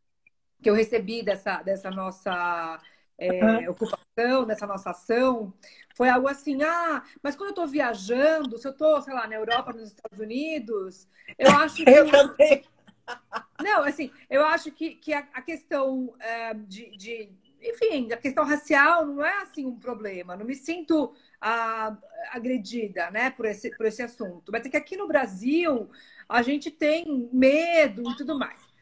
que 0.63 0.69
eu 0.69 0.73
recebi 0.73 1.21
dessa, 1.21 1.61
dessa 1.61 1.91
nossa 1.91 2.79
é, 3.17 3.69
ocupação, 3.69 4.45
dessa 4.45 4.65
nossa 4.65 4.91
ação, 4.91 5.53
foi 5.95 6.09
algo 6.09 6.27
assim, 6.27 6.63
ah, 6.63 7.03
mas 7.21 7.35
quando 7.35 7.49
eu 7.49 7.51
estou 7.51 7.67
viajando, 7.67 8.57
se 8.57 8.67
eu 8.67 8.71
estou, 8.71 9.01
sei 9.01 9.13
lá, 9.13 9.27
na 9.27 9.35
Europa, 9.35 9.73
nos 9.73 9.89
Estados 9.89 10.19
Unidos, 10.19 11.07
eu 11.37 11.51
acho 11.51 11.75
que... 11.83 11.89
Eu 11.89 12.09
também. 12.09 12.63
Não, 13.61 13.83
assim, 13.83 14.11
eu 14.29 14.45
acho 14.45 14.71
que, 14.71 14.95
que 14.95 15.13
a, 15.13 15.27
a 15.33 15.41
questão 15.41 16.15
é, 16.19 16.53
de, 16.53 16.89
de, 16.97 17.29
Enfim, 17.61 18.11
a 18.13 18.17
questão 18.17 18.45
racial 18.45 19.05
não 19.05 19.25
é, 19.25 19.41
assim, 19.41 19.65
um 19.65 19.77
problema. 19.77 20.37
Não 20.37 20.45
me 20.45 20.55
sinto 20.55 21.13
a, 21.41 21.97
agredida, 22.31 23.11
né, 23.11 23.29
por 23.29 23.45
esse, 23.45 23.75
por 23.75 23.85
esse 23.85 24.01
assunto. 24.01 24.51
Mas 24.53 24.65
é 24.65 24.69
que 24.69 24.77
aqui 24.77 24.95
no 24.95 25.07
Brasil, 25.07 25.89
a 26.29 26.41
gente 26.41 26.71
tem 26.71 27.29
medo 27.31 28.09
e 28.09 28.15
tudo 28.15 28.39
mais. 28.39 28.72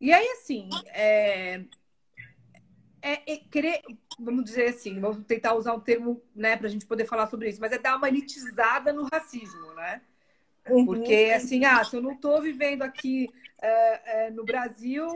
E 0.00 0.12
aí, 0.12 0.28
assim, 0.32 0.68
é, 0.88 1.64
é, 3.00 3.32
é, 3.32 3.36
querer, 3.36 3.82
vamos 4.18 4.44
dizer 4.44 4.70
assim, 4.70 5.00
vamos 5.00 5.24
tentar 5.26 5.54
usar 5.54 5.74
um 5.74 5.80
termo, 5.80 6.22
né, 6.34 6.56
para 6.56 6.66
a 6.66 6.70
gente 6.70 6.86
poder 6.86 7.06
falar 7.06 7.28
sobre 7.28 7.48
isso, 7.48 7.60
mas 7.60 7.72
é 7.72 7.78
dar 7.78 7.96
uma 7.96 8.08
elitizada 8.08 8.92
no 8.92 9.08
racismo, 9.10 9.72
né? 9.74 10.02
Uhum. 10.68 10.84
Porque, 10.84 11.32
assim, 11.34 11.64
ah, 11.64 11.84
se 11.84 11.96
eu 11.96 12.02
não 12.02 12.12
estou 12.12 12.42
vivendo 12.42 12.82
aqui 12.82 13.28
é, 13.62 14.26
é, 14.26 14.30
no 14.30 14.44
Brasil, 14.44 15.06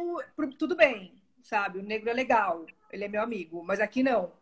tudo 0.59 0.77
bem, 0.77 1.13
sabe? 1.43 1.79
O 1.79 1.83
negro 1.83 2.09
é 2.09 2.13
legal, 2.15 2.65
ele 2.91 3.05
é 3.05 3.09
meu 3.09 3.23
amigo, 3.23 3.63
mas 3.63 3.81
aqui 3.81 4.03
não. 4.03 4.33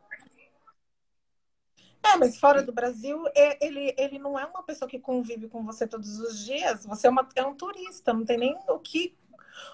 É, 2.03 2.17
mas 2.17 2.39
fora 2.39 2.63
do 2.63 2.73
Brasil, 2.73 3.25
é, 3.35 3.67
ele, 3.67 3.95
ele 3.99 4.19
não 4.19 4.39
é 4.39 4.45
uma 4.45 4.63
pessoa 4.63 4.89
que 4.89 4.99
convive 4.99 5.49
com 5.49 5.65
você 5.65 5.87
todos 5.87 6.19
os 6.21 6.45
dias. 6.45 6.87
Você 6.87 7.07
é, 7.07 7.11
uma, 7.11 7.29
é 7.35 7.45
um 7.45 7.55
turista, 7.55 8.13
não 8.13 8.25
tem 8.25 8.39
nem 8.39 8.57
o 8.69 8.79
que 8.79 9.17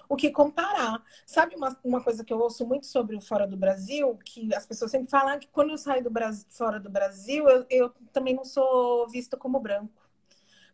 o 0.09 0.15
que 0.15 0.31
comparar. 0.31 1.03
Sabe 1.25 1.55
uma, 1.55 1.77
uma 1.83 2.03
coisa 2.03 2.23
que 2.23 2.33
eu 2.33 2.39
ouço 2.39 2.65
muito 2.65 2.85
sobre 2.85 3.15
o 3.15 3.21
fora 3.21 3.47
do 3.47 3.57
Brasil, 3.57 4.17
que 4.23 4.53
as 4.53 4.65
pessoas 4.65 4.91
sempre 4.91 5.09
falam 5.09 5.39
que 5.39 5.47
quando 5.47 5.71
eu 5.71 5.77
saio 5.77 6.03
do 6.03 6.09
Brasil, 6.09 6.45
fora 6.49 6.79
do 6.79 6.89
Brasil, 6.89 7.47
eu, 7.49 7.65
eu 7.69 7.89
também 8.11 8.35
não 8.35 8.43
sou 8.43 9.07
vista 9.07 9.37
como 9.37 9.59
branco. 9.59 9.93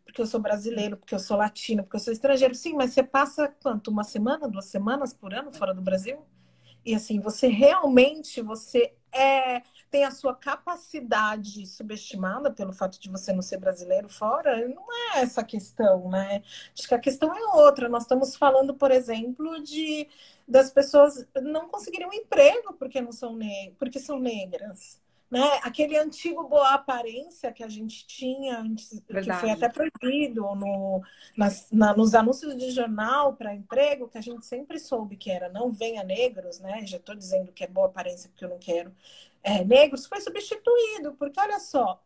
Porque 0.04 0.20
eu 0.20 0.26
sou 0.26 0.40
brasileiro, 0.40 0.96
porque 0.96 1.14
eu 1.14 1.18
sou 1.18 1.36
latino, 1.36 1.82
porque 1.84 1.96
eu 1.96 2.00
sou 2.00 2.12
estrangeiro. 2.12 2.54
Sim, 2.54 2.74
mas 2.74 2.92
você 2.92 3.02
passa 3.02 3.48
quanto? 3.62 3.90
Uma 3.90 4.04
semana, 4.04 4.48
duas 4.48 4.66
semanas 4.66 5.12
por 5.14 5.32
ano 5.32 5.52
fora 5.52 5.72
do 5.72 5.80
Brasil? 5.80 6.18
E 6.84 6.94
assim, 6.94 7.20
você 7.20 7.46
realmente 7.46 8.42
você 8.42 8.94
é 9.12 9.62
tem 9.90 10.04
a 10.04 10.10
sua 10.10 10.34
capacidade 10.34 11.66
subestimada 11.66 12.50
pelo 12.50 12.72
fato 12.72 12.98
de 12.98 13.10
você 13.10 13.32
não 13.32 13.42
ser 13.42 13.58
brasileiro 13.58 14.08
fora, 14.08 14.66
não 14.68 14.86
é 15.14 15.20
essa 15.20 15.42
a 15.42 15.44
questão, 15.44 16.08
né? 16.10 16.42
Acho 16.76 16.88
que 16.88 16.94
a 16.94 16.98
questão 16.98 17.34
é 17.34 17.44
outra. 17.56 17.88
Nós 17.90 18.04
estamos 18.04 18.34
falando, 18.36 18.74
por 18.74 18.90
exemplo, 18.90 19.62
de 19.62 20.08
das 20.48 20.70
pessoas 20.70 21.26
não 21.42 21.68
conseguirem 21.68 22.08
um 22.08 22.12
emprego 22.12 22.74
porque 22.74 23.00
não 23.00 23.12
são 23.12 23.38
porque 23.78 23.98
são 24.00 24.18
negras. 24.18 25.00
Né? 25.32 25.60
Aquele 25.62 25.96
antigo 25.96 26.46
boa 26.46 26.74
aparência 26.74 27.50
que 27.50 27.64
a 27.64 27.68
gente 27.68 28.06
tinha 28.06 28.58
antes, 28.58 29.02
Verdade. 29.08 29.30
que 29.30 29.40
foi 29.40 29.50
até 29.50 29.66
proibido 29.66 30.42
no, 30.54 31.02
nas, 31.34 31.70
na, 31.72 31.96
nos 31.96 32.14
anúncios 32.14 32.54
de 32.54 32.70
jornal 32.70 33.34
para 33.34 33.54
emprego, 33.54 34.08
que 34.08 34.18
a 34.18 34.20
gente 34.20 34.44
sempre 34.44 34.78
soube 34.78 35.16
que 35.16 35.30
era 35.30 35.48
não 35.48 35.72
venha 35.72 36.04
negros, 36.04 36.60
né? 36.60 36.84
Já 36.84 36.98
estou 36.98 37.14
dizendo 37.14 37.50
que 37.50 37.64
é 37.64 37.66
boa 37.66 37.86
aparência 37.86 38.28
porque 38.28 38.44
eu 38.44 38.50
não 38.50 38.58
quero 38.58 38.92
é, 39.42 39.64
negros 39.64 40.06
foi 40.06 40.20
substituído, 40.20 41.14
porque 41.14 41.40
olha 41.40 41.58
só, 41.58 42.00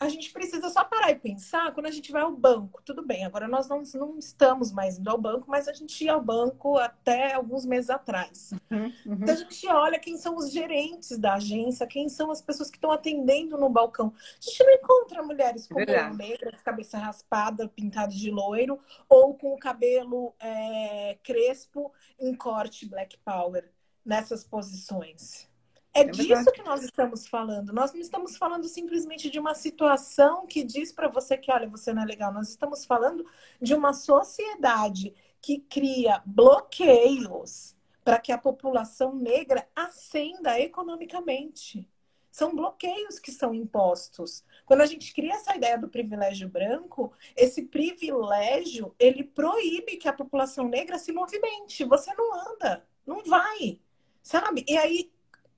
a 0.00 0.08
gente 0.08 0.32
precisa 0.32 0.70
só 0.70 0.84
parar 0.84 1.10
e 1.10 1.16
pensar 1.16 1.72
quando 1.72 1.86
a 1.86 1.90
gente 1.90 2.10
vai 2.10 2.22
ao 2.22 2.32
banco. 2.32 2.80
Tudo 2.84 3.04
bem, 3.04 3.24
agora 3.24 3.46
nós 3.46 3.68
não, 3.68 3.82
não 3.94 4.18
estamos 4.18 4.72
mais 4.72 4.98
indo 4.98 5.10
ao 5.10 5.18
banco, 5.18 5.50
mas 5.50 5.68
a 5.68 5.72
gente 5.72 6.04
ia 6.04 6.14
ao 6.14 6.22
banco 6.22 6.78
até 6.78 7.34
alguns 7.34 7.66
meses 7.66 7.90
atrás. 7.90 8.52
Uhum, 8.70 8.92
uhum. 9.04 9.18
Então 9.20 9.34
a 9.34 9.38
gente 9.38 9.66
olha 9.68 9.98
quem 9.98 10.16
são 10.16 10.36
os 10.36 10.50
gerentes 10.50 11.18
da 11.18 11.34
agência, 11.34 11.86
quem 11.86 12.08
são 12.08 12.30
as 12.30 12.40
pessoas 12.40 12.70
que 12.70 12.76
estão 12.76 12.90
atendendo 12.90 13.58
no 13.58 13.68
balcão. 13.68 14.12
A 14.16 14.40
gente 14.40 14.64
não 14.64 14.72
encontra 14.72 15.22
mulheres 15.22 15.66
com 15.66 15.74
cabelo 15.74 16.16
negro, 16.16 16.50
cabeça 16.64 16.98
raspada, 16.98 17.68
pintada 17.68 18.12
de 18.12 18.30
loiro, 18.30 18.78
ou 19.08 19.34
com 19.34 19.52
o 19.52 19.58
cabelo 19.58 20.34
é, 20.40 21.18
crespo 21.22 21.92
em 22.18 22.34
corte 22.34 22.86
black 22.86 23.18
power 23.18 23.70
nessas 24.04 24.44
posições. 24.44 25.48
É, 25.96 26.00
é 26.00 26.04
disso 26.04 26.52
que 26.52 26.62
nós 26.62 26.82
estamos 26.82 27.26
falando. 27.26 27.72
Nós 27.72 27.92
não 27.94 28.00
estamos 28.00 28.36
falando 28.36 28.68
simplesmente 28.68 29.30
de 29.30 29.38
uma 29.38 29.54
situação 29.54 30.46
que 30.46 30.62
diz 30.62 30.92
para 30.92 31.08
você 31.08 31.38
que, 31.38 31.50
olha, 31.50 31.68
você 31.68 31.92
não 31.92 32.02
é 32.02 32.04
legal. 32.04 32.32
Nós 32.32 32.50
estamos 32.50 32.84
falando 32.84 33.24
de 33.60 33.74
uma 33.74 33.94
sociedade 33.94 35.14
que 35.40 35.58
cria 35.58 36.22
bloqueios 36.26 37.74
para 38.04 38.18
que 38.18 38.30
a 38.30 38.38
população 38.38 39.16
negra 39.16 39.66
ascenda 39.74 40.60
economicamente. 40.60 41.88
São 42.30 42.54
bloqueios 42.54 43.18
que 43.18 43.32
são 43.32 43.54
impostos. 43.54 44.44
Quando 44.66 44.82
a 44.82 44.86
gente 44.86 45.14
cria 45.14 45.32
essa 45.32 45.56
ideia 45.56 45.78
do 45.78 45.88
privilégio 45.88 46.46
branco, 46.50 47.10
esse 47.34 47.62
privilégio 47.62 48.94
ele 48.98 49.24
proíbe 49.24 49.96
que 49.96 50.08
a 50.08 50.12
população 50.12 50.68
negra 50.68 50.98
se 50.98 51.10
movimente. 51.10 51.82
Você 51.84 52.12
não 52.12 52.34
anda, 52.52 52.86
não 53.06 53.24
vai, 53.24 53.80
sabe? 54.22 54.62
E 54.68 54.76
aí 54.76 55.10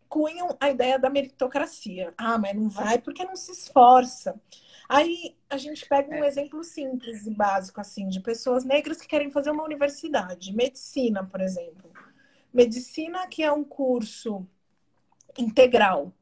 cunham 0.08 0.56
a 0.60 0.70
ideia 0.70 0.98
da 0.98 1.10
meritocracia. 1.10 2.14
Ah, 2.16 2.38
mas 2.38 2.54
não 2.54 2.68
vai 2.68 2.98
porque 2.98 3.24
não 3.24 3.36
se 3.36 3.52
esforça. 3.52 4.40
Aí 4.88 5.36
a 5.50 5.56
gente 5.58 5.86
pega 5.86 6.10
um 6.10 6.24
é. 6.24 6.26
exemplo 6.26 6.64
simples 6.64 7.26
e 7.26 7.30
básico, 7.30 7.80
assim, 7.80 8.08
de 8.08 8.20
pessoas 8.20 8.64
negras 8.64 9.00
que 9.00 9.06
querem 9.06 9.30
fazer 9.30 9.50
uma 9.50 9.64
universidade. 9.64 10.54
Medicina, 10.54 11.24
por 11.24 11.40
exemplo. 11.40 11.92
Medicina, 12.52 13.26
que 13.26 13.42
é 13.42 13.52
um 13.52 13.62
curso 13.62 14.48
integral. 15.36 16.12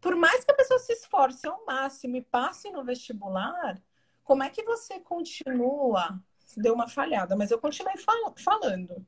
Por 0.00 0.14
mais 0.14 0.44
que 0.44 0.52
a 0.52 0.56
pessoa 0.56 0.78
se 0.78 0.92
esforce 0.92 1.46
ao 1.46 1.64
máximo 1.64 2.16
e 2.16 2.22
passe 2.22 2.70
no 2.70 2.84
vestibular, 2.84 3.80
como 4.22 4.42
é 4.42 4.50
que 4.50 4.62
você 4.62 5.00
continua? 5.00 6.20
Deu 6.56 6.74
uma 6.74 6.88
falhada, 6.88 7.36
mas 7.36 7.50
eu 7.50 7.58
continuei 7.58 7.96
fal 7.96 8.34
falando. 8.36 9.04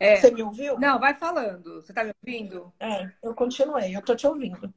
É. 0.00 0.16
Você 0.16 0.30
me 0.30 0.42
ouviu? 0.42 0.78
Não, 0.78 0.98
vai 0.98 1.14
falando. 1.14 1.82
Você 1.82 1.92
tá 1.92 2.02
me 2.02 2.12
ouvindo? 2.22 2.72
É, 2.80 3.12
eu 3.22 3.34
continuei, 3.34 3.94
eu 3.94 4.02
tô 4.02 4.16
te 4.16 4.26
ouvindo. 4.26 4.72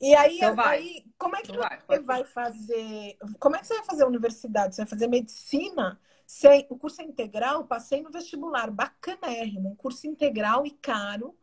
E 0.00 0.14
aí, 0.16 0.38
então 0.38 0.58
aí 0.64 1.04
como 1.18 1.36
é 1.36 1.42
que 1.42 1.52
então 1.52 1.62
vai, 1.62 1.78
você 1.78 2.00
vai 2.00 2.24
fazer? 2.24 3.16
Como 3.38 3.54
é 3.54 3.60
que 3.60 3.66
você 3.66 3.74
vai 3.74 3.84
fazer 3.84 4.02
a 4.02 4.08
universidade? 4.08 4.74
Você 4.74 4.82
vai 4.82 4.90
fazer 4.90 5.06
medicina? 5.06 6.00
Sem, 6.26 6.66
o 6.70 6.78
curso 6.78 7.02
é 7.02 7.04
integral, 7.04 7.66
passei 7.66 8.02
no 8.02 8.10
vestibular, 8.10 8.70
bacanérrimo, 8.70 9.68
um 9.68 9.76
curso 9.76 10.06
integral 10.06 10.64
e 10.64 10.70
caro, 10.70 11.36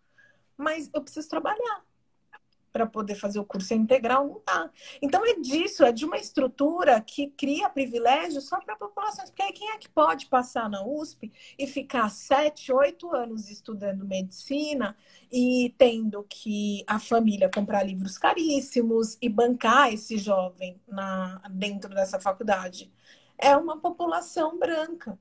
mas 0.57 0.89
eu 0.91 1.01
preciso 1.03 1.29
trabalhar 1.29 1.83
para 2.71 2.85
poder 2.85 3.15
fazer 3.15 3.39
o 3.39 3.45
curso 3.45 3.73
integral, 3.73 4.27
não 4.27 4.41
dá. 4.45 4.69
Então 5.01 5.25
é 5.25 5.35
disso, 5.35 5.83
é 5.83 5.91
de 5.91 6.05
uma 6.05 6.17
estrutura 6.17 6.99
que 7.01 7.27
cria 7.27 7.69
privilégio 7.69 8.41
só 8.41 8.59
para 8.59 8.75
populações. 8.75 9.29
Porque 9.29 9.43
aí 9.43 9.51
quem 9.51 9.69
é 9.69 9.77
que 9.77 9.89
pode 9.89 10.27
passar 10.27 10.69
na 10.69 10.85
USP 10.85 11.31
e 11.57 11.67
ficar 11.67 12.09
sete, 12.09 12.71
oito 12.71 13.13
anos 13.13 13.49
estudando 13.49 14.05
medicina 14.05 14.95
e 15.31 15.73
tendo 15.77 16.23
que 16.23 16.83
a 16.87 16.99
família 16.99 17.49
comprar 17.53 17.83
livros 17.83 18.17
caríssimos 18.17 19.17
e 19.21 19.29
bancar 19.29 19.93
esse 19.93 20.17
jovem 20.17 20.79
na, 20.87 21.41
dentro 21.49 21.93
dessa 21.93 22.19
faculdade? 22.19 22.91
É 23.37 23.55
uma 23.57 23.79
população 23.79 24.57
branca 24.57 25.17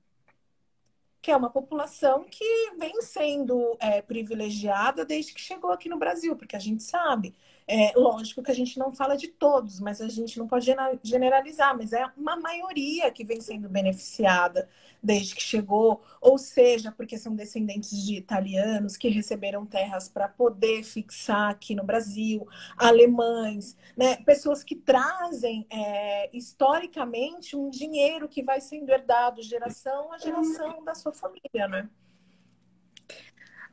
que 1.23 1.31
é 1.31 1.37
uma 1.37 1.51
população 1.51 2.25
que 2.25 2.73
vem 2.79 3.01
sendo 3.03 3.77
é, 3.81 4.01
privilegiada 4.01 5.05
desde 5.05 5.35
que 5.35 5.41
chegou 5.41 5.71
aqui 5.71 5.89
no 5.89 5.99
Brasil, 5.99 6.35
porque 6.37 6.57
a 6.57 6.61
gente 6.61 6.83
sabe, 6.83 7.35
É, 7.73 7.93
lógico 7.95 8.43
que 8.43 8.51
a 8.51 8.55
gente 8.55 8.77
não 8.77 8.91
fala 8.91 9.17
de 9.17 9.29
todos, 9.29 9.79
mas 9.79 10.01
a 10.01 10.09
gente 10.09 10.37
não 10.41 10.49
pode 10.49 10.67
generalizar, 11.05 11.77
mas 11.77 11.93
é 11.93 12.05
uma 12.17 12.35
maioria 12.35 13.09
que 13.13 13.23
vem 13.23 13.41
sendo 13.41 13.69
beneficiada 13.69 14.69
desde 15.01 15.37
que 15.37 15.41
chegou, 15.41 16.03
ou 16.21 16.37
seja, 16.37 16.91
porque 16.91 17.17
são 17.17 17.33
descendentes 17.33 18.05
de 18.05 18.17
italianos 18.17 18.97
que 18.97 19.09
receberam 19.09 19.65
terras 19.65 20.09
para 20.09 20.29
poder 20.29 20.83
fixar 20.83 21.49
aqui 21.49 21.77
no 21.77 21.85
Brasil, 21.85 22.45
alemães, 22.77 23.77
né? 23.97 24.17
pessoas 24.17 24.65
que 24.65 24.75
trazem 24.75 25.65
é, 25.71 26.29
historicamente 26.37 27.55
um 27.55 27.71
dinheiro 27.71 28.29
que 28.29 28.43
vai 28.43 28.61
sendo 28.61 28.91
herdado 28.91 29.41
geração 29.43 30.13
a 30.13 30.19
geração 30.19 30.83
da 30.83 30.97
sua 30.97 31.13
família, 31.13 31.69
né? 31.69 31.89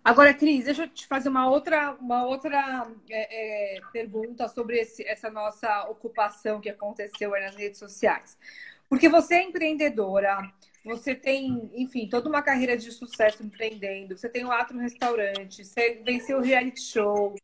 Agora, 0.04 0.34
Cris, 0.34 0.66
deixa 0.66 0.84
eu 0.84 0.88
te 0.88 1.06
fazer 1.06 1.30
uma 1.30 1.50
outra, 1.50 1.94
uma 2.00 2.26
outra 2.26 2.90
é, 3.10 3.78
é, 3.78 3.82
pergunta 3.92 4.48
sobre 4.48 4.80
esse, 4.80 5.06
essa 5.06 5.30
nossa 5.30 5.84
ocupação 5.90 6.62
que 6.62 6.70
aconteceu 6.70 7.32
nas 7.32 7.56
redes 7.56 7.78
sociais. 7.78 8.38
Porque 8.90 9.10
você 9.10 9.36
é 9.36 9.44
empreendedora, 9.44 10.40
você 10.84 11.14
tem, 11.14 11.70
enfim, 11.74 12.08
toda 12.08 12.30
uma 12.30 12.42
carreira 12.42 12.78
de 12.78 12.90
sucesso 12.92 13.44
empreendendo, 13.44 14.18
você 14.18 14.30
tem 14.30 14.46
o 14.46 14.52
Ato 14.52 14.74
no 14.74 14.80
Restaurante, 14.80 15.66
você 15.66 16.02
venceu 16.06 16.38
o 16.38 16.42
reality 16.42 16.82
show, 16.82 17.36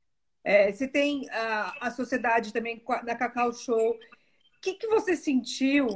é, 0.43 0.71
você 0.71 0.87
tem 0.87 1.29
a, 1.29 1.87
a 1.87 1.91
sociedade 1.91 2.53
também 2.53 2.81
da 3.03 3.15
Cacau 3.15 3.53
Show. 3.53 3.91
O 3.91 4.61
que, 4.61 4.73
que 4.73 4.87
você 4.87 5.15
sentiu 5.15 5.87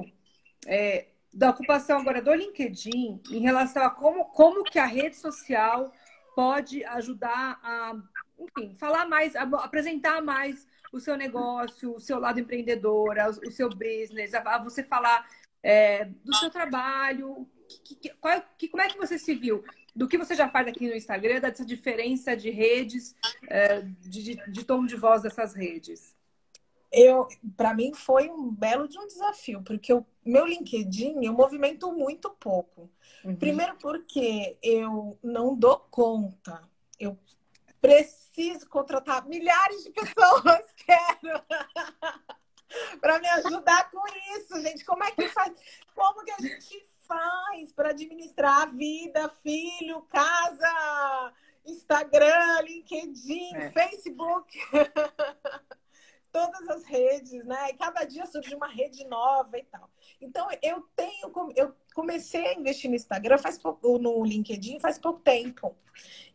é, 0.66 1.08
da 1.34 1.50
ocupação 1.50 2.00
agora 2.00 2.22
do 2.22 2.34
LinkedIn 2.34 3.22
em 3.30 3.40
relação 3.40 3.84
a 3.84 3.90
como, 3.90 4.26
como 4.26 4.64
que 4.64 4.80
a 4.80 4.86
rede 4.86 5.16
social 5.16 5.94
pode 6.38 6.86
ajudar 6.86 7.60
a, 7.64 7.96
enfim, 8.40 8.76
falar 8.78 9.08
mais, 9.08 9.36
apresentar 9.36 10.22
mais 10.22 10.68
o 10.94 11.00
seu 11.00 11.18
negócio, 11.18 11.96
o 11.96 12.00
seu 12.00 12.20
lado 12.20 12.40
empreendedor, 12.40 13.16
o, 13.44 13.50
seu 13.50 13.68
business, 13.70 14.36
a, 14.36 14.60
você 14.60 14.84
falar 14.84 15.28
é, 15.64 16.06
do 16.06 16.36
seu 16.36 16.52
trabalho. 16.52 17.50
Que, 17.84 17.96
que, 17.96 18.10
qual, 18.22 18.40
que, 18.56 18.68
como 18.68 18.84
é 18.84 18.88
que 18.88 19.00
você 19.00 19.18
se 19.18 19.34
viu? 19.34 19.64
Do 19.96 20.08
que 20.08 20.16
você 20.16 20.36
já 20.36 20.48
faz 20.48 20.68
aqui 20.68 20.88
no 20.88 20.96
Instagram, 20.96 21.40
dessa 21.40 21.66
diferença 21.66 22.38
de 22.38 22.52
redes, 22.52 23.16
é, 23.48 23.82
de, 23.82 24.24
de, 24.24 24.52
de 24.52 24.64
tom 24.64 24.86
de 24.86 24.96
voz 24.96 25.24
dessas 25.24 25.56
redes? 25.56 26.16
Eu 26.92 27.28
para 27.56 27.74
mim 27.74 27.94
foi 27.94 28.30
um 28.30 28.50
belo 28.52 28.88
de 28.88 28.98
um 28.98 29.08
desafio, 29.08 29.62
porque 29.64 29.94
o 29.94 30.06
meu 30.24 30.46
LinkedIn 30.46 31.26
eu 31.26 31.34
movimento 31.34 31.92
muito 31.92 32.30
pouco. 32.30 32.90
Uhum. 33.24 33.36
Primeiro 33.36 33.76
porque 33.78 34.58
eu 34.62 35.18
não 35.22 35.56
dou 35.56 35.80
conta. 35.92 36.62
Eu 37.00 37.18
preciso 37.82 38.68
contratar 38.70 39.28
milhares 39.28 39.84
de 39.84 39.92
pessoas, 39.92 40.66
quero. 40.86 41.44
para 43.00 43.20
me 43.20 43.28
ajudar 43.28 43.90
com 43.92 44.04
isso, 44.38 44.62
gente. 44.62 44.86
Como 44.86 45.04
é 45.04 45.12
que 45.12 45.28
faz? 45.30 45.54
Como 45.94 46.24
que 46.24 46.32
a 46.32 46.40
gente 46.40 46.86
faz 47.08 47.72
para 47.72 47.90
administrar 47.90 48.64
a 48.64 48.66
vida, 48.66 49.30
filho, 49.42 50.02
casa, 50.04 51.34
Instagram, 51.66 52.62
LinkedIn, 52.62 53.56
é. 53.56 53.72
Facebook? 53.72 54.58
todas 56.38 56.70
as 56.70 56.86
redes, 56.86 57.44
né? 57.46 57.72
E 57.72 57.74
cada 57.74 58.04
dia 58.04 58.28
surge 58.28 58.54
uma 58.54 58.68
rede 58.68 59.04
nova 59.06 59.58
e 59.58 59.64
tal. 59.64 59.90
Então 60.22 60.48
eu 60.62 60.84
tenho, 60.96 61.34
eu 61.56 61.74
comecei 61.96 62.46
a 62.46 62.54
investir 62.54 62.92
no 62.92 62.96
Instagram 62.96 63.40
faz 63.40 63.58
pouco, 63.58 63.98
no 63.98 64.24
LinkedIn 64.24 64.80
faz 64.80 65.00
pouco 65.00 65.20
tempo. 65.22 65.76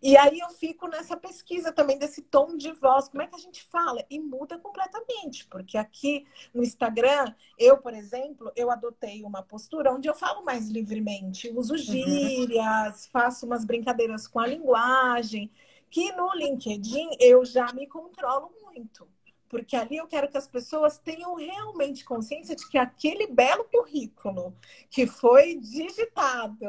E 0.03 0.17
aí 0.17 0.41
eu 0.41 0.51
fico 0.51 0.89
nessa 0.89 1.17
pesquisa 1.17 1.71
também 1.71 1.97
desse 1.97 2.21
tom 2.21 2.57
de 2.57 2.73
voz, 2.73 3.09
como 3.09 3.23
é 3.23 3.29
que 3.29 3.37
a 3.37 3.39
gente 3.39 3.63
fala? 3.63 4.05
E 4.11 4.19
muda 4.19 4.59
completamente, 4.59 5.47
porque 5.47 5.79
aqui 5.79 6.27
no 6.53 6.65
Instagram, 6.65 7.33
eu, 7.57 7.79
por 7.79 7.95
exemplo, 7.95 8.51
eu 8.57 8.73
adotei 8.73 9.23
uma 9.23 9.45
postura 9.45 9.93
onde 9.93 10.09
eu 10.09 10.15
falo 10.15 10.45
mais 10.45 10.69
livremente, 10.69 11.49
uso 11.55 11.75
uhum. 11.75 11.79
gírias, 11.79 13.07
faço 13.07 13.47
umas 13.47 13.65
brincadeiras 13.65 14.27
com 14.27 14.41
a 14.41 14.49
linguagem, 14.49 15.49
que 15.89 16.11
no 16.11 16.35
LinkedIn 16.35 17.11
eu 17.21 17.45
já 17.45 17.73
me 17.73 17.87
controlo 17.87 18.51
muito 18.65 19.07
porque 19.53 19.77
ali 19.77 19.99
eu 19.99 20.07
quero 20.07 20.31
que 20.31 20.39
as 20.39 20.49
pessoas 20.49 20.97
tenham 20.97 21.35
realmente 21.35 22.07
consciência 22.07 22.57
de 22.57 22.67
que 22.71 22.79
aquele 22.79 23.27
belo 23.27 23.65
currículo 23.65 24.57
que 24.89 25.07
foi 25.07 25.57
digitado 25.57 26.65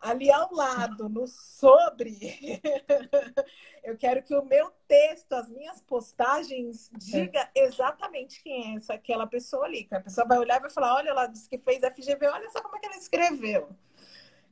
ali 0.00 0.32
ao 0.32 0.50
lado, 0.50 1.10
no 1.10 1.26
sobre, 1.26 2.16
eu 3.84 3.98
quero 3.98 4.22
que 4.22 4.34
o 4.34 4.42
meu 4.46 4.72
texto, 4.88 5.34
as 5.34 5.50
minhas 5.50 5.82
postagens, 5.82 6.90
diga 6.96 7.50
exatamente 7.54 8.42
quem 8.42 8.72
é 8.72 8.76
essa 8.78 8.94
aquela 8.94 9.26
pessoa 9.26 9.66
ali. 9.66 9.84
Que 9.84 9.94
a 9.94 10.00
pessoa 10.00 10.26
vai 10.26 10.38
olhar 10.38 10.56
e 10.56 10.62
vai 10.62 10.70
falar: 10.70 10.94
olha, 10.94 11.10
ela 11.10 11.26
disse 11.26 11.46
que 11.46 11.58
fez 11.58 11.80
FGV, 11.80 12.28
olha 12.28 12.48
só 12.48 12.62
como 12.62 12.76
é 12.76 12.80
que 12.80 12.86
ela 12.86 12.96
escreveu. 12.96 13.76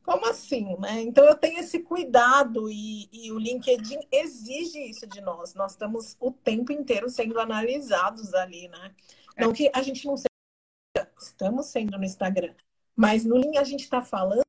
Como 0.02 0.26
assim, 0.26 0.76
né? 0.78 1.02
Então 1.02 1.24
eu 1.24 1.36
tenho 1.36 1.60
esse 1.60 1.80
cuidado 1.80 2.70
e, 2.70 3.08
e, 3.12 3.30
o 3.32 3.38
LinkedIn 3.38 4.00
exige 4.10 4.80
isso 4.80 5.06
de 5.06 5.20
nós. 5.20 5.54
Nós 5.54 5.72
estamos 5.72 6.16
o 6.18 6.32
tempo 6.32 6.72
inteiro 6.72 7.08
sendo 7.08 7.38
analisados 7.38 8.32
ali, 8.34 8.68
né? 8.68 8.94
É. 9.36 9.42
Não 9.42 9.52
que 9.52 9.70
a 9.74 9.82
gente 9.82 10.06
não 10.06 10.16
seja, 10.16 11.10
estamos 11.20 11.66
sendo 11.66 11.98
no 11.98 12.04
Instagram, 12.04 12.54
mas 12.96 13.24
no 13.24 13.36
LinkedIn 13.36 13.58
a 13.58 13.64
gente 13.64 13.84
está 13.84 14.02
falando 14.02 14.42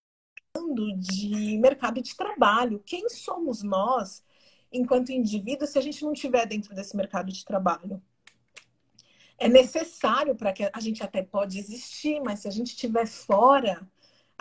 de 0.98 1.58
mercado 1.58 2.02
de 2.02 2.16
trabalho. 2.16 2.82
Quem 2.86 3.10
somos 3.10 3.62
nós, 3.62 4.24
enquanto 4.72 5.12
indivíduos, 5.12 5.72
se 5.72 5.78
a 5.78 5.82
gente 5.82 6.04
não 6.04 6.14
estiver 6.14 6.46
dentro 6.46 6.74
desse 6.74 6.96
mercado 6.96 7.32
de 7.32 7.44
trabalho? 7.44 8.02
É 9.38 9.50
necessário 9.50 10.36
para 10.36 10.54
que 10.54 10.70
a 10.72 10.80
gente 10.80 11.04
até 11.04 11.24
pode 11.24 11.58
existir, 11.58 12.22
mas 12.22 12.42
se 12.42 12.48
a 12.48 12.52
gente 12.52 12.68
estiver 12.68 13.08
fora, 13.08 13.86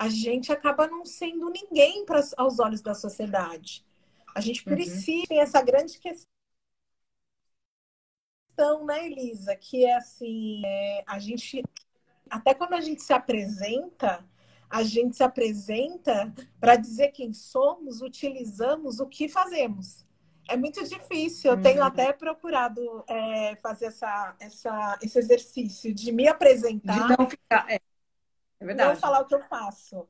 a 0.00 0.08
gente 0.08 0.50
acaba 0.50 0.86
não 0.86 1.04
sendo 1.04 1.50
ninguém 1.50 2.06
para 2.06 2.22
aos 2.38 2.58
olhos 2.58 2.80
da 2.80 2.94
sociedade. 2.94 3.84
A 4.34 4.40
gente 4.40 4.66
uhum. 4.66 4.74
precisa 4.74 5.26
uhum. 5.30 5.40
essa 5.42 5.60
grande 5.60 5.98
questão, 5.98 6.26
né, 8.86 9.06
Elisa? 9.06 9.54
Que 9.56 9.84
é 9.84 9.94
assim, 9.94 10.62
é, 10.64 11.04
a 11.06 11.18
gente 11.18 11.62
até 12.30 12.54
quando 12.54 12.72
a 12.72 12.80
gente 12.80 13.02
se 13.02 13.12
apresenta, 13.12 14.24
a 14.70 14.82
gente 14.82 15.16
se 15.16 15.22
apresenta 15.22 16.32
para 16.58 16.76
dizer 16.76 17.08
quem 17.08 17.34
somos, 17.34 18.00
utilizamos 18.00 19.00
o 19.00 19.06
que 19.06 19.28
fazemos. 19.28 20.06
É 20.48 20.56
muito 20.56 20.82
difícil. 20.82 21.50
Eu 21.50 21.56
uhum. 21.58 21.62
tenho 21.62 21.82
até 21.82 22.10
procurado 22.10 23.04
é, 23.06 23.54
fazer 23.56 23.86
essa, 23.86 24.34
essa, 24.40 24.98
esse 25.02 25.18
exercício 25.18 25.92
de 25.92 26.10
me 26.10 26.26
apresentar. 26.26 27.06
De 27.06 27.18
não 27.18 27.28
ficar, 27.28 27.70
é. 27.70 27.78
É 28.60 28.64
verdade. 28.64 28.90
Não 28.90 28.96
falar 29.00 29.20
o 29.20 29.26
que 29.26 29.34
eu 29.34 29.42
faço, 29.42 30.06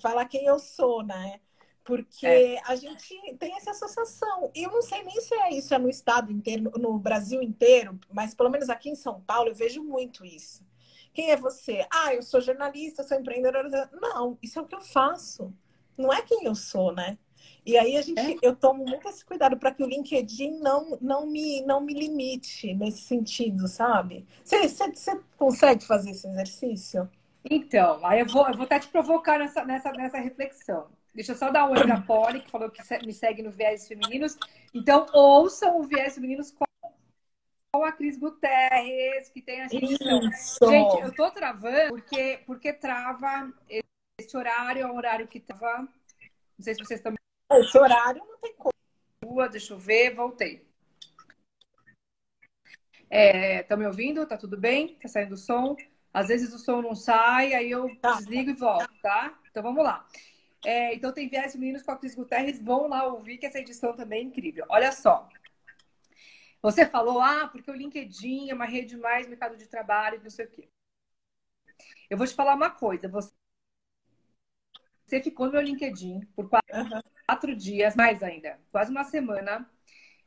falar 0.00 0.24
quem 0.26 0.46
eu 0.46 0.58
sou, 0.58 1.02
né? 1.02 1.40
Porque 1.84 2.26
é. 2.26 2.60
a 2.64 2.74
gente 2.74 3.36
tem 3.38 3.54
essa 3.56 3.72
associação. 3.72 4.50
E 4.54 4.62
eu 4.62 4.70
não 4.70 4.82
sei 4.82 5.02
nem 5.02 5.20
se 5.20 5.34
é 5.34 5.52
isso 5.52 5.74
é 5.74 5.78
no 5.78 5.88
estado 5.88 6.32
inteiro, 6.32 6.72
no 6.76 6.98
Brasil 6.98 7.42
inteiro, 7.42 7.98
mas 8.10 8.34
pelo 8.34 8.50
menos 8.50 8.68
aqui 8.68 8.90
em 8.90 8.96
São 8.96 9.20
Paulo 9.20 9.50
eu 9.50 9.54
vejo 9.54 9.82
muito 9.82 10.24
isso. 10.24 10.64
Quem 11.12 11.30
é 11.30 11.36
você? 11.36 11.86
Ah, 11.90 12.12
eu 12.12 12.22
sou 12.22 12.40
jornalista, 12.40 13.02
sou 13.02 13.18
empreendedora. 13.18 13.88
Não, 13.92 14.36
isso 14.42 14.58
é 14.58 14.62
o 14.62 14.66
que 14.66 14.74
eu 14.74 14.80
faço. 14.80 15.52
Não 15.96 16.12
é 16.12 16.22
quem 16.22 16.44
eu 16.44 16.54
sou, 16.54 16.92
né? 16.92 17.16
E 17.64 17.76
aí 17.76 17.96
a 17.96 18.02
gente, 18.02 18.20
é. 18.20 18.36
eu 18.42 18.54
tomo 18.54 18.84
muito 18.84 19.08
esse 19.08 19.24
cuidado 19.24 19.56
para 19.56 19.72
que 19.72 19.82
o 19.82 19.88
LinkedIn 19.88 20.58
não, 20.58 20.98
não, 21.00 21.26
me, 21.26 21.62
não 21.62 21.80
me 21.80 21.94
limite 21.94 22.74
nesse 22.74 23.02
sentido, 23.02 23.66
sabe? 23.66 24.26
Você 24.44 25.20
consegue 25.36 25.84
fazer 25.84 26.10
esse 26.10 26.28
exercício? 26.28 27.08
Então, 27.50 28.04
aí 28.04 28.20
eu 28.20 28.26
vou, 28.26 28.46
eu 28.48 28.54
vou 28.54 28.64
até 28.64 28.78
te 28.80 28.88
provocar 28.88 29.38
nessa, 29.38 29.64
nessa, 29.64 29.92
nessa 29.92 30.18
reflexão. 30.18 30.88
Deixa 31.14 31.32
eu 31.32 31.36
só 31.36 31.50
dar 31.50 31.66
um 31.66 31.72
oi 31.72 31.82
pra 31.82 32.00
Polly, 32.02 32.40
que 32.40 32.50
falou 32.50 32.70
que 32.70 32.82
me 33.06 33.12
segue 33.12 33.42
no 33.42 33.50
Viés 33.50 33.86
Femininos. 33.86 34.36
Então, 34.74 35.06
ouçam 35.12 35.80
o 35.80 35.84
Viés 35.84 36.14
Femininos 36.14 36.50
com 36.50 36.64
a 37.84 37.92
Cris 37.92 38.18
Guterres, 38.18 39.28
que 39.28 39.40
tem 39.40 39.62
a 39.62 39.68
gente. 39.68 39.96
Gente, 39.96 41.00
eu 41.00 41.14
tô 41.14 41.30
travando 41.30 41.88
porque, 41.88 42.40
porque 42.46 42.72
trava 42.72 43.52
esse 44.18 44.36
horário, 44.36 44.82
é 44.82 44.86
um 44.86 44.96
horário 44.96 45.26
que 45.26 45.40
tava. 45.40 45.80
Não 45.80 46.64
sei 46.64 46.74
se 46.74 46.84
vocês 46.84 47.00
estão. 47.00 47.14
Esse 47.52 47.78
horário 47.78 48.22
não 48.26 48.38
tem 48.38 48.54
como. 48.54 49.48
Deixa 49.48 49.74
eu 49.74 49.78
ver, 49.78 50.14
voltei. 50.14 50.66
Estão 53.10 53.76
é, 53.76 53.80
me 53.80 53.86
ouvindo? 53.86 54.26
Tá 54.26 54.36
tudo 54.36 54.58
bem? 54.58 54.96
Tá 54.96 55.08
saindo 55.08 55.34
o 55.34 55.38
som? 55.38 55.76
Às 56.16 56.28
vezes 56.28 56.54
o 56.54 56.58
som 56.58 56.80
não 56.80 56.94
sai, 56.94 57.52
aí 57.52 57.70
eu 57.70 57.94
tá. 58.00 58.14
desligo 58.14 58.48
e 58.50 58.54
volto, 58.54 58.90
tá? 59.02 59.38
Então 59.50 59.62
vamos 59.62 59.84
lá. 59.84 60.08
É, 60.64 60.94
então 60.94 61.12
tem 61.12 61.28
Viés 61.28 61.54
Meninos 61.54 61.82
com 61.82 61.90
a 61.92 61.96
Cris 61.98 62.14
Guterres, 62.14 62.58
vão 62.58 62.88
lá 62.88 63.04
ouvir 63.04 63.36
que 63.36 63.44
essa 63.44 63.58
edição 63.58 63.94
também 63.94 64.20
é 64.20 64.22
incrível. 64.24 64.64
Olha 64.70 64.90
só. 64.92 65.28
Você 66.62 66.86
falou, 66.86 67.20
ah, 67.20 67.48
porque 67.48 67.70
o 67.70 67.74
LinkedIn 67.74 68.48
é 68.48 68.54
uma 68.54 68.64
rede 68.64 68.96
mais 68.96 69.28
mercado 69.28 69.58
de 69.58 69.66
trabalho, 69.68 70.22
não 70.22 70.30
sei 70.30 70.46
o 70.46 70.50
quê. 70.50 70.68
Eu 72.08 72.16
vou 72.16 72.26
te 72.26 72.34
falar 72.34 72.54
uma 72.54 72.70
coisa. 72.70 73.08
Você, 73.08 73.32
você 75.04 75.22
ficou 75.22 75.46
no 75.46 75.52
meu 75.52 75.60
LinkedIn 75.60 76.20
por 76.34 76.48
quatro, 76.48 76.76
uhum. 76.76 77.00
quatro 77.26 77.54
dias, 77.54 77.94
mais 77.94 78.22
ainda, 78.22 78.58
quase 78.72 78.90
uma 78.90 79.04
semana. 79.04 79.70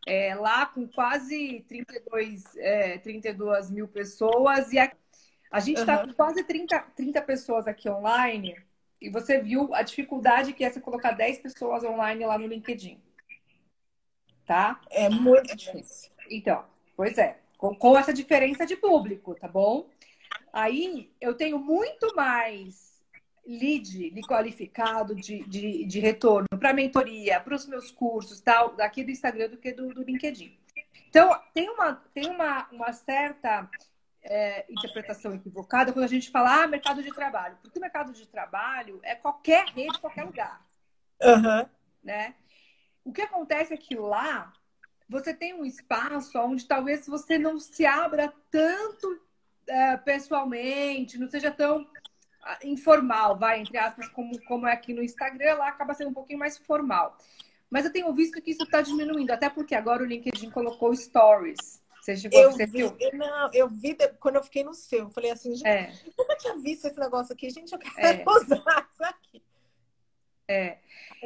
é, 0.08 0.36
lá 0.36 0.66
com 0.68 0.88
quase 0.88 1.62
32, 1.68 2.56
é, 2.58 2.98
32 3.00 3.72
mil 3.72 3.88
pessoas. 3.88 4.72
E 4.72 4.80
a, 4.80 4.92
a 5.52 5.60
gente 5.60 5.80
está 5.80 6.02
uhum. 6.02 6.08
com 6.08 6.14
quase 6.14 6.44
30, 6.44 6.80
30 6.96 7.22
pessoas 7.22 7.68
aqui 7.68 7.90
online. 7.90 8.56
E 9.02 9.10
você 9.10 9.40
viu 9.40 9.74
a 9.74 9.82
dificuldade 9.82 10.54
que 10.54 10.64
é 10.64 10.70
você 10.70 10.80
colocar 10.80 11.12
10 11.12 11.40
pessoas 11.40 11.84
online 11.84 12.26
lá 12.26 12.38
no 12.38 12.48
LinkedIn. 12.48 13.02
Tá? 14.46 14.80
É 14.90 15.10
muito 15.10 15.56
difícil. 15.56 16.12
Então, 16.30 16.66
pois 16.96 17.18
é. 17.18 17.38
Com, 17.58 17.76
com 17.76 17.98
essa 17.98 18.14
diferença 18.14 18.66
de 18.66 18.76
público, 18.76 19.36
tá 19.36 19.48
bom? 19.48 19.90
Aí 20.54 21.12
eu 21.20 21.34
tenho 21.34 21.60
muito 21.60 22.16
mais 22.16 22.90
lead 23.46 24.12
de 24.12 24.22
qualificado 24.22 25.16
de, 25.16 25.44
de, 25.46 25.84
de 25.84 26.00
retorno 26.00 26.48
para 26.60 26.74
mentoria, 26.74 27.40
para 27.40 27.56
os 27.56 27.66
meus 27.66 27.92
cursos, 27.92 28.40
tal, 28.40 28.76
daqui 28.76 29.04
do 29.04 29.12
Instagram 29.12 29.50
do 29.50 29.58
que 29.58 29.72
do, 29.72 29.94
do 29.94 30.04
LinkedIn. 30.04 30.56
Então, 31.10 31.38
tem 31.54 31.70
uma, 31.70 31.96
tem 32.14 32.30
uma, 32.30 32.70
uma 32.72 32.94
certa 32.94 33.68
é, 34.24 34.66
interpretação 34.70 35.34
equivocada 35.34 35.94
quando 35.94 36.06
a 36.06 36.10
gente 36.10 36.30
fala 36.30 36.64
ah, 36.64 36.68
mercado 36.68 37.02
de 37.02 37.14
trabalho. 37.14 37.58
Porque 37.62 37.78
o 37.78 37.82
mercado 37.82 38.14
de 38.14 38.28
trabalho 38.28 39.00
é 39.04 39.16
qualquer 39.16 39.66
rede, 39.68 40.00
qualquer 40.00 40.24
lugar. 40.24 40.66
Uhum. 41.22 41.70
Né? 42.04 42.36
O 43.04 43.12
que 43.12 43.22
acontece 43.22 43.74
é 43.74 43.78
que 43.78 43.96
lá 43.96 44.54
você 45.08 45.34
tem 45.34 45.54
um 45.54 45.66
espaço 45.66 46.38
onde 46.40 46.68
talvez 46.68 47.08
você 47.08 47.38
não 47.38 47.60
se 47.60 47.86
abra 47.86 48.32
tanto 48.52 49.20
é, 49.68 49.98
pessoalmente, 49.98 51.18
não 51.18 51.30
seja 51.30 51.52
tão 51.52 51.88
informal, 52.64 53.38
vai, 53.38 53.60
entre 53.60 53.78
aspas, 53.78 54.08
como, 54.10 54.40
como 54.44 54.68
é 54.68 54.74
aqui 54.74 54.94
no 54.94 55.04
Instagram, 55.04 55.56
lá 55.56 55.68
acaba 55.68 55.94
sendo 55.94 56.10
um 56.10 56.14
pouquinho 56.14 56.40
mais 56.40 56.58
formal. 56.58 57.18
Mas 57.70 57.86
eu 57.86 57.92
tenho 57.92 58.12
visto 58.14 58.42
que 58.42 58.52
isso 58.52 58.64
está 58.64 58.82
diminuindo, 58.82 59.32
até 59.32 59.50
porque 59.50 59.76
agora 59.76 60.02
o 60.02 60.06
LinkedIn 60.06 60.50
colocou 60.50 60.96
stories. 60.96 61.84
Você 62.02 62.16
chegou 62.16 62.40
eu 62.40 62.52
vi, 62.52 62.66
viu? 62.66 62.98
Não, 63.14 63.50
eu 63.54 63.68
vi 63.68 63.96
quando 64.20 64.38
eu 64.38 64.44
fiquei 64.44 64.64
no 64.64 64.74
seu. 64.74 65.00
Eu 65.00 65.10
falei 65.10 65.32
assim, 65.32 65.56
gente, 65.56 65.68
é. 65.68 65.92
eu 66.06 66.14
nunca 66.18 66.36
tinha 66.38 66.58
visto 66.58 66.86
esse 66.86 67.00
negócio 67.00 67.34
aqui. 67.34 67.50
Gente, 67.50 67.74
eu 67.74 67.80
quero 67.80 68.00
é. 68.00 68.24
usar 68.28 68.88
isso 68.92 69.04
aqui. 69.04 69.44
É. 70.48 70.80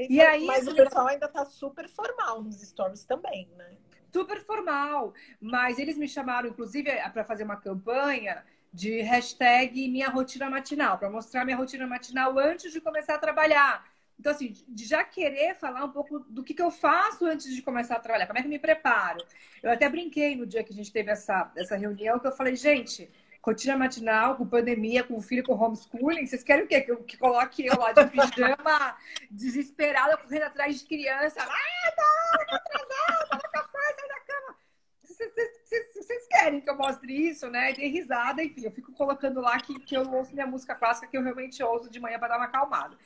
E 0.09 0.19
aí, 0.19 0.45
mas 0.45 0.67
o 0.67 0.75
pessoal 0.75 1.07
ainda 1.07 1.27
está 1.27 1.45
super 1.45 1.87
formal 1.87 2.43
nos 2.43 2.61
stories 2.61 3.05
também, 3.05 3.47
né? 3.55 3.77
Super 4.11 4.43
formal. 4.43 5.13
Mas 5.39 5.79
eles 5.79 5.97
me 5.97 6.07
chamaram, 6.07 6.49
inclusive, 6.49 6.91
para 7.11 7.23
fazer 7.23 7.43
uma 7.43 7.55
campanha 7.55 8.43
de 8.73 9.01
hashtag 9.01 9.87
minha 9.87 10.09
rotina 10.09 10.49
matinal, 10.49 10.97
para 10.97 11.09
mostrar 11.09 11.45
minha 11.45 11.55
rotina 11.55 11.85
matinal 11.85 12.37
antes 12.39 12.73
de 12.73 12.81
começar 12.81 13.15
a 13.15 13.19
trabalhar. 13.19 13.92
Então, 14.19 14.31
assim, 14.31 14.53
de 14.67 14.85
já 14.85 15.03
querer 15.03 15.55
falar 15.55 15.83
um 15.83 15.91
pouco 15.91 16.19
do 16.19 16.43
que, 16.43 16.53
que 16.53 16.61
eu 16.61 16.71
faço 16.71 17.25
antes 17.25 17.53
de 17.53 17.61
começar 17.61 17.95
a 17.95 17.99
trabalhar, 17.99 18.27
como 18.27 18.37
é 18.39 18.41
que 18.41 18.47
eu 18.47 18.51
me 18.51 18.59
preparo. 18.59 19.19
Eu 19.61 19.71
até 19.71 19.89
brinquei 19.89 20.35
no 20.35 20.45
dia 20.45 20.63
que 20.63 20.71
a 20.71 20.75
gente 20.75 20.91
teve 20.91 21.11
essa, 21.11 21.51
essa 21.55 21.75
reunião, 21.75 22.19
que 22.19 22.27
eu 22.27 22.31
falei, 22.31 22.55
gente, 22.55 23.09
rotina 23.43 23.75
matinal, 23.75 24.37
com 24.37 24.47
pandemia, 24.47 25.03
com 25.03 25.21
filho, 25.21 25.43
com 25.43 25.53
homeschooling, 25.53 26.25
vocês 26.25 26.43
querem 26.43 26.63
o 26.63 26.67
quê? 26.67 26.79
Que, 26.79 26.91
eu, 26.91 27.03
que 27.03 27.17
coloque 27.17 27.65
eu 27.65 27.77
lá 27.77 27.91
de 27.91 28.05
pijama, 28.07 28.97
desesperada, 29.29 30.15
correndo 30.17 30.43
atrás 30.43 30.79
de 30.79 30.85
criança. 30.85 31.41
Ah, 31.41 31.91
tá, 31.91 32.45
tá 32.45 32.55
atrasada, 32.55 33.27
tá 33.29 33.35
no 33.35 33.51
café, 33.51 33.95
sai 33.99 34.07
da 34.07 34.19
cama. 34.21 34.57
Vocês 35.03 36.27
querem 36.27 36.61
que 36.61 36.69
eu 36.69 36.77
mostre 36.77 37.29
isso, 37.29 37.49
né? 37.49 37.71
E 37.71 37.75
dei 37.75 37.89
risada, 37.89 38.41
enfim, 38.41 38.63
eu 38.63 38.71
fico 38.71 38.93
colocando 38.93 39.41
lá 39.41 39.59
que, 39.59 39.77
que 39.81 39.95
eu 39.95 40.09
ouço 40.09 40.33
minha 40.33 40.47
música 40.47 40.73
clássica, 40.73 41.07
que 41.07 41.17
eu 41.17 41.21
realmente 41.21 41.61
ouço 41.61 41.89
de 41.89 41.99
manhã 41.99 42.17
para 42.17 42.29
dar 42.29 42.37
uma 42.37 42.45
acalmada. 42.45 42.97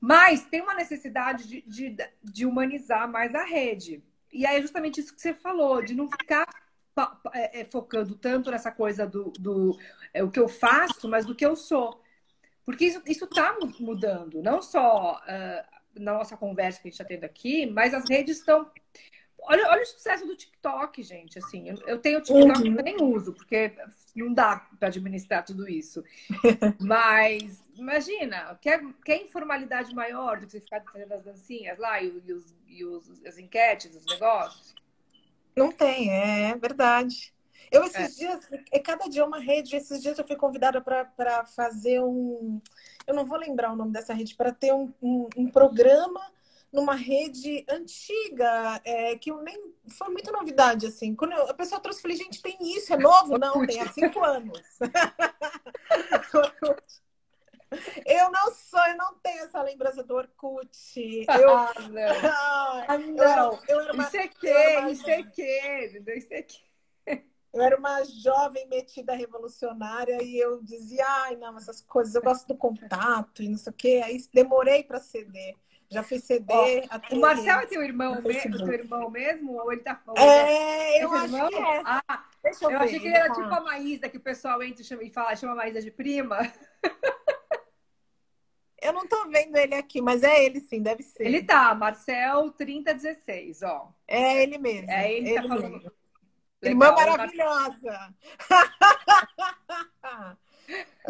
Mas 0.00 0.44
tem 0.44 0.60
uma 0.60 0.74
necessidade 0.74 1.46
de, 1.46 1.62
de, 1.62 1.96
de, 2.22 2.46
humanizar 2.46 3.10
mais 3.10 3.34
a 3.34 3.44
rede. 3.44 4.02
E 4.32 4.46
aí 4.46 4.58
é 4.58 4.60
justamente 4.60 5.00
isso 5.00 5.14
que 5.14 5.20
você 5.20 5.32
falou, 5.32 5.82
de 5.82 5.94
não 5.94 6.08
ficar 6.10 6.46
é, 7.32 7.60
é, 7.60 7.64
focando 7.64 8.14
tanto 8.14 8.50
nessa 8.50 8.70
coisa 8.70 9.06
do, 9.06 9.32
do 9.38 9.78
é, 10.12 10.22
o 10.22 10.30
que 10.30 10.40
eu 10.40 10.48
faço, 10.48 11.08
mas 11.08 11.24
do 11.24 11.34
que 11.34 11.44
eu 11.44 11.56
sou. 11.56 12.02
Porque 12.64 12.84
isso 12.84 13.24
está 13.24 13.56
mudando, 13.78 14.42
não 14.42 14.60
só 14.60 15.20
uh, 15.22 16.00
na 16.00 16.14
nossa 16.14 16.36
conversa 16.36 16.80
que 16.80 16.88
a 16.88 16.90
gente 16.90 17.00
está 17.00 17.04
tendo 17.04 17.24
aqui, 17.24 17.64
mas 17.64 17.94
as 17.94 18.08
redes 18.08 18.38
estão 18.38 18.68
Olha, 19.48 19.68
olha 19.68 19.82
o 19.82 19.86
sucesso 19.86 20.26
do 20.26 20.34
TikTok, 20.34 21.02
gente. 21.04 21.38
Assim, 21.38 21.68
eu, 21.68 21.76
eu 21.86 21.98
tenho 21.98 22.20
TikTok, 22.20 22.68
uhum. 22.68 22.76
eu 22.76 22.82
nem 22.82 23.00
uso, 23.00 23.32
porque 23.32 23.72
não 24.14 24.34
dá 24.34 24.66
para 24.78 24.88
administrar 24.88 25.44
tudo 25.44 25.68
isso. 25.68 26.02
Mas 26.80 27.62
imagina, 27.76 28.58
quer, 28.60 28.82
quer 29.04 29.22
informalidade 29.22 29.94
maior 29.94 30.40
do 30.40 30.46
que 30.46 30.52
você 30.52 30.60
ficar 30.60 30.82
fazendo 30.92 31.12
as 31.12 31.22
dancinhas 31.22 31.78
lá 31.78 32.02
e, 32.02 32.20
e, 32.26 32.32
os, 32.32 32.56
e 32.66 32.84
os, 32.84 33.24
as 33.24 33.38
enquetes, 33.38 33.94
os 33.94 34.04
negócios? 34.06 34.74
Não 35.54 35.70
tem, 35.70 36.10
é 36.12 36.56
verdade. 36.56 37.32
Eu 37.70 37.84
esses 37.84 38.20
é. 38.20 38.26
dias, 38.26 38.48
é 38.72 38.78
cada 38.78 39.08
dia 39.08 39.24
uma 39.24 39.38
rede, 39.38 39.76
esses 39.76 40.02
dias 40.02 40.18
eu 40.18 40.26
fui 40.26 40.36
convidada 40.36 40.80
para 40.80 41.46
fazer 41.46 42.00
um. 42.02 42.60
Eu 43.06 43.14
não 43.14 43.24
vou 43.24 43.38
lembrar 43.38 43.72
o 43.72 43.76
nome 43.76 43.92
dessa 43.92 44.12
rede, 44.12 44.34
para 44.34 44.52
ter 44.52 44.72
um, 44.72 44.92
um, 45.00 45.28
um 45.36 45.48
programa 45.48 46.20
numa 46.76 46.94
rede 46.94 47.64
antiga, 47.68 48.80
é, 48.84 49.16
que 49.16 49.30
eu 49.30 49.42
nem. 49.42 49.74
Foi 49.88 50.10
muita 50.10 50.30
novidade, 50.30 50.86
assim. 50.86 51.14
Quando 51.14 51.32
eu, 51.32 51.48
a 51.48 51.54
pessoa 51.54 51.80
trouxe, 51.80 51.98
eu 51.98 52.02
falei, 52.02 52.18
gente, 52.18 52.42
tem 52.42 52.58
isso, 52.60 52.92
é 52.92 52.98
novo? 52.98 53.38
Não, 53.38 53.66
tem 53.66 53.80
há 53.80 53.88
cinco 53.88 54.22
anos. 54.22 54.60
Eu 58.06 58.30
não 58.30 58.54
sou, 58.54 58.86
eu 58.86 58.96
não 58.96 59.14
tenho 59.14 59.42
essa 59.42 59.60
lembrança 59.60 60.00
do 60.00 60.14
Orkut. 60.14 61.26
Eu, 61.28 61.56
ah, 61.56 61.74
não. 61.90 62.06
Ah, 62.88 62.96
não. 62.96 63.60
Eu, 63.66 63.80
eu 63.80 63.92
uma, 63.92 64.04
isso 64.04 64.16
é 64.16 64.28
que, 64.28 64.48
isso 64.92 65.10
é 65.10 65.22
que, 65.24 66.02
isso 66.16 66.32
é 66.32 66.42
que. 66.42 66.60
Eu 67.52 67.62
era 67.62 67.76
uma 67.76 68.04
jovem 68.04 68.68
metida 68.68 69.14
revolucionária 69.14 70.22
e 70.22 70.38
eu 70.38 70.62
dizia, 70.62 71.04
ai, 71.24 71.34
não, 71.36 71.56
essas 71.56 71.80
coisas, 71.80 72.14
eu 72.14 72.22
gosto 72.22 72.46
do 72.46 72.54
contato 72.54 73.42
e 73.42 73.48
não 73.48 73.58
sei 73.58 73.72
o 73.72 73.76
quê. 73.76 74.00
Aí 74.04 74.24
demorei 74.32 74.84
para 74.84 75.00
ceder. 75.00 75.56
Já 75.90 76.02
fiz 76.02 76.24
CD. 76.24 76.52
o 77.12 77.20
Marcel 77.20 77.60
é 77.60 77.66
teu 77.66 77.82
irmão, 77.82 78.20
mesmo, 78.20 78.58
teu 78.58 78.72
irmão 78.72 79.10
mesmo? 79.10 79.52
Ou 79.52 79.72
ele 79.72 79.82
tá 79.82 79.94
falando? 79.94 80.18
É, 80.20 81.02
eu 81.02 81.12
acho 81.12 81.34
irmão? 81.34 81.48
que 81.48 81.56
é. 81.56 81.82
Ah, 81.84 82.24
Deixa 82.42 82.64
eu, 82.64 82.70
eu 82.70 82.78
ver, 82.78 82.84
achei 82.84 83.00
que 83.00 83.06
ele 83.06 83.16
era 83.16 83.28
tá. 83.28 83.34
tipo 83.34 83.54
a 83.54 83.60
Maísa, 83.60 84.08
que 84.08 84.16
o 84.16 84.20
pessoal 84.20 84.62
entra 84.62 84.82
e 85.02 85.10
fala, 85.10 85.36
chama 85.36 85.52
a 85.52 85.56
Maísa 85.56 85.80
de 85.80 85.90
prima. 85.90 86.38
Eu 88.82 88.92
não 88.92 89.06
tô 89.08 89.28
vendo 89.28 89.56
ele 89.56 89.74
aqui, 89.74 90.00
mas 90.00 90.22
é 90.22 90.44
ele 90.44 90.60
sim, 90.60 90.80
deve 90.80 91.02
ser. 91.02 91.24
Ele 91.24 91.42
tá, 91.42 91.74
Marcel 91.74 92.52
3016, 92.52 93.62
ó. 93.62 93.92
É 94.06 94.42
ele 94.42 94.58
mesmo. 94.58 94.88
É 94.88 95.12
ele, 95.12 95.30
ele 95.30 95.42
tá 95.42 95.48
falando. 95.48 95.92
Irmã 96.62 96.92
maravilhosa. 96.92 98.14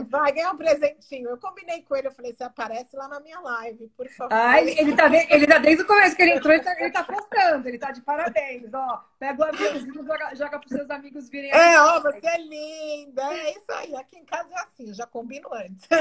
Vai 0.08 0.32
ganhar 0.32 0.52
um 0.52 0.56
presentinho. 0.56 1.30
Eu 1.30 1.38
combinei 1.38 1.82
com 1.82 1.96
ele, 1.96 2.08
eu 2.08 2.12
falei, 2.12 2.32
você 2.32 2.44
aparece 2.44 2.94
lá 2.96 3.08
na 3.08 3.18
minha 3.20 3.40
live, 3.40 3.88
por 3.96 4.08
favor. 4.10 4.32
Ai, 4.32 4.68
ele 4.78 4.94
tá, 4.94 5.08
de, 5.08 5.16
ele 5.32 5.46
tá 5.46 5.58
desde 5.58 5.82
o 5.82 5.86
começo 5.86 6.14
que 6.14 6.22
ele 6.22 6.32
entrou, 6.32 6.52
ele 6.52 6.62
tá, 6.62 6.78
ele 6.78 6.90
tá 6.90 7.04
postando, 7.04 7.68
ele 7.68 7.78
tá 7.78 7.90
de 7.92 8.02
parabéns, 8.02 8.72
ó. 8.74 9.04
Pega 9.18 9.42
o 9.42 9.48
aviãozinho 9.48 10.02
e 10.02 10.06
joga, 10.06 10.34
joga 10.34 10.58
pros 10.58 10.72
seus 10.72 10.90
amigos 10.90 11.30
virem 11.30 11.50
aqui. 11.50 11.60
É, 11.60 11.80
ó, 11.80 12.00
você 12.00 12.26
é 12.26 12.38
linda. 12.38 13.22
É 13.22 13.50
isso 13.52 13.72
aí. 13.72 13.96
Aqui 13.96 14.18
em 14.18 14.24
casa 14.24 14.54
é 14.54 14.58
assim, 14.60 14.88
eu 14.88 14.94
já 14.94 15.06
combino 15.06 15.48
antes. 15.54 15.88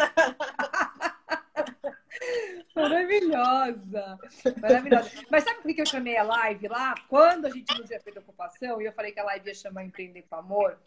Maravilhosa! 2.76 4.20
Maravilhosa. 4.62 5.12
Mas 5.30 5.44
sabe 5.44 5.62
por 5.62 5.74
que 5.74 5.82
eu 5.82 5.86
chamei 5.86 6.18
a 6.18 6.24
live 6.24 6.68
lá? 6.68 6.96
Quando 7.08 7.46
a 7.46 7.50
gente 7.50 7.78
não 7.78 7.86
tinha 7.86 8.00
feito 8.00 8.20
ocupação, 8.20 8.82
e 8.82 8.86
eu 8.86 8.92
falei 8.94 9.12
que 9.12 9.20
a 9.20 9.24
live 9.24 9.48
ia 9.48 9.56
chamar 9.56 9.84
Empreender 9.84 10.24
com 10.24 10.36
Amor, 10.36 10.78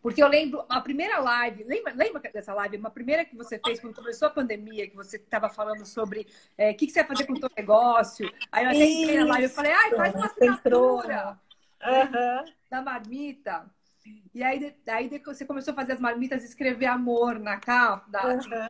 porque 0.00 0.22
eu 0.22 0.28
lembro, 0.28 0.64
a 0.68 0.80
primeira 0.80 1.18
live, 1.18 1.64
lembra, 1.64 1.92
lembra 1.92 2.20
dessa 2.32 2.54
live? 2.54 2.76
Uma 2.76 2.90
primeira 2.90 3.24
que 3.24 3.36
você 3.36 3.58
fez 3.58 3.80
quando 3.80 3.94
começou 3.94 4.28
a 4.28 4.30
pandemia, 4.30 4.88
que 4.88 4.94
você 4.94 5.16
estava 5.16 5.48
falando 5.48 5.84
sobre 5.84 6.26
é, 6.56 6.70
o 6.70 6.74
que, 6.76 6.86
que, 6.86 6.92
você 6.92 7.00
vai 7.00 7.08
fazer 7.08 7.26
com 7.26 7.32
o 7.32 7.38
seu 7.38 7.50
negócio. 7.56 8.32
Aí 8.52 8.64
eu 8.64 8.70
até 8.70 8.84
entrei 8.84 9.18
na 9.18 9.26
live 9.26 9.46
e 9.46 9.48
falei, 9.48 9.72
ai, 9.72 9.94
faz 9.94 10.14
uma 10.14 10.26
assinatura 10.26 11.40
uhum. 11.82 12.52
da 12.70 12.82
marmita. 12.82 13.66
E 14.32 14.42
aí, 14.42 14.74
aí 14.86 15.20
você 15.24 15.44
começou 15.44 15.72
a 15.72 15.76
fazer 15.76 15.94
as 15.94 16.00
marmitas 16.00 16.42
e 16.42 16.46
escrever 16.46 16.86
amor 16.86 17.38
na 17.38 17.58
capa 17.58 18.08
da, 18.08 18.26
uhum. 18.28 18.68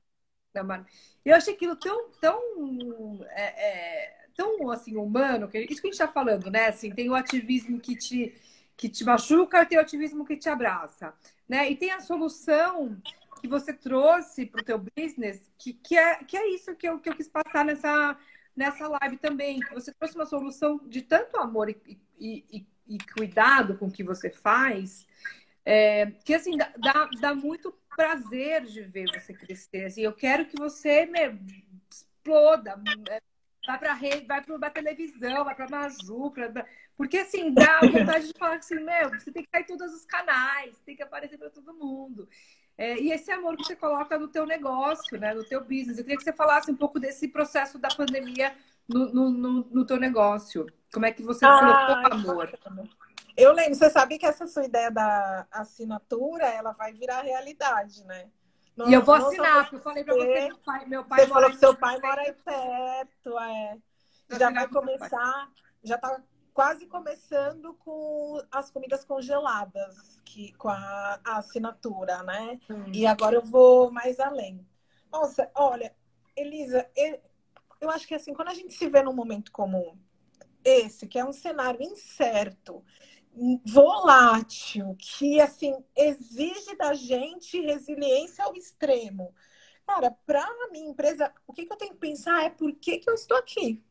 da 0.55 0.65
marmita. 0.65 0.91
Eu 1.25 1.37
achei 1.37 1.55
aquilo 1.55 1.77
tão, 1.77 2.11
tão, 2.21 2.41
é, 3.31 3.43
é, 3.43 4.17
tão 4.35 4.71
assim, 4.71 4.97
humano, 4.97 5.47
que 5.47 5.59
isso 5.59 5.83
que 5.83 5.89
a 5.89 5.91
gente 5.91 6.01
está 6.01 6.09
falando, 6.09 6.51
né? 6.51 6.69
Assim, 6.69 6.91
tem 6.91 7.11
o 7.11 7.15
ativismo 7.15 7.79
que 7.79 7.95
te 7.95 8.35
que 8.79 8.89
te 8.89 9.05
machuca 9.05 9.61
e 9.61 9.67
tem 9.67 9.77
o 9.77 9.81
ativismo 9.81 10.25
que 10.25 10.37
te 10.37 10.49
abraça, 10.49 11.13
né? 11.49 11.69
E 11.69 11.75
tem 11.75 11.91
a 11.91 12.01
solução 12.01 12.97
que 13.41 13.49
você 13.49 13.73
trouxe 13.73 14.47
para 14.47 14.63
o 14.63 14.65
teu 14.65 14.79
business, 14.97 15.51
que, 15.59 15.73
que, 15.73 15.99
é, 15.99 16.23
que 16.23 16.37
é 16.37 16.49
isso 16.55 16.75
que 16.77 16.89
eu, 16.89 17.01
que 17.01 17.11
eu 17.11 17.17
quis 17.17 17.29
passar 17.29 17.65
nessa, 17.65 18.17
nessa 18.55 18.87
live 18.87 19.17
também. 19.17 19.59
Você 19.75 19.93
trouxe 19.93 20.15
uma 20.15 20.27
solução 20.27 20.81
de 20.87 21.03
tanto 21.03 21.37
amor 21.39 21.69
e, 21.69 21.99
e, 22.21 22.67
e, 22.87 22.99
cuidado 23.17 23.77
com 23.77 23.87
o 23.87 23.93
que 23.93 24.05
você 24.05 24.31
faz, 24.31 25.05
é, 25.65 26.13
que 26.25 26.33
assim, 26.33 26.57
dá, 26.57 27.11
dá 27.21 27.35
muito 27.35 27.75
prazer 27.97 28.65
de 28.65 28.83
ver 28.83 29.07
você 29.13 29.35
crescer. 29.35 29.87
Assim, 29.87 30.03
eu 30.03 30.13
quero 30.13 30.47
que 30.47 30.57
você 30.57 31.05
me 31.05 31.37
exploda, 31.91 32.81
vai 33.69 33.79
pra 33.79 33.93
rede, 33.93 34.27
vai 34.27 34.43
pra 34.43 34.71
televisão, 34.71 35.45
vai 35.45 35.55
pra 35.55 35.69
Maju, 35.69 36.31
pra... 36.31 36.65
porque 36.97 37.19
assim, 37.19 37.53
dá 37.53 37.81
vontade 37.81 38.29
de 38.29 38.39
falar 38.39 38.57
assim, 38.57 38.77
meu, 38.77 39.11
você 39.11 39.31
tem 39.31 39.43
que 39.43 39.49
estar 39.49 39.61
em 39.61 39.77
todos 39.77 39.93
os 39.95 40.07
canais, 40.07 40.81
tem 40.87 40.97
que 40.97 41.03
aparecer 41.03 41.37
para 41.37 41.51
todo 41.51 41.75
mundo. 41.75 42.27
É, 42.79 42.99
e 42.99 43.13
esse 43.13 43.31
amor 43.31 43.57
que 43.57 43.65
você 43.65 43.77
coloca 43.77 44.19
no 44.19 44.29
teu 44.29 44.47
negócio, 44.47 45.19
né, 45.19 45.35
no 45.35 45.45
teu 45.45 45.61
business. 45.61 45.99
Eu 45.99 46.05
queria 46.05 46.17
que 46.17 46.25
você 46.25 46.33
falasse 46.33 46.71
um 46.71 46.77
pouco 46.77 46.99
desse 46.99 47.29
processo 47.29 47.79
da 47.79 47.89
pandemia 47.89 48.55
no, 48.89 49.13
no, 49.13 49.31
no, 49.31 49.53
no 49.71 49.85
teu 49.85 49.99
negócio. 49.99 50.65
Como 50.93 51.05
é 51.05 51.13
que 51.13 51.23
você 51.23 51.45
ah, 51.45 52.09
colocou 52.09 52.33
amor? 52.33 52.59
Eu 53.37 53.53
lembro, 53.53 53.75
você 53.75 53.91
sabe 53.91 54.17
que 54.17 54.25
essa 54.25 54.47
sua 54.47 54.65
ideia 54.65 54.91
da 54.91 55.47
assinatura, 55.51 56.47
ela 56.47 56.73
vai 56.73 56.93
virar 56.93 57.21
realidade, 57.23 58.03
né? 58.05 58.31
Não, 58.79 58.89
e 58.89 58.95
eu 58.95 59.03
vou 59.03 59.17
assinar, 59.17 59.65
porque 59.65 59.75
eu 59.75 59.81
falei 59.81 60.05
pra 60.05 60.15
você, 60.15 60.47
meu 60.47 60.59
pai, 60.59 60.87
meu 60.87 61.05
pai 61.05 61.21
Você 61.21 61.27
falou 61.27 61.51
que 61.51 61.57
seu 61.57 61.77
pai 61.77 61.99
mora 61.99 62.23
aí 62.23 62.33
perto, 62.33 63.39
é. 63.41 63.79
Já 64.39 64.51
vai 64.51 64.69
começar, 64.69 65.51
já 65.83 65.99
tá 65.99 66.23
quase 66.55 66.87
começando 66.87 67.75
com 67.75 68.41
as 68.53 68.71
comidas 68.71 69.05
congeladas, 69.05 70.21
que, 70.25 70.53
com 70.53 70.69
a, 70.69 71.21
a 71.25 71.39
assinatura, 71.39 72.23
né? 72.23 72.61
Hum. 72.71 72.93
E 72.93 73.05
agora 73.05 73.35
eu 73.35 73.43
vou 73.43 73.91
mais 73.91 74.21
além. 74.21 74.65
Nossa, 75.11 75.51
olha, 75.57 75.93
Elisa, 76.37 76.89
eu, 76.95 77.21
eu 77.81 77.91
acho 77.91 78.07
que 78.07 78.15
assim, 78.15 78.33
quando 78.33 78.49
a 78.49 78.55
gente 78.55 78.75
se 78.75 78.89
vê 78.89 79.03
num 79.03 79.13
momento 79.13 79.51
como 79.51 79.99
esse, 80.65 81.09
que 81.09 81.19
é 81.19 81.25
um 81.25 81.33
cenário 81.33 81.83
incerto, 81.83 82.85
volátil, 83.65 84.97
que 84.99 85.41
assim 85.41 85.75
exige 85.97 86.77
da 86.77 86.95
gente 86.95 87.61
resiliência 87.61 88.45
ao 88.45 88.55
extremo. 88.55 89.35
Cara, 89.87 90.11
para 90.27 90.43
a 90.43 90.69
minha 90.71 90.91
empresa, 90.91 91.33
o 91.47 91.53
que, 91.53 91.65
que, 91.65 91.73
eu 91.73 91.77
tenho 91.77 91.93
que 91.93 91.99
pensar 91.99 92.45
é 92.45 92.51
por 92.51 92.73
que, 92.75 92.99
que 92.99 93.09
eu 93.09 93.15
estou 93.15 93.37
aqui? 93.37 93.83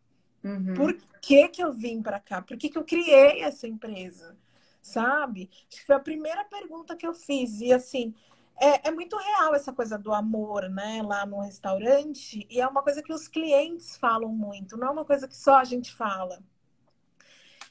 Uhum. 0.43 0.73
Por 0.75 0.93
que, 1.21 1.47
que 1.49 1.63
eu 1.63 1.73
vim 1.73 2.01
para 2.01 2.19
cá? 2.19 2.41
Por 2.41 2.55
que, 2.57 2.69
que 2.69 2.77
eu 2.77 2.83
criei 2.83 3.41
essa 3.41 3.67
empresa? 3.67 4.37
Sabe? 4.81 5.49
Acho 5.67 5.81
que 5.81 5.85
foi 5.85 5.95
a 5.95 5.99
primeira 5.99 6.45
pergunta 6.45 6.95
que 6.95 7.05
eu 7.05 7.13
fiz. 7.13 7.59
E 7.61 7.73
assim, 7.73 8.13
é, 8.59 8.87
é, 8.87 8.91
muito 8.91 9.17
real 9.17 9.55
essa 9.55 9.73
coisa 9.73 9.97
do 9.97 10.13
amor, 10.13 10.69
né? 10.69 11.01
Lá 11.03 11.25
no 11.25 11.39
restaurante. 11.41 12.45
E 12.49 12.61
é 12.61 12.67
uma 12.67 12.83
coisa 12.83 13.01
que 13.01 13.13
os 13.13 13.27
clientes 13.27 13.97
falam 13.97 14.29
muito, 14.29 14.77
não 14.77 14.87
é 14.87 14.91
uma 14.91 15.05
coisa 15.05 15.27
que 15.27 15.35
só 15.35 15.55
a 15.55 15.63
gente 15.63 15.93
fala. 15.93 16.43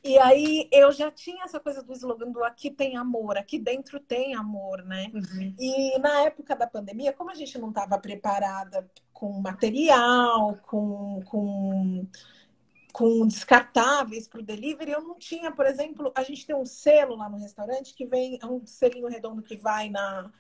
E 0.05 0.19
aí 0.19 0.69
eu 0.73 0.93
já 0.93 1.11
tinha 1.11 1.45
essa 1.45 1.59
coisa 1.59 1.83
do 1.83 1.93
slogan 1.93 2.31
do 2.31 2.45
aqui 2.45 2.71
tem 2.71 2.97
amor, 2.97 3.37
aqui 3.37 3.59
dentro 3.59 3.99
tem 3.99 4.35
amor, 4.35 4.83
né? 4.85 5.11
Uhum. 5.13 5.55
E 5.59 5.99
na 5.99 6.23
época 6.23 6.55
da 6.55 6.67
pandemia, 6.67 7.13
como 7.13 7.31
a 7.31 7.35
gente 7.35 7.59
não 7.59 7.71
estava 7.71 7.99
preparada 7.99 8.89
com 9.13 9.41
material, 9.41 10.59
com, 10.63 11.23
com, 11.25 12.07
com 12.93 13.27
descartáveis 13.27 14.29
para 14.29 14.41
o 14.41 14.45
delivery, 14.45 14.93
eu 14.93 15.03
não 15.03 15.19
tinha, 15.19 15.51
por 15.51 15.67
exemplo, 15.67 16.13
a 16.15 16.23
gente 16.23 16.47
tem 16.47 16.55
um 16.55 16.67
selo 16.67 17.17
lá 17.17 17.29
no 17.29 17.39
restaurante 17.39 17.95
que 17.95 18.07
vem, 18.07 18.39
é 18.41 18.47
um 18.47 18.65
selinho 18.67 19.09
redondo 19.09 19.43
que 19.43 19.57
vai 19.57 19.89
na, 19.89 20.31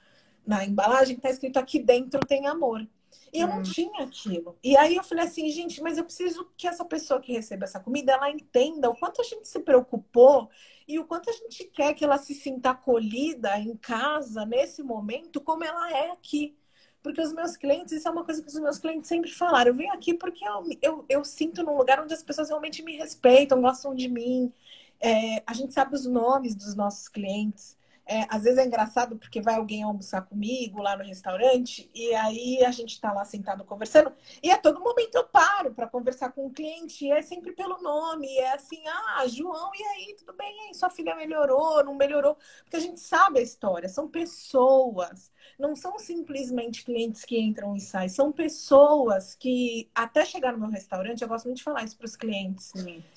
na 0.46 0.64
embalagem, 0.64 1.16
que 1.16 1.20
está 1.20 1.30
escrito 1.30 1.58
aqui 1.58 1.78
dentro 1.78 2.20
tem 2.20 2.46
amor. 2.46 2.86
E 3.32 3.40
eu 3.40 3.48
não 3.48 3.58
hum. 3.58 3.62
tinha 3.62 4.02
aquilo. 4.02 4.56
E 4.62 4.76
aí 4.76 4.96
eu 4.96 5.02
falei 5.02 5.24
assim, 5.24 5.50
gente, 5.50 5.82
mas 5.82 5.98
eu 5.98 6.04
preciso 6.04 6.50
que 6.56 6.66
essa 6.66 6.84
pessoa 6.84 7.20
que 7.20 7.32
receba 7.32 7.64
essa 7.64 7.80
comida, 7.80 8.12
ela 8.12 8.30
entenda 8.30 8.88
o 8.88 8.96
quanto 8.96 9.20
a 9.20 9.24
gente 9.24 9.46
se 9.46 9.60
preocupou 9.60 10.48
e 10.88 10.98
o 10.98 11.04
quanto 11.04 11.28
a 11.28 11.32
gente 11.32 11.64
quer 11.64 11.94
que 11.94 12.04
ela 12.04 12.18
se 12.18 12.34
sinta 12.34 12.70
acolhida 12.70 13.58
em 13.58 13.76
casa, 13.76 14.46
nesse 14.46 14.82
momento, 14.82 15.40
como 15.40 15.64
ela 15.64 15.90
é 15.92 16.10
aqui. 16.10 16.56
Porque 17.02 17.20
os 17.20 17.32
meus 17.32 17.56
clientes, 17.56 17.92
isso 17.92 18.08
é 18.08 18.10
uma 18.10 18.24
coisa 18.24 18.42
que 18.42 18.48
os 18.48 18.58
meus 18.58 18.78
clientes 18.78 19.08
sempre 19.08 19.30
falaram. 19.30 19.70
Eu 19.70 19.76
venho 19.76 19.92
aqui 19.92 20.14
porque 20.14 20.44
eu, 20.44 20.64
eu, 20.82 21.04
eu 21.08 21.24
sinto 21.24 21.62
num 21.62 21.76
lugar 21.76 22.00
onde 22.00 22.14
as 22.14 22.22
pessoas 22.22 22.48
realmente 22.48 22.82
me 22.82 22.96
respeitam, 22.96 23.60
gostam 23.60 23.94
de 23.94 24.08
mim. 24.08 24.52
É, 25.00 25.42
a 25.46 25.52
gente 25.52 25.72
sabe 25.72 25.94
os 25.94 26.06
nomes 26.06 26.54
dos 26.54 26.74
nossos 26.74 27.08
clientes. 27.08 27.76
É, 28.06 28.24
às 28.28 28.44
vezes 28.44 28.58
é 28.58 28.64
engraçado 28.64 29.16
porque 29.16 29.40
vai 29.40 29.56
alguém 29.56 29.82
almoçar 29.82 30.22
comigo 30.22 30.80
lá 30.80 30.96
no 30.96 31.02
restaurante 31.02 31.90
e 31.92 32.14
aí 32.14 32.64
a 32.64 32.70
gente 32.70 32.92
está 32.92 33.12
lá 33.12 33.24
sentado 33.24 33.64
conversando 33.64 34.12
e 34.40 34.48
a 34.48 34.56
todo 34.58 34.78
momento 34.78 35.16
eu 35.16 35.24
paro 35.24 35.74
para 35.74 35.88
conversar 35.88 36.30
com 36.30 36.46
o 36.46 36.50
cliente 36.50 37.04
e 37.04 37.10
é 37.10 37.20
sempre 37.20 37.52
pelo 37.52 37.82
nome, 37.82 38.28
é 38.38 38.52
assim, 38.52 38.80
ah, 38.86 39.26
João, 39.26 39.70
e 39.74 39.82
aí, 39.82 40.14
tudo 40.16 40.32
bem? 40.34 40.68
Aí, 40.68 40.74
sua 40.74 40.88
filha 40.88 41.16
melhorou, 41.16 41.84
não 41.84 41.94
melhorou? 41.94 42.36
Porque 42.62 42.76
a 42.76 42.80
gente 42.80 43.00
sabe 43.00 43.40
a 43.40 43.42
história, 43.42 43.88
são 43.88 44.08
pessoas, 44.08 45.32
não 45.58 45.74
são 45.74 45.98
simplesmente 45.98 46.84
clientes 46.84 47.24
que 47.24 47.38
entram 47.38 47.74
e 47.74 47.80
saem, 47.80 48.08
são 48.08 48.30
pessoas 48.30 49.34
que 49.34 49.90
até 49.94 50.24
chegar 50.24 50.52
no 50.52 50.58
meu 50.58 50.70
restaurante, 50.70 51.22
eu 51.22 51.28
gosto 51.28 51.46
muito 51.46 51.58
de 51.58 51.64
falar 51.64 51.82
isso 51.84 51.96
para 51.96 52.06
os 52.06 52.16
clientes. 52.16 52.72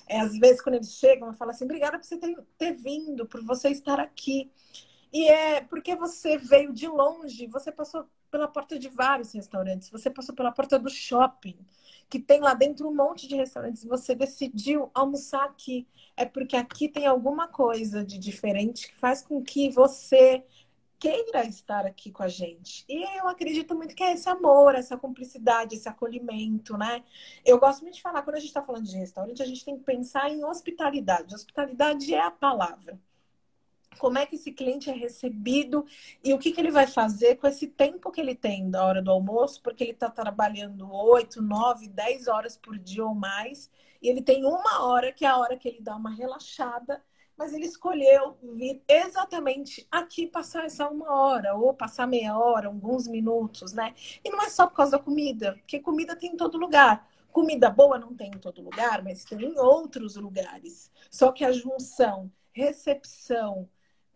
É, 0.08 0.20
às 0.20 0.38
vezes, 0.38 0.62
quando 0.62 0.76
eles 0.76 0.94
chegam, 0.94 1.28
eu 1.28 1.34
falo 1.34 1.52
assim, 1.52 1.66
obrigada 1.66 2.00
por 2.00 2.06
você 2.06 2.18
ter, 2.18 2.36
ter 2.58 2.74
vindo, 2.74 3.26
por 3.26 3.44
você 3.44 3.70
estar 3.70 4.00
aqui. 4.00 4.52
E 5.12 5.28
é 5.28 5.62
porque 5.62 5.96
você 5.96 6.38
veio 6.38 6.74
de 6.74 6.88
longe, 6.88 7.48
você 7.48 7.72
passou 7.72 8.08
pela 8.30 8.48
porta 8.48 8.78
de 8.78 8.90
vários 8.90 9.34
restaurantes, 9.34 9.90
você 9.90 10.10
passou 10.10 10.36
pela 10.36 10.52
porta 10.52 10.78
do 10.78 10.90
shopping, 10.90 11.58
que 12.10 12.20
tem 12.20 12.40
lá 12.42 12.54
dentro 12.54 12.88
um 12.88 12.96
monte 12.96 13.28
de 13.28 13.36
restaurantes, 13.36 13.84
você 13.84 14.16
decidiu 14.16 14.90
almoçar 14.94 15.46
aqui. 15.46 15.88
É 16.16 16.26
porque 16.26 16.56
aqui 16.56 16.88
tem 16.90 17.06
alguma 17.08 17.48
coisa 17.48 18.04
de 18.04 18.18
diferente 18.20 18.88
que 18.88 18.96
faz 18.98 19.22
com 19.22 19.42
que 19.44 19.70
você 19.70 20.44
queira 21.00 21.46
estar 21.46 21.86
aqui 21.86 22.12
com 22.12 22.24
a 22.24 22.28
gente. 22.28 22.84
E 22.88 23.04
eu 23.18 23.28
acredito 23.28 23.74
muito 23.76 23.96
que 23.96 24.04
é 24.04 24.14
esse 24.14 24.30
amor, 24.30 24.76
essa 24.76 24.98
cumplicidade, 24.98 25.76
esse 25.76 25.88
acolhimento, 25.88 26.78
né? 26.78 27.04
Eu 27.46 27.58
gosto 27.60 27.82
muito 27.82 27.96
de 27.96 28.02
falar, 28.02 28.22
quando 28.22 28.36
a 28.36 28.40
gente 28.40 28.50
está 28.50 28.62
falando 28.62 28.86
de 28.86 28.98
restaurante, 28.98 29.42
a 29.42 29.46
gente 29.46 29.64
tem 29.64 29.78
que 29.78 29.84
pensar 29.84 30.30
em 30.30 30.44
hospitalidade. 30.44 31.34
Hospitalidade 31.34 32.14
é 32.14 32.22
a 32.22 32.32
palavra 32.32 33.00
como 33.98 34.18
é 34.18 34.26
que 34.26 34.36
esse 34.36 34.52
cliente 34.52 34.90
é 34.90 34.94
recebido 34.94 35.86
e 36.24 36.34
o 36.34 36.38
que, 36.38 36.52
que 36.52 36.62
ele 36.62 36.72
vai 36.72 36.88
fazer 36.88 37.36
com 37.36 37.48
esse 37.48 37.68
tempo 37.68 38.12
que 38.12 38.22
ele 38.22 38.36
tem 38.36 38.70
da 38.70 38.86
hora 38.86 39.02
do 39.02 39.12
almoço, 39.12 39.62
porque 39.62 39.84
ele 39.84 39.92
está 39.92 40.10
trabalhando 40.10 40.92
8, 40.92 41.42
9, 41.42 41.88
10 41.88 42.28
horas 42.28 42.58
por 42.58 42.78
dia 42.78 43.06
ou 43.06 43.16
mais, 43.16 43.70
e 44.02 44.08
ele 44.08 44.22
tem 44.22 44.46
uma 44.46 44.86
hora 44.86 45.12
que 45.12 45.26
é 45.26 45.28
a 45.28 45.38
hora 45.38 45.58
que 45.58 45.68
ele 45.68 45.82
dá 45.82 45.96
uma 45.96 46.12
relaxada, 46.12 47.04
mas 47.38 47.54
ele 47.54 47.66
escolheu 47.66 48.38
vir 48.44 48.82
exatamente 48.86 49.88
aqui 49.90 50.28
passar 50.28 50.66
essa 50.66 50.90
uma 50.90 51.10
hora, 51.10 51.56
ou 51.56 51.74
passar 51.74 52.06
meia 52.06 52.38
hora, 52.38 52.68
alguns 52.68 53.08
minutos, 53.08 53.72
né? 53.72 53.96
E 54.24 54.30
não 54.30 54.42
é 54.42 54.50
só 54.50 54.68
por 54.68 54.76
causa 54.76 54.94
da 54.94 55.00
comida, 55.00 55.54
porque 55.54 55.80
comida 55.80 56.18
tem 56.18 56.34
em 56.34 56.38
todo 56.38 56.58
lugar. 56.58 57.08
Comida 57.32 57.70
boa 57.70 57.98
não 57.98 58.14
tem 58.14 58.28
em 58.28 58.40
todo 58.40 58.62
lugar, 58.62 59.02
mas 59.04 59.24
tem 59.24 59.40
em 59.42 59.58
outros 59.58 60.16
lugares. 60.18 60.92
Só 61.10 61.32
que 61.32 61.46
a 61.46 61.52
junção, 61.54 62.30
recepção, 62.52 63.70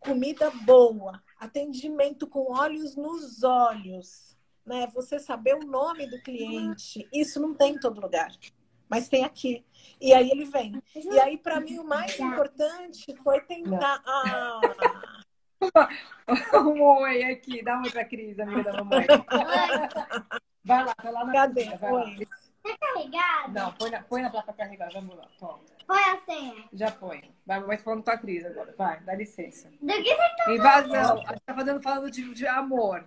comida 0.04 0.52
boa, 0.66 1.22
atendimento 1.40 2.28
com 2.28 2.52
olhos 2.52 2.96
nos 2.96 3.44
olhos, 3.44 4.38
né? 4.66 4.88
Você 4.94 5.20
saber 5.20 5.56
o 5.56 5.66
nome 5.66 6.08
do 6.08 6.22
cliente, 6.22 7.08
isso 7.12 7.40
não 7.40 7.54
tem 7.54 7.76
em 7.76 7.80
todo 7.80 8.02
lugar, 8.02 8.32
mas 8.90 9.08
tem 9.08 9.24
aqui. 9.24 9.66
E 10.00 10.14
aí 10.14 10.30
ele 10.30 10.46
vem. 10.46 10.82
E 10.96 11.20
aí 11.20 11.38
para 11.38 11.60
mim 11.60 11.80
o 11.80 11.84
mais 11.84 12.20
importante 12.20 13.16
foi 13.24 13.42
tentar. 13.42 14.02
Ah... 14.06 14.62
um 16.60 16.82
oi 16.82 17.24
aqui, 17.24 17.64
dá 17.64 17.78
uma 17.78 17.90
pra 17.90 18.04
Cris, 18.04 18.38
amiga 18.40 18.64
da 18.64 18.84
mamãe. 18.84 19.08
Vai 20.66 20.86
lá, 20.86 20.96
vai 21.04 21.12
lá 21.12 21.26
na 21.26 21.34
Cadê? 21.34 21.66
Cozinha, 21.66 21.78
vai 21.78 21.92
lá. 21.92 22.06
Tá 22.64 22.78
carregado? 22.78 23.54
Não, 23.54 23.74
põe 23.74 23.92
na, 23.92 24.02
põe 24.02 24.22
na 24.22 24.30
placa 24.30 24.54
carregar, 24.54 24.90
vamos 24.94 25.18
lá, 25.18 25.28
toma. 25.38 25.60
Põe 25.86 26.04
a 26.04 26.18
senha. 26.20 26.64
Já 26.72 26.92
põe. 26.92 27.36
Vai, 27.46 27.62
vai 27.62 27.78
falando 27.78 28.04
com 28.04 28.12
a 28.12 28.18
Cris 28.18 28.46
agora. 28.46 28.74
Vai, 28.78 29.02
dá 29.02 29.14
licença. 29.14 29.70
Do 29.70 29.94
que 29.94 30.16
você 30.16 30.36
tá 30.38 30.52
Invasão. 30.52 31.24
A 31.28 31.34
gente 31.34 31.44
tá 31.46 31.54
fazendo, 31.54 31.82
falando 31.82 32.10
de, 32.10 32.34
de 32.34 32.48
amor. 32.48 33.06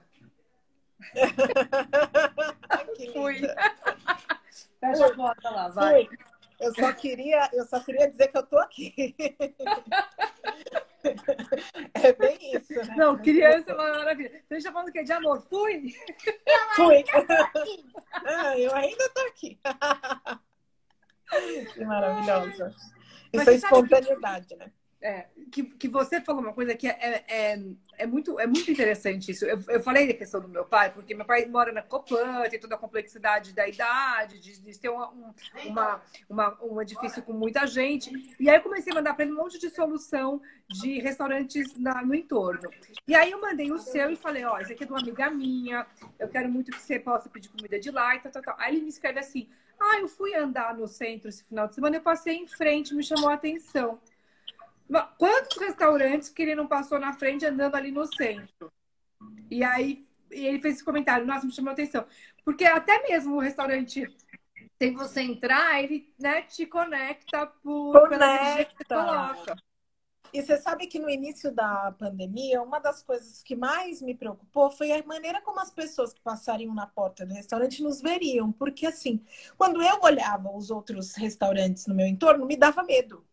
Fui. 3.12 3.40
Fecha 4.80 5.06
a 5.06 5.14
porta 5.14 5.50
lá, 5.50 5.68
vai. 5.68 6.06
Fui. 6.06 6.18
Eu 6.58 6.74
só 6.74 6.90
queria, 6.92 7.50
eu 7.52 7.66
só 7.66 7.78
queria 7.80 8.10
dizer 8.10 8.28
que 8.28 8.38
eu 8.38 8.46
tô 8.46 8.58
aqui. 8.58 9.14
É 11.94 12.12
bem 12.12 12.56
isso, 12.56 12.74
né? 12.74 12.94
Não, 12.96 13.18
criança 13.18 13.70
é 13.70 13.74
uma 13.74 13.90
maravilha. 13.90 14.42
Você 14.48 14.56
está 14.56 14.72
falando 14.72 14.92
que 14.92 14.98
é 14.98 15.02
de 15.02 15.12
amor? 15.12 15.42
Fui! 15.48 15.94
Fui! 16.74 17.04
Ah, 18.28 18.58
eu 18.58 18.74
ainda 18.74 19.08
tô 19.10 19.20
aqui. 19.20 19.58
Que 21.74 21.84
maravilhosa. 21.84 22.74
Isso 23.32 23.50
é 23.50 23.54
espontaneidade, 23.54 24.46
que... 24.46 24.56
né? 24.56 24.72
É, 25.06 25.28
que, 25.52 25.62
que 25.62 25.86
você 25.86 26.20
falou 26.20 26.42
uma 26.42 26.52
coisa 26.52 26.74
que 26.74 26.88
é, 26.88 27.24
é, 27.28 27.62
é, 27.96 28.06
muito, 28.08 28.40
é 28.40 28.46
muito 28.46 28.68
interessante 28.68 29.30
isso. 29.30 29.44
Eu, 29.44 29.62
eu 29.68 29.80
falei 29.80 30.04
da 30.08 30.14
questão 30.14 30.40
do 30.40 30.48
meu 30.48 30.64
pai, 30.64 30.92
porque 30.92 31.14
meu 31.14 31.24
pai 31.24 31.46
mora 31.46 31.70
na 31.70 31.80
Copan, 31.80 32.42
tem 32.50 32.58
toda 32.58 32.74
a 32.74 32.78
complexidade 32.78 33.52
da 33.52 33.68
idade, 33.68 34.40
de, 34.40 34.60
de 34.60 34.80
ter 34.80 34.88
uma, 34.88 35.08
um, 35.12 35.32
uma, 35.66 36.02
uma, 36.28 36.58
um 36.60 36.82
edifício 36.82 37.22
com 37.22 37.32
muita 37.32 37.68
gente. 37.68 38.10
E 38.40 38.50
aí 38.50 38.56
eu 38.56 38.62
comecei 38.62 38.92
a 38.92 38.96
mandar 38.96 39.14
para 39.14 39.24
ele 39.24 39.32
um 39.32 39.36
monte 39.36 39.60
de 39.60 39.70
solução 39.70 40.42
de 40.68 40.98
restaurantes 40.98 41.78
na, 41.78 42.04
no 42.04 42.12
entorno. 42.12 42.68
E 43.06 43.14
aí 43.14 43.30
eu 43.30 43.40
mandei 43.40 43.70
o 43.70 43.78
seu 43.78 44.10
e 44.10 44.16
falei, 44.16 44.44
ó, 44.44 44.54
oh, 44.54 44.58
esse 44.58 44.72
aqui 44.72 44.82
é 44.82 44.86
de 44.86 44.92
uma 44.92 45.00
amiga 45.00 45.30
minha, 45.30 45.86
eu 46.18 46.28
quero 46.28 46.48
muito 46.48 46.72
que 46.72 46.80
você 46.80 46.98
possa 46.98 47.28
pedir 47.28 47.48
comida 47.48 47.78
de 47.78 47.92
lá 47.92 48.16
e 48.16 48.18
tal, 48.18 48.32
tal, 48.32 48.42
tal. 48.42 48.56
Aí 48.58 48.74
ele 48.74 48.82
me 48.82 48.88
escreve 48.88 49.20
assim, 49.20 49.48
Ah, 49.78 50.00
eu 50.00 50.08
fui 50.08 50.34
andar 50.34 50.74
no 50.74 50.88
centro 50.88 51.28
esse 51.28 51.44
final 51.44 51.68
de 51.68 51.76
semana, 51.76 51.96
eu 51.96 52.02
passei 52.02 52.34
em 52.34 52.46
frente, 52.48 52.92
me 52.92 53.04
chamou 53.04 53.28
a 53.28 53.34
atenção. 53.34 54.00
Quantos 55.18 55.56
restaurantes 55.58 56.28
que 56.28 56.42
ele 56.42 56.54
não 56.54 56.66
passou 56.66 56.98
na 56.98 57.12
frente 57.12 57.44
andando 57.44 57.74
ali 57.74 57.90
no 57.90 58.06
centro? 58.06 58.72
E 59.50 59.64
aí 59.64 60.06
e 60.30 60.46
ele 60.46 60.60
fez 60.60 60.76
esse 60.76 60.84
comentário, 60.84 61.26
nossa, 61.26 61.46
me 61.46 61.52
chamou 61.52 61.70
a 61.70 61.72
atenção. 61.72 62.04
Porque 62.44 62.64
até 62.64 63.02
mesmo 63.08 63.36
o 63.36 63.40
restaurante, 63.40 64.06
sem 64.78 64.94
você 64.94 65.22
entrar, 65.22 65.82
ele 65.82 66.12
né, 66.18 66.42
te 66.42 66.66
conecta 66.66 67.46
por 67.46 68.08
conecta. 68.08 68.84
coloca. 68.94 69.56
E 70.32 70.42
você 70.42 70.58
sabe 70.58 70.86
que 70.86 70.98
no 70.98 71.08
início 71.08 71.50
da 71.52 71.92
pandemia, 71.92 72.60
uma 72.60 72.78
das 72.78 73.02
coisas 73.02 73.42
que 73.42 73.56
mais 73.56 74.02
me 74.02 74.14
preocupou 74.14 74.70
foi 74.70 74.92
a 74.92 75.02
maneira 75.06 75.40
como 75.40 75.60
as 75.60 75.70
pessoas 75.70 76.12
que 76.12 76.20
passariam 76.20 76.74
na 76.74 76.86
porta 76.86 77.24
do 77.24 77.32
restaurante 77.32 77.82
nos 77.82 78.02
veriam. 78.02 78.52
Porque, 78.52 78.86
assim, 78.86 79.24
quando 79.56 79.80
eu 79.80 80.00
olhava 80.02 80.50
os 80.50 80.70
outros 80.70 81.14
restaurantes 81.14 81.86
no 81.86 81.94
meu 81.94 82.06
entorno, 82.06 82.44
me 82.44 82.56
dava 82.56 82.82
medo. 82.82 83.24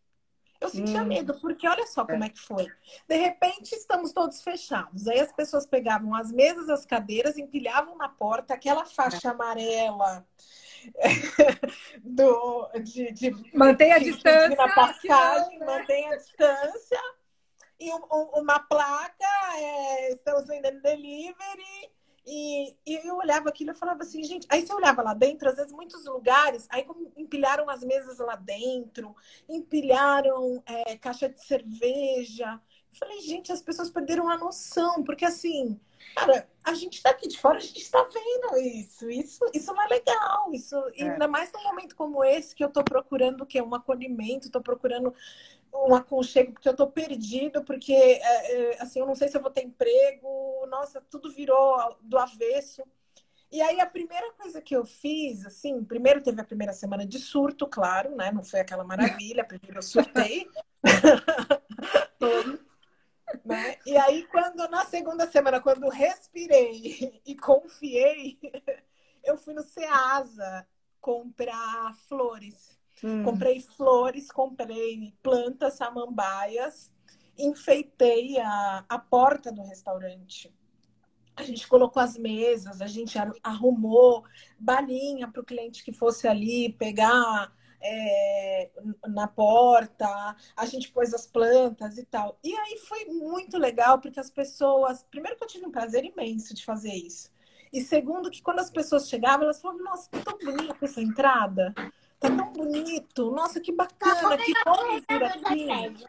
Eu 0.64 0.70
sentia 0.70 1.01
hum. 1.01 1.05
medo, 1.05 1.38
porque 1.41 1.68
olha 1.68 1.86
só 1.88 2.05
como 2.05 2.24
é. 2.24 2.28
é 2.28 2.30
que 2.30 2.39
foi. 2.39 2.68
De 3.05 3.18
repente, 3.18 3.74
estamos 3.74 4.14
todos 4.14 4.41
fechados. 4.41 5.09
Aí 5.09 5.20
as 5.20 5.34
pessoas 5.34 5.66
pegavam 5.66 6.16
as 6.16 6.32
mesas, 6.32 6.70
as 6.70 6.86
cadeiras, 6.86 7.38
empilhavam 7.38 7.97
na 7.97 8.07
porta 8.07 8.53
aquela 8.53 8.86
faixa 8.86 9.32
amarela 9.32 10.26
do, 12.01 12.70
de, 12.82 13.11
de 13.11 13.32
mantenha 13.53 13.95
a 13.95 13.99
distância 13.99 14.55
na 14.55 14.74
passagem, 14.74 15.59
não, 15.59 15.68
né? 15.68 15.80
mantenha 15.80 16.14
a 16.14 16.18
distância 16.18 17.01
e 17.78 17.91
um, 17.91 18.01
um, 18.11 18.41
uma 18.41 18.59
placa 18.59 19.28
é, 19.57 20.14
estamos 20.14 20.47
vendendo 20.47 20.82
delivery 20.82 21.93
e, 22.26 22.76
e, 22.86 23.08
eu 23.08 23.18
olhava 23.18 23.50
aquilo 23.50 23.72
e 23.72 23.76
falava 23.76 24.04
assim, 24.04 24.24
gente. 24.24 24.48
Aí 24.50 24.66
você 24.66 24.74
olhava 24.74 25.02
lá 25.02 25.14
dentro, 25.14 25.50
às 25.50 25.56
vezes 25.56 25.72
muitos 25.72 26.06
lugares, 26.06 26.68
aí 26.70 26.86
empilharam 27.18 27.70
as 27.70 27.84
mesas 27.84 28.18
lá 28.20 28.36
dentro, 28.36 29.16
empilharam 29.48 30.64
é, 30.66 30.98
caixa 30.98 31.28
de 31.28 31.44
cerveja. 31.44 32.60
Eu 32.94 32.98
falei, 32.98 33.20
gente, 33.22 33.52
as 33.52 33.62
pessoas 33.62 33.90
perderam 33.90 34.30
a 34.30 34.38
noção, 34.38 35.04
porque 35.04 35.26
assim, 35.26 35.80
cara, 36.16 36.48
a 36.64 36.74
gente 36.74 37.02
tá 37.02 37.10
aqui 37.10 37.28
de 37.28 37.40
fora, 37.40 37.58
a 37.58 37.62
gente 37.62 37.82
está 37.82 38.02
vendo 38.04 38.58
isso. 38.58 39.10
Isso, 39.10 39.46
isso 39.54 39.74
não 39.74 39.82
é 39.84 39.88
legal. 39.88 40.54
Isso, 40.54 40.76
é. 40.96 41.10
ainda 41.10 41.28
mais 41.28 41.52
num 41.52 41.64
momento 41.64 41.96
como 41.96 42.24
esse, 42.24 42.56
que 42.56 42.64
eu 42.64 42.70
tô 42.70 42.84
procurando 42.84 43.42
o 43.42 43.46
quê? 43.46 43.62
Um 43.62 43.76
acolhimento, 43.76 44.50
tô 44.50 44.62
procurando 44.62 45.14
um 45.74 45.96
aconchego, 45.96 46.54
porque 46.54 46.70
eu 46.70 46.76
tô 46.76 46.88
perdido, 46.88 47.64
porque 47.64 47.94
é, 47.94 48.72
é, 48.74 48.82
assim, 48.82 49.00
eu 49.00 49.08
não 49.08 49.16
sei 49.16 49.28
se 49.28 49.38
eu 49.38 49.42
vou 49.42 49.52
ter 49.52 49.64
emprego, 49.64 50.66
nossa, 50.68 51.02
tudo 51.02 51.32
virou 51.32 51.98
do 52.02 52.18
avesso. 52.18 52.84
E 53.52 53.62
aí 53.62 53.80
a 53.80 53.86
primeira 53.86 54.32
coisa 54.34 54.62
que 54.62 54.76
eu 54.76 54.86
fiz, 54.86 55.46
assim, 55.46 55.84
primeiro 55.84 56.22
teve 56.22 56.42
a 56.42 56.46
primeira 56.46 56.74
semana 56.74 57.06
de 57.06 57.20
surto, 57.20 57.68
claro, 57.68 58.16
né? 58.16 58.32
Não 58.32 58.44
foi 58.44 58.60
aquela 58.60 58.84
maravilha, 58.84 59.44
primeiro 59.44 59.78
eu 59.78 59.84
surtei. 59.84 60.48
Né? 63.44 63.78
E 63.86 63.98
aí, 63.98 64.28
quando 64.28 64.68
na 64.70 64.86
segunda 64.86 65.28
semana, 65.28 65.60
quando 65.60 65.90
respirei 65.90 67.20
e 67.26 67.36
confiei, 67.36 68.38
eu 69.24 69.38
fui 69.38 69.54
no 69.54 69.64
Ceasa 69.64 70.68
comprar 71.02 71.94
flores. 72.08 72.80
Hum. 73.04 73.24
Comprei 73.24 73.60
flores, 73.60 74.32
comprei 74.32 75.14
plantas 75.22 75.76
samambaias, 75.76 76.91
enfeitei 77.38 78.39
a, 78.39 78.86
a 78.88 78.97
porta 78.99 79.51
do 79.51 79.64
restaurante. 79.64 80.54
A 81.36 81.43
gente 81.43 81.68
colocou 81.68 82.01
as 82.01 82.18
mesas, 82.18 82.80
a 82.80 82.88
gente 82.88 83.18
arrumou 83.43 84.24
balinha 84.58 85.28
para 85.28 85.41
o 85.41 85.45
cliente 85.45 85.84
que 85.84 85.91
fosse 85.91 86.28
ali 86.28 86.72
pegar 86.74 87.51
é, 87.82 88.70
na 89.08 89.28
porta, 89.28 90.36
a 90.56 90.66
gente 90.66 90.91
pôs 90.91 91.14
as 91.14 91.28
plantas 91.28 91.97
e 91.97 92.06
tal. 92.06 92.39
E 92.43 92.56
aí 92.56 92.78
foi 92.88 93.06
muito 93.06 93.58
legal, 93.58 93.99
porque 93.99 94.20
as 94.20 94.30
pessoas. 94.30 95.04
Primeiro, 95.12 95.38
que 95.38 95.43
eu 95.43 95.47
tive 95.47 95.66
um 95.66 95.72
prazer 95.72 96.06
imenso 96.06 96.54
de 96.54 96.64
fazer 96.64 96.93
isso. 96.93 97.30
E 97.74 97.82
segundo, 97.82 98.30
que 98.30 98.41
quando 98.41 98.60
as 98.60 98.70
pessoas 98.70 99.10
chegavam, 99.10 99.43
elas 99.43 99.60
falavam: 99.60 99.84
Nossa, 99.84 100.10
tá 100.12 100.20
tão 100.20 100.38
bonita 100.38 100.78
essa 100.82 101.01
entrada. 101.01 101.74
Tá 102.24 102.30
tão 102.30 102.54
bonito. 102.54 103.32
Nossa, 103.32 103.60
que 103.60 103.74
bacana, 103.74 104.38
que 104.38 104.54
bom 104.66 105.00
vir 105.10 105.24
aqui. 105.24 106.06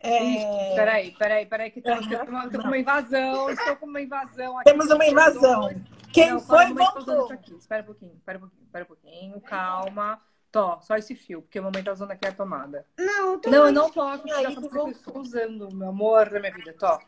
É... 0.00 0.74
Peraí, 0.74 1.10
peraí, 1.12 1.46
peraí, 1.46 1.70
que 1.70 1.80
tem, 1.80 1.94
uhum. 1.94 2.50
com 2.50 2.58
uma 2.58 2.78
invasão. 2.78 3.48
Estou 3.48 3.76
com 3.76 3.86
uma 3.86 4.00
invasão 4.02 4.58
aqui. 4.58 4.70
Temos 4.70 4.90
uma 4.90 5.06
invasão. 5.06 5.70
Quem 6.12 6.32
Não, 6.32 6.40
foi, 6.40 6.72
voltou. 6.74 7.32
Espera 7.58 7.82
um 7.82 7.86
pouquinho, 7.86 8.14
espera 8.14 8.38
um 8.38 8.40
pouquinho, 8.42 8.64
espera 8.64 8.84
um 8.84 8.86
pouquinho. 8.86 9.40
Calma. 9.40 10.20
Tó, 10.52 10.80
só 10.80 10.96
esse 10.96 11.14
fio, 11.14 11.42
porque 11.42 11.58
o 11.58 11.62
mamãe 11.62 11.82
tá 11.82 11.92
usando 11.92 12.12
aqui 12.12 12.26
a 12.26 12.32
tomada. 12.32 12.86
Não, 12.98 13.38
tô 13.38 13.50
Não, 13.50 13.66
eu 13.66 13.72
não 13.72 13.90
posso, 13.90 14.22
porque 14.22 14.78
eu 14.78 14.88
estou 14.90 15.18
usando, 15.18 15.74
meu 15.74 15.88
amor 15.88 16.30
da 16.30 16.38
minha 16.38 16.52
vida. 16.52 16.72
Tó. 16.74 16.98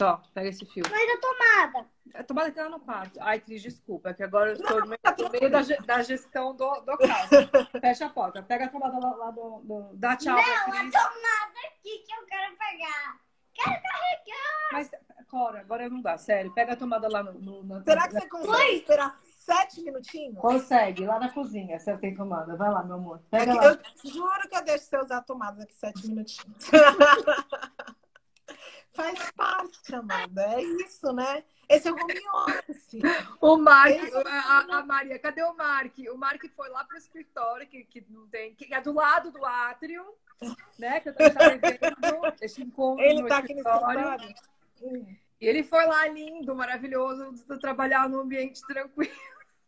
Tó, 0.00 0.18
pega 0.32 0.48
esse 0.48 0.64
fio. 0.64 0.82
Mas 0.90 1.10
a 1.10 1.20
tomada. 1.20 1.90
A 2.14 2.24
tomada 2.24 2.50
que 2.50 2.56
tá 2.56 2.70
no 2.70 2.80
quarto. 2.80 3.20
Ai, 3.20 3.38
Cris, 3.38 3.60
desculpa, 3.60 4.14
que 4.14 4.22
agora 4.22 4.48
eu 4.48 4.54
estou 4.54 4.80
no 4.80 4.86
meio, 4.86 4.98
no 5.18 5.30
meio 5.30 5.50
da, 5.50 5.60
da, 5.60 6.02
gestão 6.02 6.56
do, 6.56 6.80
do 6.80 6.96
caso. 6.96 7.70
Fecha 7.78 8.06
a 8.06 8.08
porta. 8.08 8.42
Pega 8.42 8.64
a 8.64 8.68
tomada 8.68 8.98
lá, 8.98 9.14
lá 9.14 9.30
do, 9.30 9.60
do. 9.60 9.90
Dá 9.92 10.16
tchau 10.16 10.34
Não, 10.34 10.42
a 10.42 10.72
tomada 10.72 11.60
aqui 11.68 11.98
que 11.98 12.14
eu 12.14 12.24
quero 12.24 12.56
pegar. 12.56 13.20
Quero 13.52 13.82
carregar. 13.82 14.72
Mas, 14.72 14.90
Cora, 15.28 15.60
agora 15.60 15.86
não 15.90 16.00
dá, 16.00 16.16
sério. 16.16 16.50
Pega 16.54 16.72
a 16.72 16.76
tomada 16.76 17.06
lá 17.06 17.22
no. 17.22 17.34
no 17.34 17.62
na, 17.62 17.82
Será 17.82 18.08
que 18.08 18.14
você 18.14 18.26
consegue 18.26 18.76
esperar 18.76 19.20
sete 19.22 19.82
minutinhos? 19.82 20.40
Consegue, 20.40 21.04
lá 21.04 21.18
na 21.18 21.28
cozinha, 21.28 21.78
você 21.78 21.94
tem 21.98 22.14
tomada. 22.14 22.56
Vai 22.56 22.70
lá, 22.70 22.82
meu 22.82 22.94
amor. 22.94 23.20
Pega 23.30 23.52
é 23.52 23.54
lá. 23.54 23.64
Eu 23.66 24.10
juro 24.10 24.48
que 24.48 24.56
eu 24.56 24.64
deixo 24.64 24.86
você 24.86 24.96
usar 24.96 25.18
a 25.18 25.22
tomada 25.22 25.58
daqui 25.58 25.74
sete 25.74 26.08
minutinhos. 26.08 26.70
Faz 29.00 29.30
parte, 29.32 29.94
amada. 29.94 30.42
É 30.54 30.62
isso, 30.62 31.10
né? 31.12 31.42
Esse 31.68 31.88
é 31.88 31.90
o 31.90 31.94
home 31.94 32.28
office. 32.34 33.00
O 33.40 33.56
Mark, 33.56 33.92
é 33.92 34.28
a, 34.28 34.78
a, 34.78 34.84
Maria, 34.84 35.18
cadê 35.18 35.42
o 35.42 35.54
Mark? 35.54 35.94
O 36.12 36.18
Mark 36.18 36.42
foi 36.54 36.68
lá 36.68 36.84
pro 36.84 36.98
escritório, 36.98 37.66
que, 37.66 37.84
que 37.84 38.04
não 38.10 38.26
tem, 38.28 38.54
que 38.54 38.74
é 38.74 38.80
do 38.80 38.92
lado 38.92 39.30
do 39.30 39.42
átrio, 39.44 40.04
né? 40.78 41.00
Que 41.00 41.08
eu 41.08 41.12
estava 41.12 41.56
vendo 41.56 42.34
esse 42.42 42.62
encontro. 42.62 43.02
Ele 43.02 43.26
tá 43.26 43.38
aqui 43.38 43.54
no 43.54 43.60
escritório. 43.60 44.34
E 45.40 45.46
ele 45.48 45.62
foi 45.62 45.86
lá 45.86 46.06
lindo, 46.06 46.54
maravilhoso, 46.54 47.32
trabalhar 47.58 48.06
num 48.06 48.20
ambiente 48.20 48.60
tranquilo. 48.66 49.12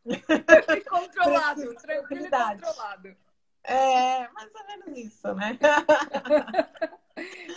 e 0.05 0.17
controlado, 0.85 1.75
tranquilo 1.77 2.27
e 2.27 2.31
controlado. 2.31 3.17
É, 3.65 4.29
mais 4.29 4.55
ou 4.55 4.67
menos 4.67 4.99
isso, 4.99 5.35
né? 5.35 5.59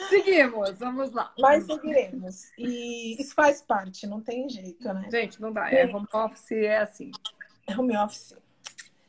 Seguimos, 0.09 0.77
vamos 0.77 1.11
lá. 1.11 1.33
Mas 1.39 1.65
seguiremos. 1.65 2.51
E 2.57 3.19
isso 3.21 3.33
faz 3.33 3.61
parte, 3.61 4.05
não 4.05 4.21
tem 4.21 4.47
jeito, 4.49 4.93
né? 4.93 5.07
Gente, 5.09 5.41
não 5.41 5.51
dá. 5.51 5.71
É 5.71 5.85
home 5.85 6.07
office, 6.13 6.51
é 6.51 6.77
assim. 6.77 7.11
É 7.67 7.75
home 7.75 7.97
office. 7.97 8.35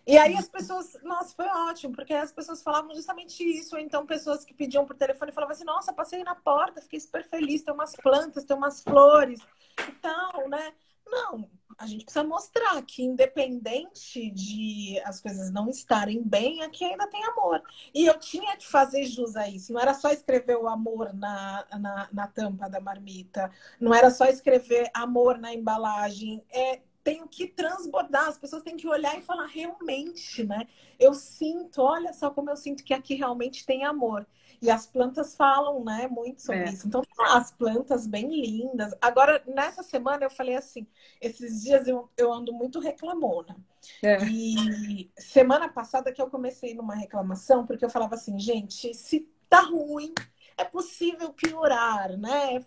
E 0.07 0.17
aí 0.17 0.37
as 0.37 0.49
pessoas, 0.49 0.97
nossa, 1.03 1.35
foi 1.35 1.47
ótimo, 1.47 1.93
porque 1.93 2.15
as 2.15 2.31
pessoas 2.31 2.63
falavam 2.63 2.95
justamente 2.95 3.43
isso, 3.43 3.75
ou 3.75 3.83
então 3.83 4.07
pessoas 4.07 4.45
que 4.45 4.55
pediam 4.55 4.87
por 4.87 4.95
telefone 4.95 5.33
falavam 5.33 5.53
assim, 5.53 5.65
nossa, 5.65 5.93
passei 5.93 6.23
na 6.23 6.37
porta, 6.37 6.81
fiquei 6.81 7.01
super 7.01 7.25
feliz, 7.25 7.63
tem 7.63 7.75
umas 7.75 7.97
plantas, 7.97 8.45
tem 8.45 8.57
umas 8.57 8.85
flores 8.85 9.41
e 9.81 9.93
tal, 9.95 10.49
né? 10.49 10.73
Não, 11.07 11.49
a 11.79 11.87
gente 11.87 12.05
precisa 12.05 12.25
mostrar 12.25 12.81
que 12.83 13.03
independente 13.03 14.31
de 14.31 15.01
as 15.05 15.21
coisas 15.21 15.51
não 15.51 15.69
estarem 15.69 16.23
bem, 16.23 16.63
aqui 16.63 16.85
ainda 16.85 17.07
tem 17.07 17.23
amor. 17.25 17.63
E 17.95 18.07
eu 18.07 18.19
tinha 18.19 18.57
que 18.57 18.67
fazer 18.67 19.05
jus 19.05 19.37
a 19.37 19.49
isso. 19.49 19.73
Não 19.73 19.81
era 19.81 19.95
só 19.95 20.11
escrever 20.11 20.57
o 20.57 20.69
amor 20.69 21.13
na, 21.13 21.67
na, 21.79 22.09
na 22.13 22.27
tampa 22.29 22.69
da 22.69 22.81
marmita, 22.81 23.51
não 23.81 23.95
era 23.95 24.11
só 24.11 24.25
escrever 24.27 24.91
amor 24.95 25.39
na 25.39 25.53
embalagem. 25.53 26.43
É, 26.51 26.81
tenho 27.05 27.29
que 27.29 27.47
transbordar, 27.47 28.27
as 28.27 28.39
pessoas 28.39 28.65
têm 28.65 28.77
que 28.77 28.89
olhar 28.89 29.17
e 29.17 29.23
falar 29.23 29.47
realmente, 29.47 30.43
né? 30.43 30.67
Eu 30.99 31.15
sinto, 31.15 31.83
olha 31.83 32.13
só 32.13 32.31
como 32.31 32.51
eu 32.51 32.57
sinto 32.57 32.83
que 32.83 32.93
aqui 32.93 33.15
realmente 33.15 33.65
tem 33.65 33.85
amor. 33.85 34.27
E 34.61 34.71
as 34.71 34.87
plantas 34.87 35.35
falam, 35.37 35.85
né, 35.85 36.09
muito 36.09 36.41
sobre 36.41 36.63
é. 36.63 36.65
isso. 36.71 36.87
Então, 36.87 37.03
tá, 37.03 37.37
as 37.37 37.53
plantas 37.53 38.07
bem 38.07 38.29
lindas. 38.29 38.95
Agora, 39.01 39.43
nessa 39.47 39.83
semana, 39.83 40.25
eu 40.25 40.31
falei 40.31 40.57
assim: 40.57 40.87
esses 41.21 41.63
dias 41.63 41.87
eu, 41.87 42.11
eu 42.17 42.33
ando 42.33 42.53
muito 42.53 42.81
reclamona. 42.81 43.57
É. 44.03 44.19
E 44.25 45.11
semana 45.17 45.69
passada 45.69 46.13
que 46.13 46.21
eu 46.21 46.29
comecei 46.29 46.75
numa 46.75 46.95
reclamação, 46.95 47.67
porque 47.67 47.85
eu 47.85 47.91
falava 47.91 48.15
assim, 48.15 48.39
gente, 48.39 48.93
se 48.95 49.29
tá 49.49 49.61
ruim, 49.61 50.13
é 50.57 50.65
possível 50.65 51.33
piorar, 51.33 52.17
né? 52.17 52.65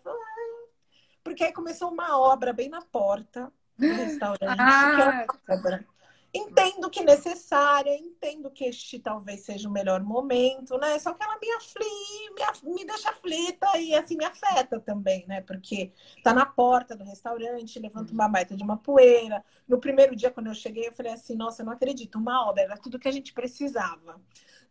Porque 1.24 1.44
aí 1.44 1.52
começou 1.52 1.92
uma 1.92 2.18
obra 2.20 2.54
bem 2.54 2.70
na 2.70 2.82
porta 2.82 3.52
do 3.78 3.88
restaurante. 3.88 4.60
Ah. 4.60 5.26
Que 5.46 5.52
é 5.52 5.56
obra. 5.56 5.86
Entendo 6.32 6.92
que 6.92 7.04
necessária, 7.04 7.96
entendo 7.98 8.52
que 8.52 8.66
este 8.66 9.00
talvez 9.00 9.42
seja 9.42 9.68
o 9.68 9.72
melhor 9.72 10.04
momento, 10.04 10.78
né? 10.78 11.00
Só 11.00 11.12
que 11.14 11.24
ela 11.24 11.40
me 11.40 11.52
aflige, 11.54 12.64
me, 12.64 12.76
me 12.76 12.86
deixa 12.86 13.10
aflita 13.10 13.78
e 13.80 13.96
assim 13.96 14.16
me 14.16 14.26
afeta 14.26 14.80
também, 14.80 15.26
né? 15.26 15.42
Porque 15.42 15.92
tá 16.24 16.32
na 16.32 16.46
porta 16.46 16.96
do 16.96 17.04
restaurante, 17.04 17.80
levanta 17.80 18.14
uma 18.14 18.28
baita 18.28 18.56
de 18.56 18.64
uma 18.64 18.78
poeira. 18.78 19.44
No 19.68 19.80
primeiro 19.80 20.16
dia, 20.16 20.30
quando 20.30 20.48
eu 20.48 20.54
cheguei, 20.54 20.88
eu 20.88 20.94
falei 20.94 21.14
assim: 21.14 21.36
nossa, 21.36 21.64
eu 21.64 21.66
não 21.66 21.74
acredito, 21.74 22.20
uma 22.20 22.48
obra, 22.48 22.62
era 22.62 22.78
tudo 22.78 23.00
que 23.00 23.08
a 23.08 23.12
gente 23.12 23.34
precisava. 23.34 24.22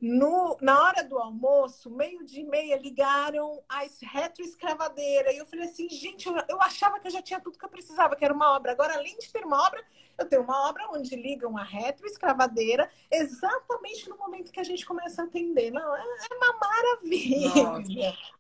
No, 0.01 0.57
na 0.61 0.81
hora 0.81 1.03
do 1.03 1.19
almoço, 1.19 1.91
meio 1.91 2.25
de 2.25 2.45
meia, 2.45 2.77
ligaram 2.77 3.61
a 3.69 3.83
retroescravadeira. 4.01 5.33
E 5.33 5.39
eu 5.39 5.47
falei 5.47 5.67
assim, 5.67 5.89
gente, 5.89 6.29
eu, 6.29 6.37
eu 6.49 6.61
achava 6.63 7.01
que 7.01 7.09
eu 7.09 7.11
já 7.11 7.21
tinha 7.21 7.41
tudo 7.41 7.59
que 7.59 7.65
eu 7.65 7.69
precisava, 7.69 8.15
que 8.15 8.25
era 8.25 8.33
uma 8.33 8.55
obra. 8.55 8.71
Agora, 8.71 8.95
além 8.95 9.19
de 9.19 9.33
ter 9.33 9.45
uma 9.45 9.67
obra, 9.67 9.85
eu 10.17 10.29
tenho 10.29 10.43
uma 10.43 10.69
obra 10.69 10.89
onde 10.93 11.17
ligam 11.17 11.59
a 11.59 11.65
retroescravadeira 11.65 12.89
exatamente 13.11 14.09
no 14.09 14.17
momento 14.17 14.53
que 14.53 14.61
a 14.61 14.65
gente 14.65 14.87
começa 14.87 15.23
a 15.23 15.25
atender. 15.25 15.73
Não, 15.73 15.97
é, 15.97 16.01
é 16.01 16.35
uma 16.35 16.59
maravilha. 16.59 17.63
Nossa. 17.65 18.38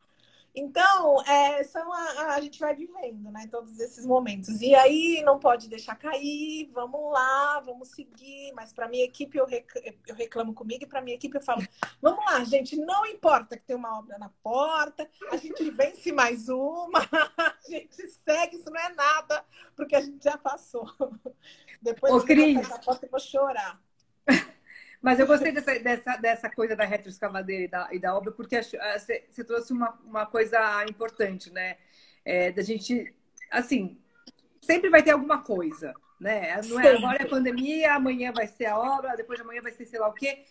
Então, 0.58 1.22
é, 1.22 1.62
são 1.62 1.92
a, 1.92 2.34
a, 2.34 2.40
gente 2.40 2.58
vai 2.58 2.74
vivendo, 2.74 3.30
né? 3.30 3.46
Todos 3.48 3.78
esses 3.78 4.04
momentos. 4.04 4.60
E 4.60 4.74
aí 4.74 5.22
não 5.24 5.38
pode 5.38 5.68
deixar 5.68 5.94
cair, 5.94 6.68
vamos 6.72 7.12
lá, 7.12 7.60
vamos 7.60 7.90
seguir. 7.90 8.52
Mas 8.54 8.72
para 8.72 8.88
minha 8.88 9.04
equipe 9.04 9.38
eu, 9.38 9.46
rec, 9.46 9.70
eu 10.06 10.16
reclamo 10.16 10.52
comigo 10.52 10.82
e 10.82 10.86
para 10.86 11.00
minha 11.00 11.14
equipe 11.14 11.36
eu 11.36 11.40
falo: 11.40 11.62
vamos 12.02 12.24
lá, 12.24 12.42
gente, 12.42 12.76
não 12.76 13.06
importa 13.06 13.56
que 13.56 13.64
tem 13.64 13.76
uma 13.76 13.98
obra 13.98 14.18
na 14.18 14.30
porta, 14.42 15.08
a 15.30 15.36
gente 15.36 15.70
vence 15.70 16.10
mais 16.10 16.48
uma, 16.48 16.98
a 17.38 17.54
gente 17.68 18.08
segue, 18.08 18.56
isso 18.56 18.70
não 18.70 18.80
é 18.80 18.92
nada, 18.94 19.44
porque 19.76 19.94
a 19.94 20.00
gente 20.00 20.24
já 20.24 20.36
passou. 20.36 20.90
Depois 21.80 22.12
Ô, 22.12 22.20
Cris. 22.22 22.70
a 22.72 22.78
porta 22.78 23.06
eu 23.06 23.10
vou 23.10 23.20
chorar. 23.20 23.80
Mas 25.00 25.20
eu 25.20 25.26
gostei 25.26 25.52
dessa, 25.52 25.78
dessa, 25.78 26.16
dessa 26.16 26.50
coisa 26.50 26.74
da 26.74 26.84
retroescavadeira 26.84 27.64
e 27.64 27.68
da, 27.68 27.88
e 27.92 27.98
da 27.98 28.16
obra, 28.16 28.32
porque 28.32 28.60
você 28.62 29.44
trouxe 29.46 29.72
uma, 29.72 29.98
uma 30.04 30.26
coisa 30.26 30.84
importante, 30.88 31.52
né? 31.52 31.76
É, 32.24 32.50
da 32.50 32.62
gente, 32.62 33.14
assim, 33.50 33.96
sempre 34.60 34.90
vai 34.90 35.02
ter 35.02 35.12
alguma 35.12 35.42
coisa, 35.42 35.94
né? 36.20 36.60
Não 36.62 36.80
é 36.80 36.96
agora 36.96 37.22
é 37.22 37.22
a 37.22 37.28
pandemia, 37.28 37.94
amanhã 37.94 38.32
vai 38.32 38.48
ser 38.48 38.66
a 38.66 38.78
obra, 38.78 39.16
depois 39.16 39.38
de 39.38 39.44
amanhã 39.44 39.62
vai 39.62 39.72
ser 39.72 39.86
sei 39.86 40.00
lá 40.00 40.08
o 40.08 40.14
quê. 40.14 40.44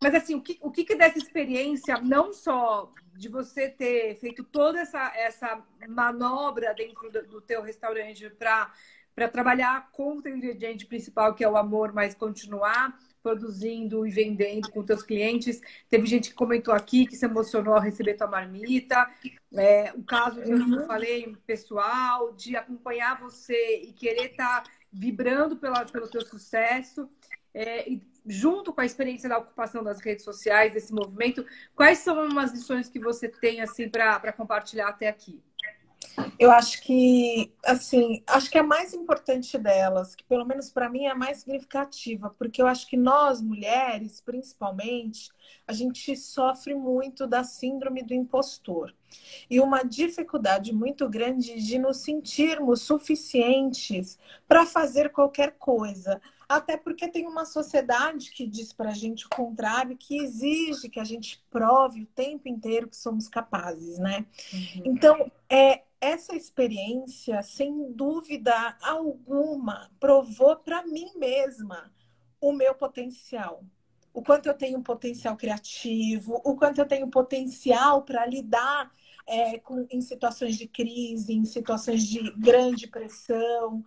Mas 0.00 0.14
assim, 0.14 0.36
o 0.36 0.40
que, 0.40 0.56
o 0.62 0.70
que, 0.70 0.84
que 0.84 0.94
dessa 0.94 1.18
experiência, 1.18 2.00
não 2.00 2.32
só 2.32 2.92
de 3.16 3.28
você 3.28 3.68
ter 3.68 4.14
feito 4.14 4.44
toda 4.44 4.78
essa, 4.78 5.12
essa 5.16 5.60
manobra 5.88 6.72
dentro 6.72 7.10
do, 7.10 7.26
do 7.26 7.40
teu 7.40 7.62
restaurante 7.62 8.30
para 8.30 9.28
trabalhar 9.28 9.90
com 9.90 10.16
o 10.16 10.22
teu 10.22 10.36
ingrediente 10.36 10.86
principal, 10.86 11.34
que 11.34 11.42
é 11.42 11.48
o 11.48 11.56
amor, 11.56 11.92
mas 11.92 12.14
continuar 12.14 12.96
produzindo 13.28 14.06
e 14.06 14.10
vendendo 14.10 14.70
com 14.70 14.82
teus 14.82 15.02
clientes. 15.02 15.60
Teve 15.90 16.06
gente 16.06 16.30
que 16.30 16.34
comentou 16.34 16.72
aqui 16.72 17.06
que 17.06 17.16
se 17.16 17.26
emocionou 17.26 17.74
ao 17.74 17.80
receber 17.80 18.14
tua 18.14 18.26
marmita. 18.26 19.06
É, 19.54 19.92
o 19.94 20.02
caso 20.02 20.40
que 20.40 20.50
uhum. 20.50 20.80
eu 20.80 20.86
falei, 20.86 21.36
pessoal, 21.46 22.32
de 22.32 22.56
acompanhar 22.56 23.20
você 23.20 23.82
e 23.82 23.92
querer 23.92 24.30
estar 24.30 24.62
tá 24.62 24.70
vibrando 24.90 25.56
pela, 25.56 25.84
pelo 25.84 26.08
teu 26.08 26.24
sucesso. 26.24 27.08
É, 27.52 27.88
e 27.90 28.02
junto 28.26 28.72
com 28.72 28.80
a 28.80 28.86
experiência 28.86 29.28
da 29.28 29.38
ocupação 29.38 29.82
das 29.82 30.00
redes 30.00 30.24
sociais, 30.24 30.72
desse 30.72 30.92
movimento, 30.92 31.44
quais 31.74 31.98
são 31.98 32.26
umas 32.26 32.52
lições 32.52 32.88
que 32.88 32.98
você 32.98 33.28
tem 33.28 33.60
assim 33.60 33.88
para 33.88 34.32
compartilhar 34.32 34.88
até 34.88 35.08
aqui? 35.08 35.42
Eu 36.38 36.50
acho 36.50 36.82
que, 36.82 37.52
assim, 37.64 38.22
acho 38.26 38.50
que 38.50 38.58
a 38.58 38.62
mais 38.62 38.94
importante 38.94 39.58
delas, 39.58 40.14
que 40.14 40.24
pelo 40.24 40.44
menos 40.44 40.70
para 40.70 40.88
mim 40.88 41.04
é 41.04 41.10
a 41.10 41.14
mais 41.14 41.38
significativa, 41.38 42.34
porque 42.38 42.60
eu 42.62 42.66
acho 42.66 42.86
que 42.86 42.96
nós, 42.96 43.40
mulheres, 43.40 44.20
principalmente, 44.20 45.30
a 45.66 45.72
gente 45.72 46.16
sofre 46.16 46.74
muito 46.74 47.26
da 47.26 47.44
síndrome 47.44 48.02
do 48.02 48.14
impostor. 48.14 48.94
E 49.48 49.60
uma 49.60 49.82
dificuldade 49.82 50.72
muito 50.72 51.08
grande 51.08 51.60
de 51.62 51.78
nos 51.78 51.98
sentirmos 51.98 52.82
suficientes 52.82 54.18
para 54.46 54.66
fazer 54.66 55.10
qualquer 55.10 55.52
coisa. 55.58 56.20
Até 56.48 56.78
porque 56.78 57.08
tem 57.08 57.26
uma 57.26 57.44
sociedade 57.44 58.30
que 58.30 58.46
diz 58.46 58.72
para 58.72 58.90
a 58.90 58.94
gente 58.94 59.26
o 59.26 59.28
contrário, 59.28 59.96
que 59.96 60.18
exige 60.18 60.88
que 60.88 60.98
a 60.98 61.04
gente 61.04 61.44
prove 61.50 62.02
o 62.02 62.06
tempo 62.06 62.48
inteiro 62.48 62.88
que 62.88 62.96
somos 62.96 63.28
capazes, 63.28 63.98
né? 63.98 64.24
Uhum. 64.52 64.82
Então, 64.86 65.30
é, 65.50 65.82
essa 66.00 66.34
experiência, 66.34 67.42
sem 67.42 67.92
dúvida 67.92 68.76
alguma, 68.82 69.90
provou 69.98 70.56
para 70.56 70.86
mim 70.86 71.10
mesma 71.16 71.92
o 72.40 72.52
meu 72.52 72.74
potencial. 72.74 73.64
O 74.12 74.22
quanto 74.22 74.46
eu 74.46 74.54
tenho 74.54 74.82
potencial 74.82 75.36
criativo, 75.36 76.40
o 76.44 76.56
quanto 76.56 76.78
eu 76.78 76.86
tenho 76.86 77.08
potencial 77.08 78.02
para 78.02 78.26
lidar 78.26 78.92
é, 79.26 79.58
com, 79.58 79.86
em 79.90 80.00
situações 80.00 80.56
de 80.56 80.66
crise, 80.66 81.32
em 81.32 81.44
situações 81.44 82.02
de 82.04 82.30
grande 82.32 82.86
pressão. 82.86 83.84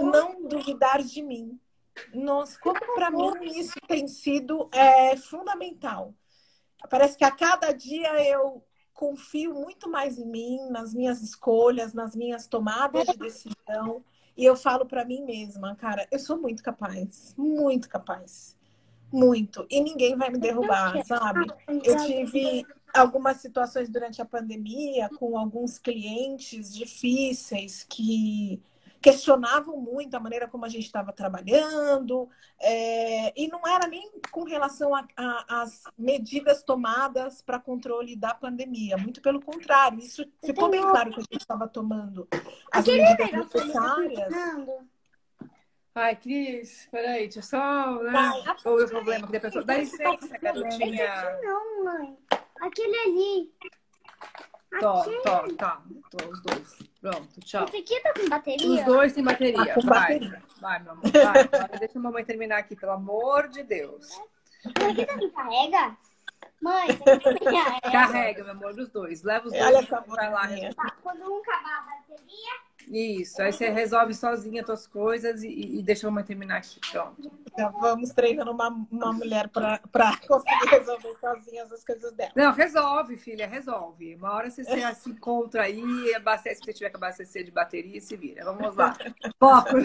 Não 0.00 0.48
duvidar 0.48 1.02
de 1.02 1.22
mim. 1.22 1.60
Nossa, 2.14 2.58
como 2.58 2.80
para 2.94 3.10
mim 3.10 3.58
isso 3.58 3.78
tem 3.86 4.08
sido 4.08 4.68
é, 4.72 5.16
fundamental. 5.16 6.14
Parece 6.88 7.16
que 7.16 7.24
a 7.24 7.30
cada 7.30 7.72
dia 7.72 8.10
eu 8.28 8.64
confio 8.94 9.54
muito 9.54 9.88
mais 9.90 10.18
em 10.18 10.26
mim, 10.26 10.68
nas 10.70 10.94
minhas 10.94 11.22
escolhas, 11.22 11.92
nas 11.92 12.14
minhas 12.14 12.46
tomadas 12.46 13.06
de 13.06 13.16
decisão. 13.16 14.04
E 14.36 14.44
eu 14.44 14.56
falo 14.56 14.86
para 14.86 15.04
mim 15.04 15.24
mesma, 15.24 15.74
cara, 15.76 16.06
eu 16.10 16.18
sou 16.18 16.40
muito 16.40 16.62
capaz, 16.62 17.34
muito 17.36 17.88
capaz. 17.88 18.56
Muito. 19.12 19.66
E 19.68 19.80
ninguém 19.80 20.16
vai 20.16 20.30
me 20.30 20.38
derrubar, 20.38 21.04
sabe? 21.04 21.46
Eu 21.84 21.96
tive 22.06 22.66
algumas 22.94 23.38
situações 23.38 23.90
durante 23.90 24.22
a 24.22 24.24
pandemia 24.24 25.10
com 25.18 25.36
alguns 25.36 25.78
clientes 25.78 26.72
difíceis 26.72 27.84
que 27.86 28.62
questionavam 29.02 29.76
muito 29.76 30.14
a 30.14 30.20
maneira 30.20 30.46
como 30.46 30.64
a 30.64 30.68
gente 30.68 30.84
estava 30.84 31.12
trabalhando, 31.12 32.28
é, 32.60 33.32
e 33.40 33.48
não 33.48 33.66
era 33.66 33.88
nem 33.88 34.10
com 34.30 34.44
relação 34.44 34.92
às 35.48 35.82
medidas 35.98 36.62
tomadas 36.62 37.42
para 37.42 37.58
controle 37.58 38.14
da 38.14 38.32
pandemia, 38.32 38.96
muito 38.96 39.20
pelo 39.20 39.40
contrário, 39.40 39.98
isso 39.98 40.24
ficou 40.44 40.70
bem 40.70 40.80
claro 40.80 41.10
que 41.10 41.20
a 41.20 41.22
gente 41.22 41.40
estava 41.40 41.66
tomando 41.66 42.28
as 42.72 42.86
medidas 42.86 43.32
necessárias. 43.32 44.32
Ai, 45.94 46.16
Cris, 46.16 46.88
peraí, 46.90 47.24
deixa 47.24 47.40
eu 47.40 47.42
só 47.42 48.02
né, 48.02 48.32
ouvir 48.64 48.84
o 48.84 48.88
problema 48.88 49.28
que 49.28 49.36
a 49.36 49.40
pessoa. 49.40 49.62
Dá 49.62 49.76
licença, 49.76 50.38
garotinha. 50.40 51.38
Não, 51.42 51.84
mãe. 51.84 52.16
Aquele 52.62 52.96
ali. 52.96 53.54
Tó, 54.80 55.02
tó, 55.22 55.54
tá. 55.54 55.82
Tô, 56.10 56.30
os 56.30 56.42
dois. 56.42 56.91
Pronto, 57.02 57.40
tchau. 57.40 57.64
Esse 57.64 57.78
aqui 57.78 58.00
tá 58.00 58.14
com 58.14 58.28
bateria? 58.28 58.70
Os 58.70 58.84
dois 58.84 59.12
têm 59.12 59.24
bateria. 59.24 59.66
Tá 59.66 59.74
com 59.74 59.80
vai, 59.80 60.00
bateria. 60.20 60.42
vai, 60.60 60.78
meu 60.84 60.92
amor. 60.92 61.10
Vai. 61.10 61.40
Agora 61.40 61.78
deixa 61.80 61.98
a 61.98 62.02
mamãe 62.02 62.24
terminar 62.24 62.58
aqui, 62.58 62.76
pelo 62.76 62.92
amor 62.92 63.48
de 63.48 63.64
Deus. 63.64 64.08
Esse 64.08 64.88
aqui 64.88 65.04
também 65.04 65.30
carrega? 65.30 65.96
Mãe, 66.60 66.86
carrega. 67.42 67.90
Carrega, 67.90 68.44
meu 68.44 68.52
amor, 68.52 68.78
os 68.78 68.88
dois. 68.88 69.24
Leva 69.24 69.46
os 69.46 69.52
dois. 69.52 69.64
Olha 69.64 69.78
essa 69.78 70.00
vai 70.02 70.30
lá. 70.30 70.46
Tá, 70.76 70.96
quando 71.02 71.22
um 71.22 71.40
acabar 71.40 71.78
a 71.78 71.82
bateria, 71.82 72.52
isso, 72.88 73.40
aí 73.40 73.52
você 73.52 73.68
resolve 73.68 74.14
sozinha 74.14 74.60
as 74.60 74.66
suas 74.66 74.86
coisas 74.86 75.42
e, 75.42 75.48
e 75.78 75.82
deixa 75.82 76.06
a 76.06 76.10
mamãe 76.10 76.24
terminar 76.24 76.58
aqui. 76.58 76.80
Pronto. 76.90 77.30
Já 77.56 77.68
vamos 77.68 78.10
treinando 78.10 78.50
uma, 78.50 78.68
uma 78.90 79.12
mulher 79.12 79.48
para 79.48 79.78
conseguir 80.26 80.68
resolver 80.70 81.14
sozinha 81.20 81.64
as 81.64 81.84
coisas 81.84 82.12
dela. 82.14 82.32
Não, 82.34 82.52
resolve, 82.52 83.16
filha, 83.16 83.46
resolve. 83.46 84.14
Uma 84.14 84.32
hora 84.32 84.50
você 84.50 84.64
se 84.64 85.10
encontra 85.10 85.62
aí, 85.62 86.14
abastece, 86.14 86.60
se 86.60 86.64
você 86.64 86.72
tiver 86.72 86.90
que 86.90 86.96
abastecer 86.96 87.44
de 87.44 87.50
bateria, 87.50 88.00
se 88.00 88.16
vira. 88.16 88.44
Vamos 88.44 88.74
lá. 88.74 88.96
Foco. 89.38 89.76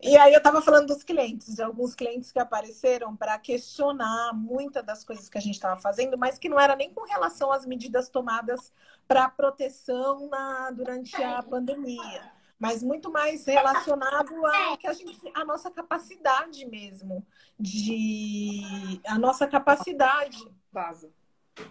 E 0.00 0.16
aí 0.16 0.32
eu 0.32 0.38
estava 0.38 0.62
falando 0.62 0.88
dos 0.88 1.02
clientes, 1.02 1.54
de 1.54 1.62
alguns 1.62 1.94
clientes 1.94 2.32
que 2.32 2.38
apareceram 2.38 3.16
para 3.16 3.38
questionar 3.38 4.32
muitas 4.34 4.84
das 4.84 5.04
coisas 5.04 5.28
que 5.28 5.38
a 5.38 5.40
gente 5.40 5.54
estava 5.54 5.80
fazendo, 5.80 6.18
mas 6.18 6.38
que 6.38 6.48
não 6.48 6.58
era 6.58 6.74
nem 6.74 6.92
com 6.92 7.04
relação 7.06 7.52
às 7.52 7.66
medidas 7.66 8.08
tomadas 8.08 8.72
para 9.10 9.28
proteção 9.28 10.28
na, 10.28 10.70
durante 10.70 11.20
a 11.20 11.42
pandemia, 11.42 12.30
mas 12.56 12.80
muito 12.80 13.10
mais 13.10 13.44
relacionado 13.44 14.46
a, 14.46 14.76
que 14.76 14.86
a, 14.86 14.92
gente, 14.92 15.18
a 15.34 15.44
nossa 15.44 15.68
capacidade 15.68 16.64
mesmo, 16.64 17.26
de 17.58 19.00
a 19.04 19.18
nossa 19.18 19.48
capacidade. 19.48 20.38
Vaza. 20.70 21.10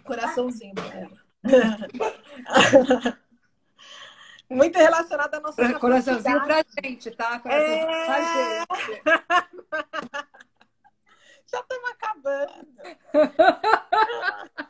Coraçãozinho 0.04 0.76
dela. 0.76 1.18
muito 4.50 4.78
relacionado 4.78 5.36
à 5.36 5.40
nossa 5.40 5.62
capacidade. 5.62 5.80
Coraçãozinho 5.80 6.44
pra 6.44 6.66
gente, 6.84 7.12
tá? 7.12 7.40
Coraçãozinho 7.40 7.90
é... 7.90 8.06
pra 8.06 8.22
gente. 8.22 9.02
Já 11.48 11.62
estamos 11.62 11.90
acabando. 11.90 12.68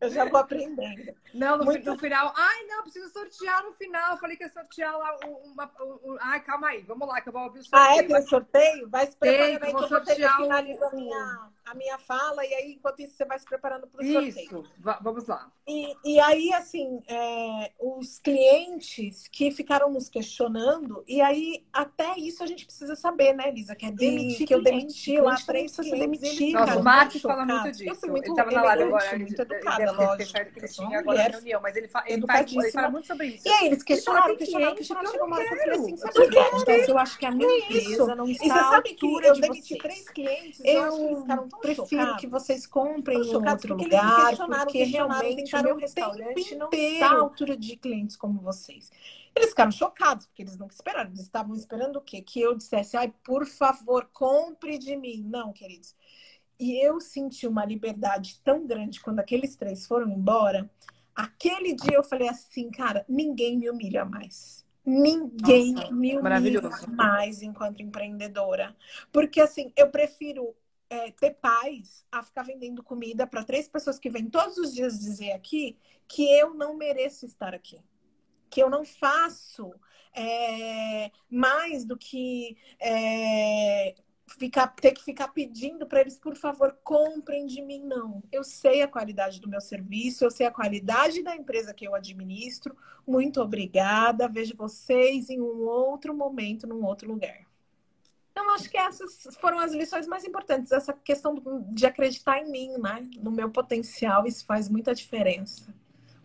Eu 0.00 0.10
já 0.10 0.24
vou 0.24 0.38
aprendendo. 0.38 1.12
Não, 1.34 1.58
no, 1.58 1.64
Muito... 1.64 1.84
no 1.84 1.98
final, 1.98 2.32
ai, 2.36 2.64
não, 2.66 2.82
preciso 2.82 3.12
sortear 3.12 3.64
no 3.64 3.72
final. 3.72 4.16
Falei 4.18 4.36
que 4.36 4.44
ia 4.44 4.48
sortear 4.48 4.96
lá 4.96 5.16
uma. 5.24 5.70
uma... 5.80 6.18
Ai, 6.20 6.40
calma 6.40 6.68
aí, 6.68 6.82
vamos 6.82 7.08
lá, 7.08 7.20
que 7.20 7.28
eu 7.28 7.32
vou 7.32 7.42
ouvir 7.42 7.60
o 7.60 7.64
sorteio. 7.64 7.90
Ah, 7.90 7.96
é? 7.96 8.02
Tem 8.02 8.22
sorteio? 8.22 8.88
Vai 8.88 9.06
se 9.06 9.16
preparando 9.16 9.64
aí 9.64 9.74
que 9.74 9.94
eu 9.94 10.04
ter 10.04 10.14
finalizar 10.14 10.88
a 10.92 10.96
minha, 10.96 11.50
a 11.66 11.74
minha 11.74 11.98
fala, 11.98 12.44
e 12.46 12.54
aí, 12.54 12.72
enquanto 12.72 13.00
isso, 13.00 13.16
você 13.16 13.24
vai 13.24 13.38
se 13.38 13.44
preparando 13.44 13.86
para 13.86 14.02
o 14.02 14.06
sorteio. 14.06 14.28
Isso, 14.28 14.64
vamos 15.02 15.26
lá. 15.26 15.50
E, 15.66 15.94
e 16.04 16.20
aí, 16.20 16.52
assim, 16.54 17.02
é, 17.08 17.72
os 17.78 18.18
clientes 18.18 19.28
que 19.28 19.50
ficaram 19.50 19.90
nos 19.90 20.08
questionando, 20.08 21.04
e 21.06 21.20
aí, 21.20 21.66
até 21.72 22.18
isso 22.18 22.42
a 22.42 22.46
gente 22.46 22.64
precisa 22.64 22.94
saber, 22.94 23.34
né, 23.34 23.50
Lisa? 23.50 23.74
Que 23.74 23.86
é 23.86 23.90
demitir, 23.90 24.46
que 24.46 24.54
eu 24.54 24.62
demiti 24.62 25.20
lá 25.20 25.36
três 25.44 25.72
se 25.72 25.90
demitir. 25.90 26.52
Nossa, 26.52 26.78
o 26.78 26.84
Marcos 26.84 27.20
fala 27.20 27.44
muito 27.44 27.72
disso. 27.72 27.84
Eu 27.84 27.94
fui 27.94 28.10
muito, 28.10 28.24
ele 28.24 28.32
estava 28.32 28.50
na 28.50 28.62
live 28.62 28.82
agora, 28.84 29.18
muito 29.18 29.42
educada, 29.42 29.87
lógico. 29.92 30.32
Que 30.32 30.58
ele 30.58 30.68
tinha 30.68 30.98
agora 30.98 31.22
na 31.22 31.28
reunião, 31.28 31.60
mas 31.60 31.76
ele, 31.76 31.88
fa 31.88 32.04
ele, 32.06 32.26
faz, 32.26 32.52
ele 32.52 32.70
fala 32.70 32.90
muito 32.90 33.06
sobre 33.06 33.26
isso. 33.26 33.46
E 33.46 33.50
aí, 33.50 33.66
eles 33.66 33.82
questionaram, 33.82 34.36
questionaram, 34.36 34.74
questionaram, 34.74 35.10
chegou 35.10 35.26
uma 35.26 35.36
hora 35.36 35.48
que 35.48 35.54
eu 35.54 35.58
falei 35.58 35.78
assim, 35.78 35.96
sabe 35.96 36.18
o 36.18 36.30
que 36.30 36.38
acontece? 36.38 36.90
Eu 36.90 36.98
acho 36.98 37.18
que 37.18 37.26
a 37.26 37.30
minha 37.30 37.58
empresa 37.58 38.14
não 38.14 38.28
está 38.28 38.54
à 38.54 38.76
altura 38.76 39.32
de 39.32 39.46
vocês. 39.46 39.78
três 39.80 40.08
clientes, 40.08 40.60
eu 40.64 41.48
prefiro 41.60 42.16
que 42.16 42.26
vocês 42.26 42.66
comprem 42.66 43.20
em 43.20 43.34
outro 43.34 43.74
lugar, 43.74 44.36
porque 44.36 44.84
realmente 44.84 45.54
o 45.54 45.62
meu 45.62 45.76
restaurante 45.76 46.54
não 46.54 46.68
está 46.72 47.06
à 47.10 47.18
altura 47.18 47.56
de 47.56 47.76
clientes 47.76 48.16
como 48.16 48.40
vocês. 48.40 48.90
Eles 49.34 49.50
ficaram 49.50 49.70
chocados, 49.70 50.26
porque 50.26 50.42
eles 50.42 50.58
nunca 50.58 50.74
esperaram. 50.74 51.10
Eles 51.10 51.20
estavam 51.20 51.54
esperando 51.54 51.96
o 51.96 52.00
quê? 52.00 52.20
Que 52.20 52.40
eu 52.40 52.56
dissesse, 52.56 52.96
ai, 52.96 53.12
por 53.22 53.46
favor, 53.46 54.08
compre 54.12 54.78
de 54.78 54.96
mim. 54.96 55.24
Não, 55.28 55.52
queridos. 55.52 55.94
E 56.58 56.84
eu 56.84 57.00
senti 57.00 57.46
uma 57.46 57.64
liberdade 57.64 58.40
tão 58.42 58.66
grande 58.66 59.00
quando 59.00 59.20
aqueles 59.20 59.54
três 59.56 59.86
foram 59.86 60.08
embora. 60.08 60.68
Aquele 61.14 61.74
dia 61.74 61.94
eu 61.94 62.02
falei 62.02 62.28
assim, 62.28 62.70
cara, 62.70 63.04
ninguém 63.08 63.56
me 63.56 63.70
humilha 63.70 64.04
mais. 64.04 64.66
Ninguém 64.84 65.74
Nossa, 65.74 65.92
me 65.92 66.16
humilha 66.16 66.62
mais 66.88 67.42
enquanto 67.42 67.82
empreendedora. 67.82 68.74
Porque 69.12 69.40
assim, 69.40 69.72
eu 69.76 69.90
prefiro 69.90 70.54
é, 70.90 71.10
ter 71.10 71.32
paz 71.34 72.06
a 72.10 72.22
ficar 72.22 72.42
vendendo 72.42 72.82
comida 72.82 73.26
para 73.26 73.44
três 73.44 73.68
pessoas 73.68 73.98
que 73.98 74.08
vêm 74.08 74.30
todos 74.30 74.56
os 74.56 74.74
dias 74.74 74.98
dizer 74.98 75.32
aqui 75.32 75.76
que 76.08 76.24
eu 76.24 76.54
não 76.54 76.74
mereço 76.74 77.26
estar 77.26 77.54
aqui. 77.54 77.78
Que 78.50 78.62
eu 78.62 78.70
não 78.70 78.84
faço 78.84 79.74
é, 80.14 81.10
mais 81.30 81.84
do 81.84 81.96
que 81.96 82.56
é, 82.80 83.94
ficar, 84.28 84.68
ter 84.68 84.92
que 84.92 85.02
ficar 85.02 85.28
pedindo 85.28 85.86
para 85.86 86.00
eles, 86.00 86.18
por 86.18 86.36
favor, 86.36 86.76
comprem 86.84 87.46
de 87.46 87.62
mim. 87.62 87.82
Não. 87.82 88.22
Eu 88.30 88.44
sei 88.44 88.82
a 88.82 88.88
qualidade 88.88 89.40
do 89.40 89.48
meu 89.48 89.60
serviço, 89.60 90.24
eu 90.24 90.30
sei 90.30 90.46
a 90.46 90.50
qualidade 90.50 91.22
da 91.22 91.34
empresa 91.34 91.74
que 91.74 91.86
eu 91.86 91.94
administro. 91.94 92.76
Muito 93.06 93.40
obrigada. 93.40 94.28
Vejo 94.28 94.54
vocês 94.56 95.30
em 95.30 95.40
um 95.40 95.66
outro 95.66 96.14
momento, 96.14 96.66
num 96.66 96.84
outro 96.84 97.08
lugar. 97.08 97.46
Então, 98.30 98.54
acho 98.54 98.70
que 98.70 98.78
essas 98.78 99.26
foram 99.40 99.58
as 99.58 99.72
lições 99.72 100.06
mais 100.06 100.24
importantes. 100.24 100.70
Essa 100.70 100.92
questão 100.92 101.42
de 101.70 101.86
acreditar 101.86 102.38
em 102.38 102.50
mim, 102.50 102.78
né? 102.78 103.08
No 103.18 103.32
meu 103.32 103.50
potencial, 103.50 104.26
isso 104.26 104.46
faz 104.46 104.68
muita 104.68 104.94
diferença. 104.94 105.74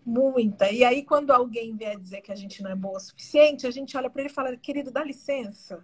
Muita. 0.06 0.70
E 0.72 0.84
aí, 0.84 1.04
quando 1.04 1.32
alguém 1.32 1.76
vier 1.76 1.98
dizer 1.98 2.22
que 2.22 2.32
a 2.32 2.36
gente 2.36 2.62
não 2.62 2.70
é 2.70 2.76
boa 2.76 2.98
o 2.98 3.00
suficiente, 3.00 3.66
a 3.66 3.72
gente 3.72 3.98
olha 3.98 4.10
para 4.10 4.22
ele 4.22 4.30
e 4.30 4.34
fala, 4.34 4.56
querido, 4.58 4.92
dá 4.92 5.04
licença. 5.04 5.84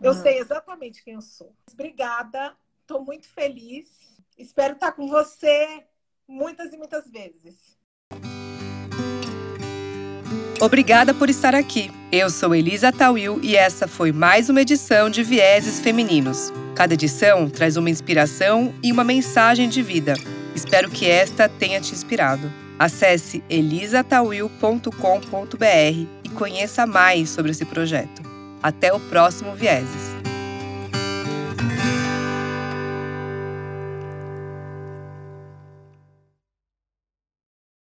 Eu 0.00 0.12
uhum. 0.12 0.22
sei 0.22 0.38
exatamente 0.38 1.02
quem 1.02 1.14
eu 1.14 1.20
sou. 1.20 1.52
Obrigada, 1.72 2.54
estou 2.80 3.04
muito 3.04 3.28
feliz. 3.28 3.86
Espero 4.36 4.74
estar 4.74 4.92
com 4.92 5.08
você 5.08 5.84
muitas 6.26 6.72
e 6.72 6.76
muitas 6.76 7.10
vezes. 7.10 7.76
Obrigada 10.60 11.14
por 11.14 11.30
estar 11.30 11.54
aqui. 11.54 11.90
Eu 12.10 12.28
sou 12.28 12.52
Elisa 12.52 12.90
Tawil 12.90 13.40
e 13.42 13.56
essa 13.56 13.86
foi 13.86 14.10
mais 14.10 14.50
uma 14.50 14.60
edição 14.60 15.08
de 15.08 15.22
Vieses 15.22 15.78
Femininos. 15.78 16.52
Cada 16.74 16.94
edição 16.94 17.48
traz 17.48 17.76
uma 17.76 17.90
inspiração 17.90 18.74
e 18.82 18.90
uma 18.90 19.04
mensagem 19.04 19.68
de 19.68 19.82
vida. 19.82 20.14
Espero 20.54 20.90
que 20.90 21.08
esta 21.08 21.48
tenha 21.48 21.80
te 21.80 21.92
inspirado. 21.92 22.52
Acesse 22.76 23.42
elisatawil.com.br 23.48 26.06
e 26.24 26.28
conheça 26.30 26.86
mais 26.86 27.30
sobre 27.30 27.52
esse 27.52 27.64
projeto. 27.64 28.27
Até 28.62 28.92
o 28.92 29.00
próximo 29.00 29.54
Vieses. 29.54 30.17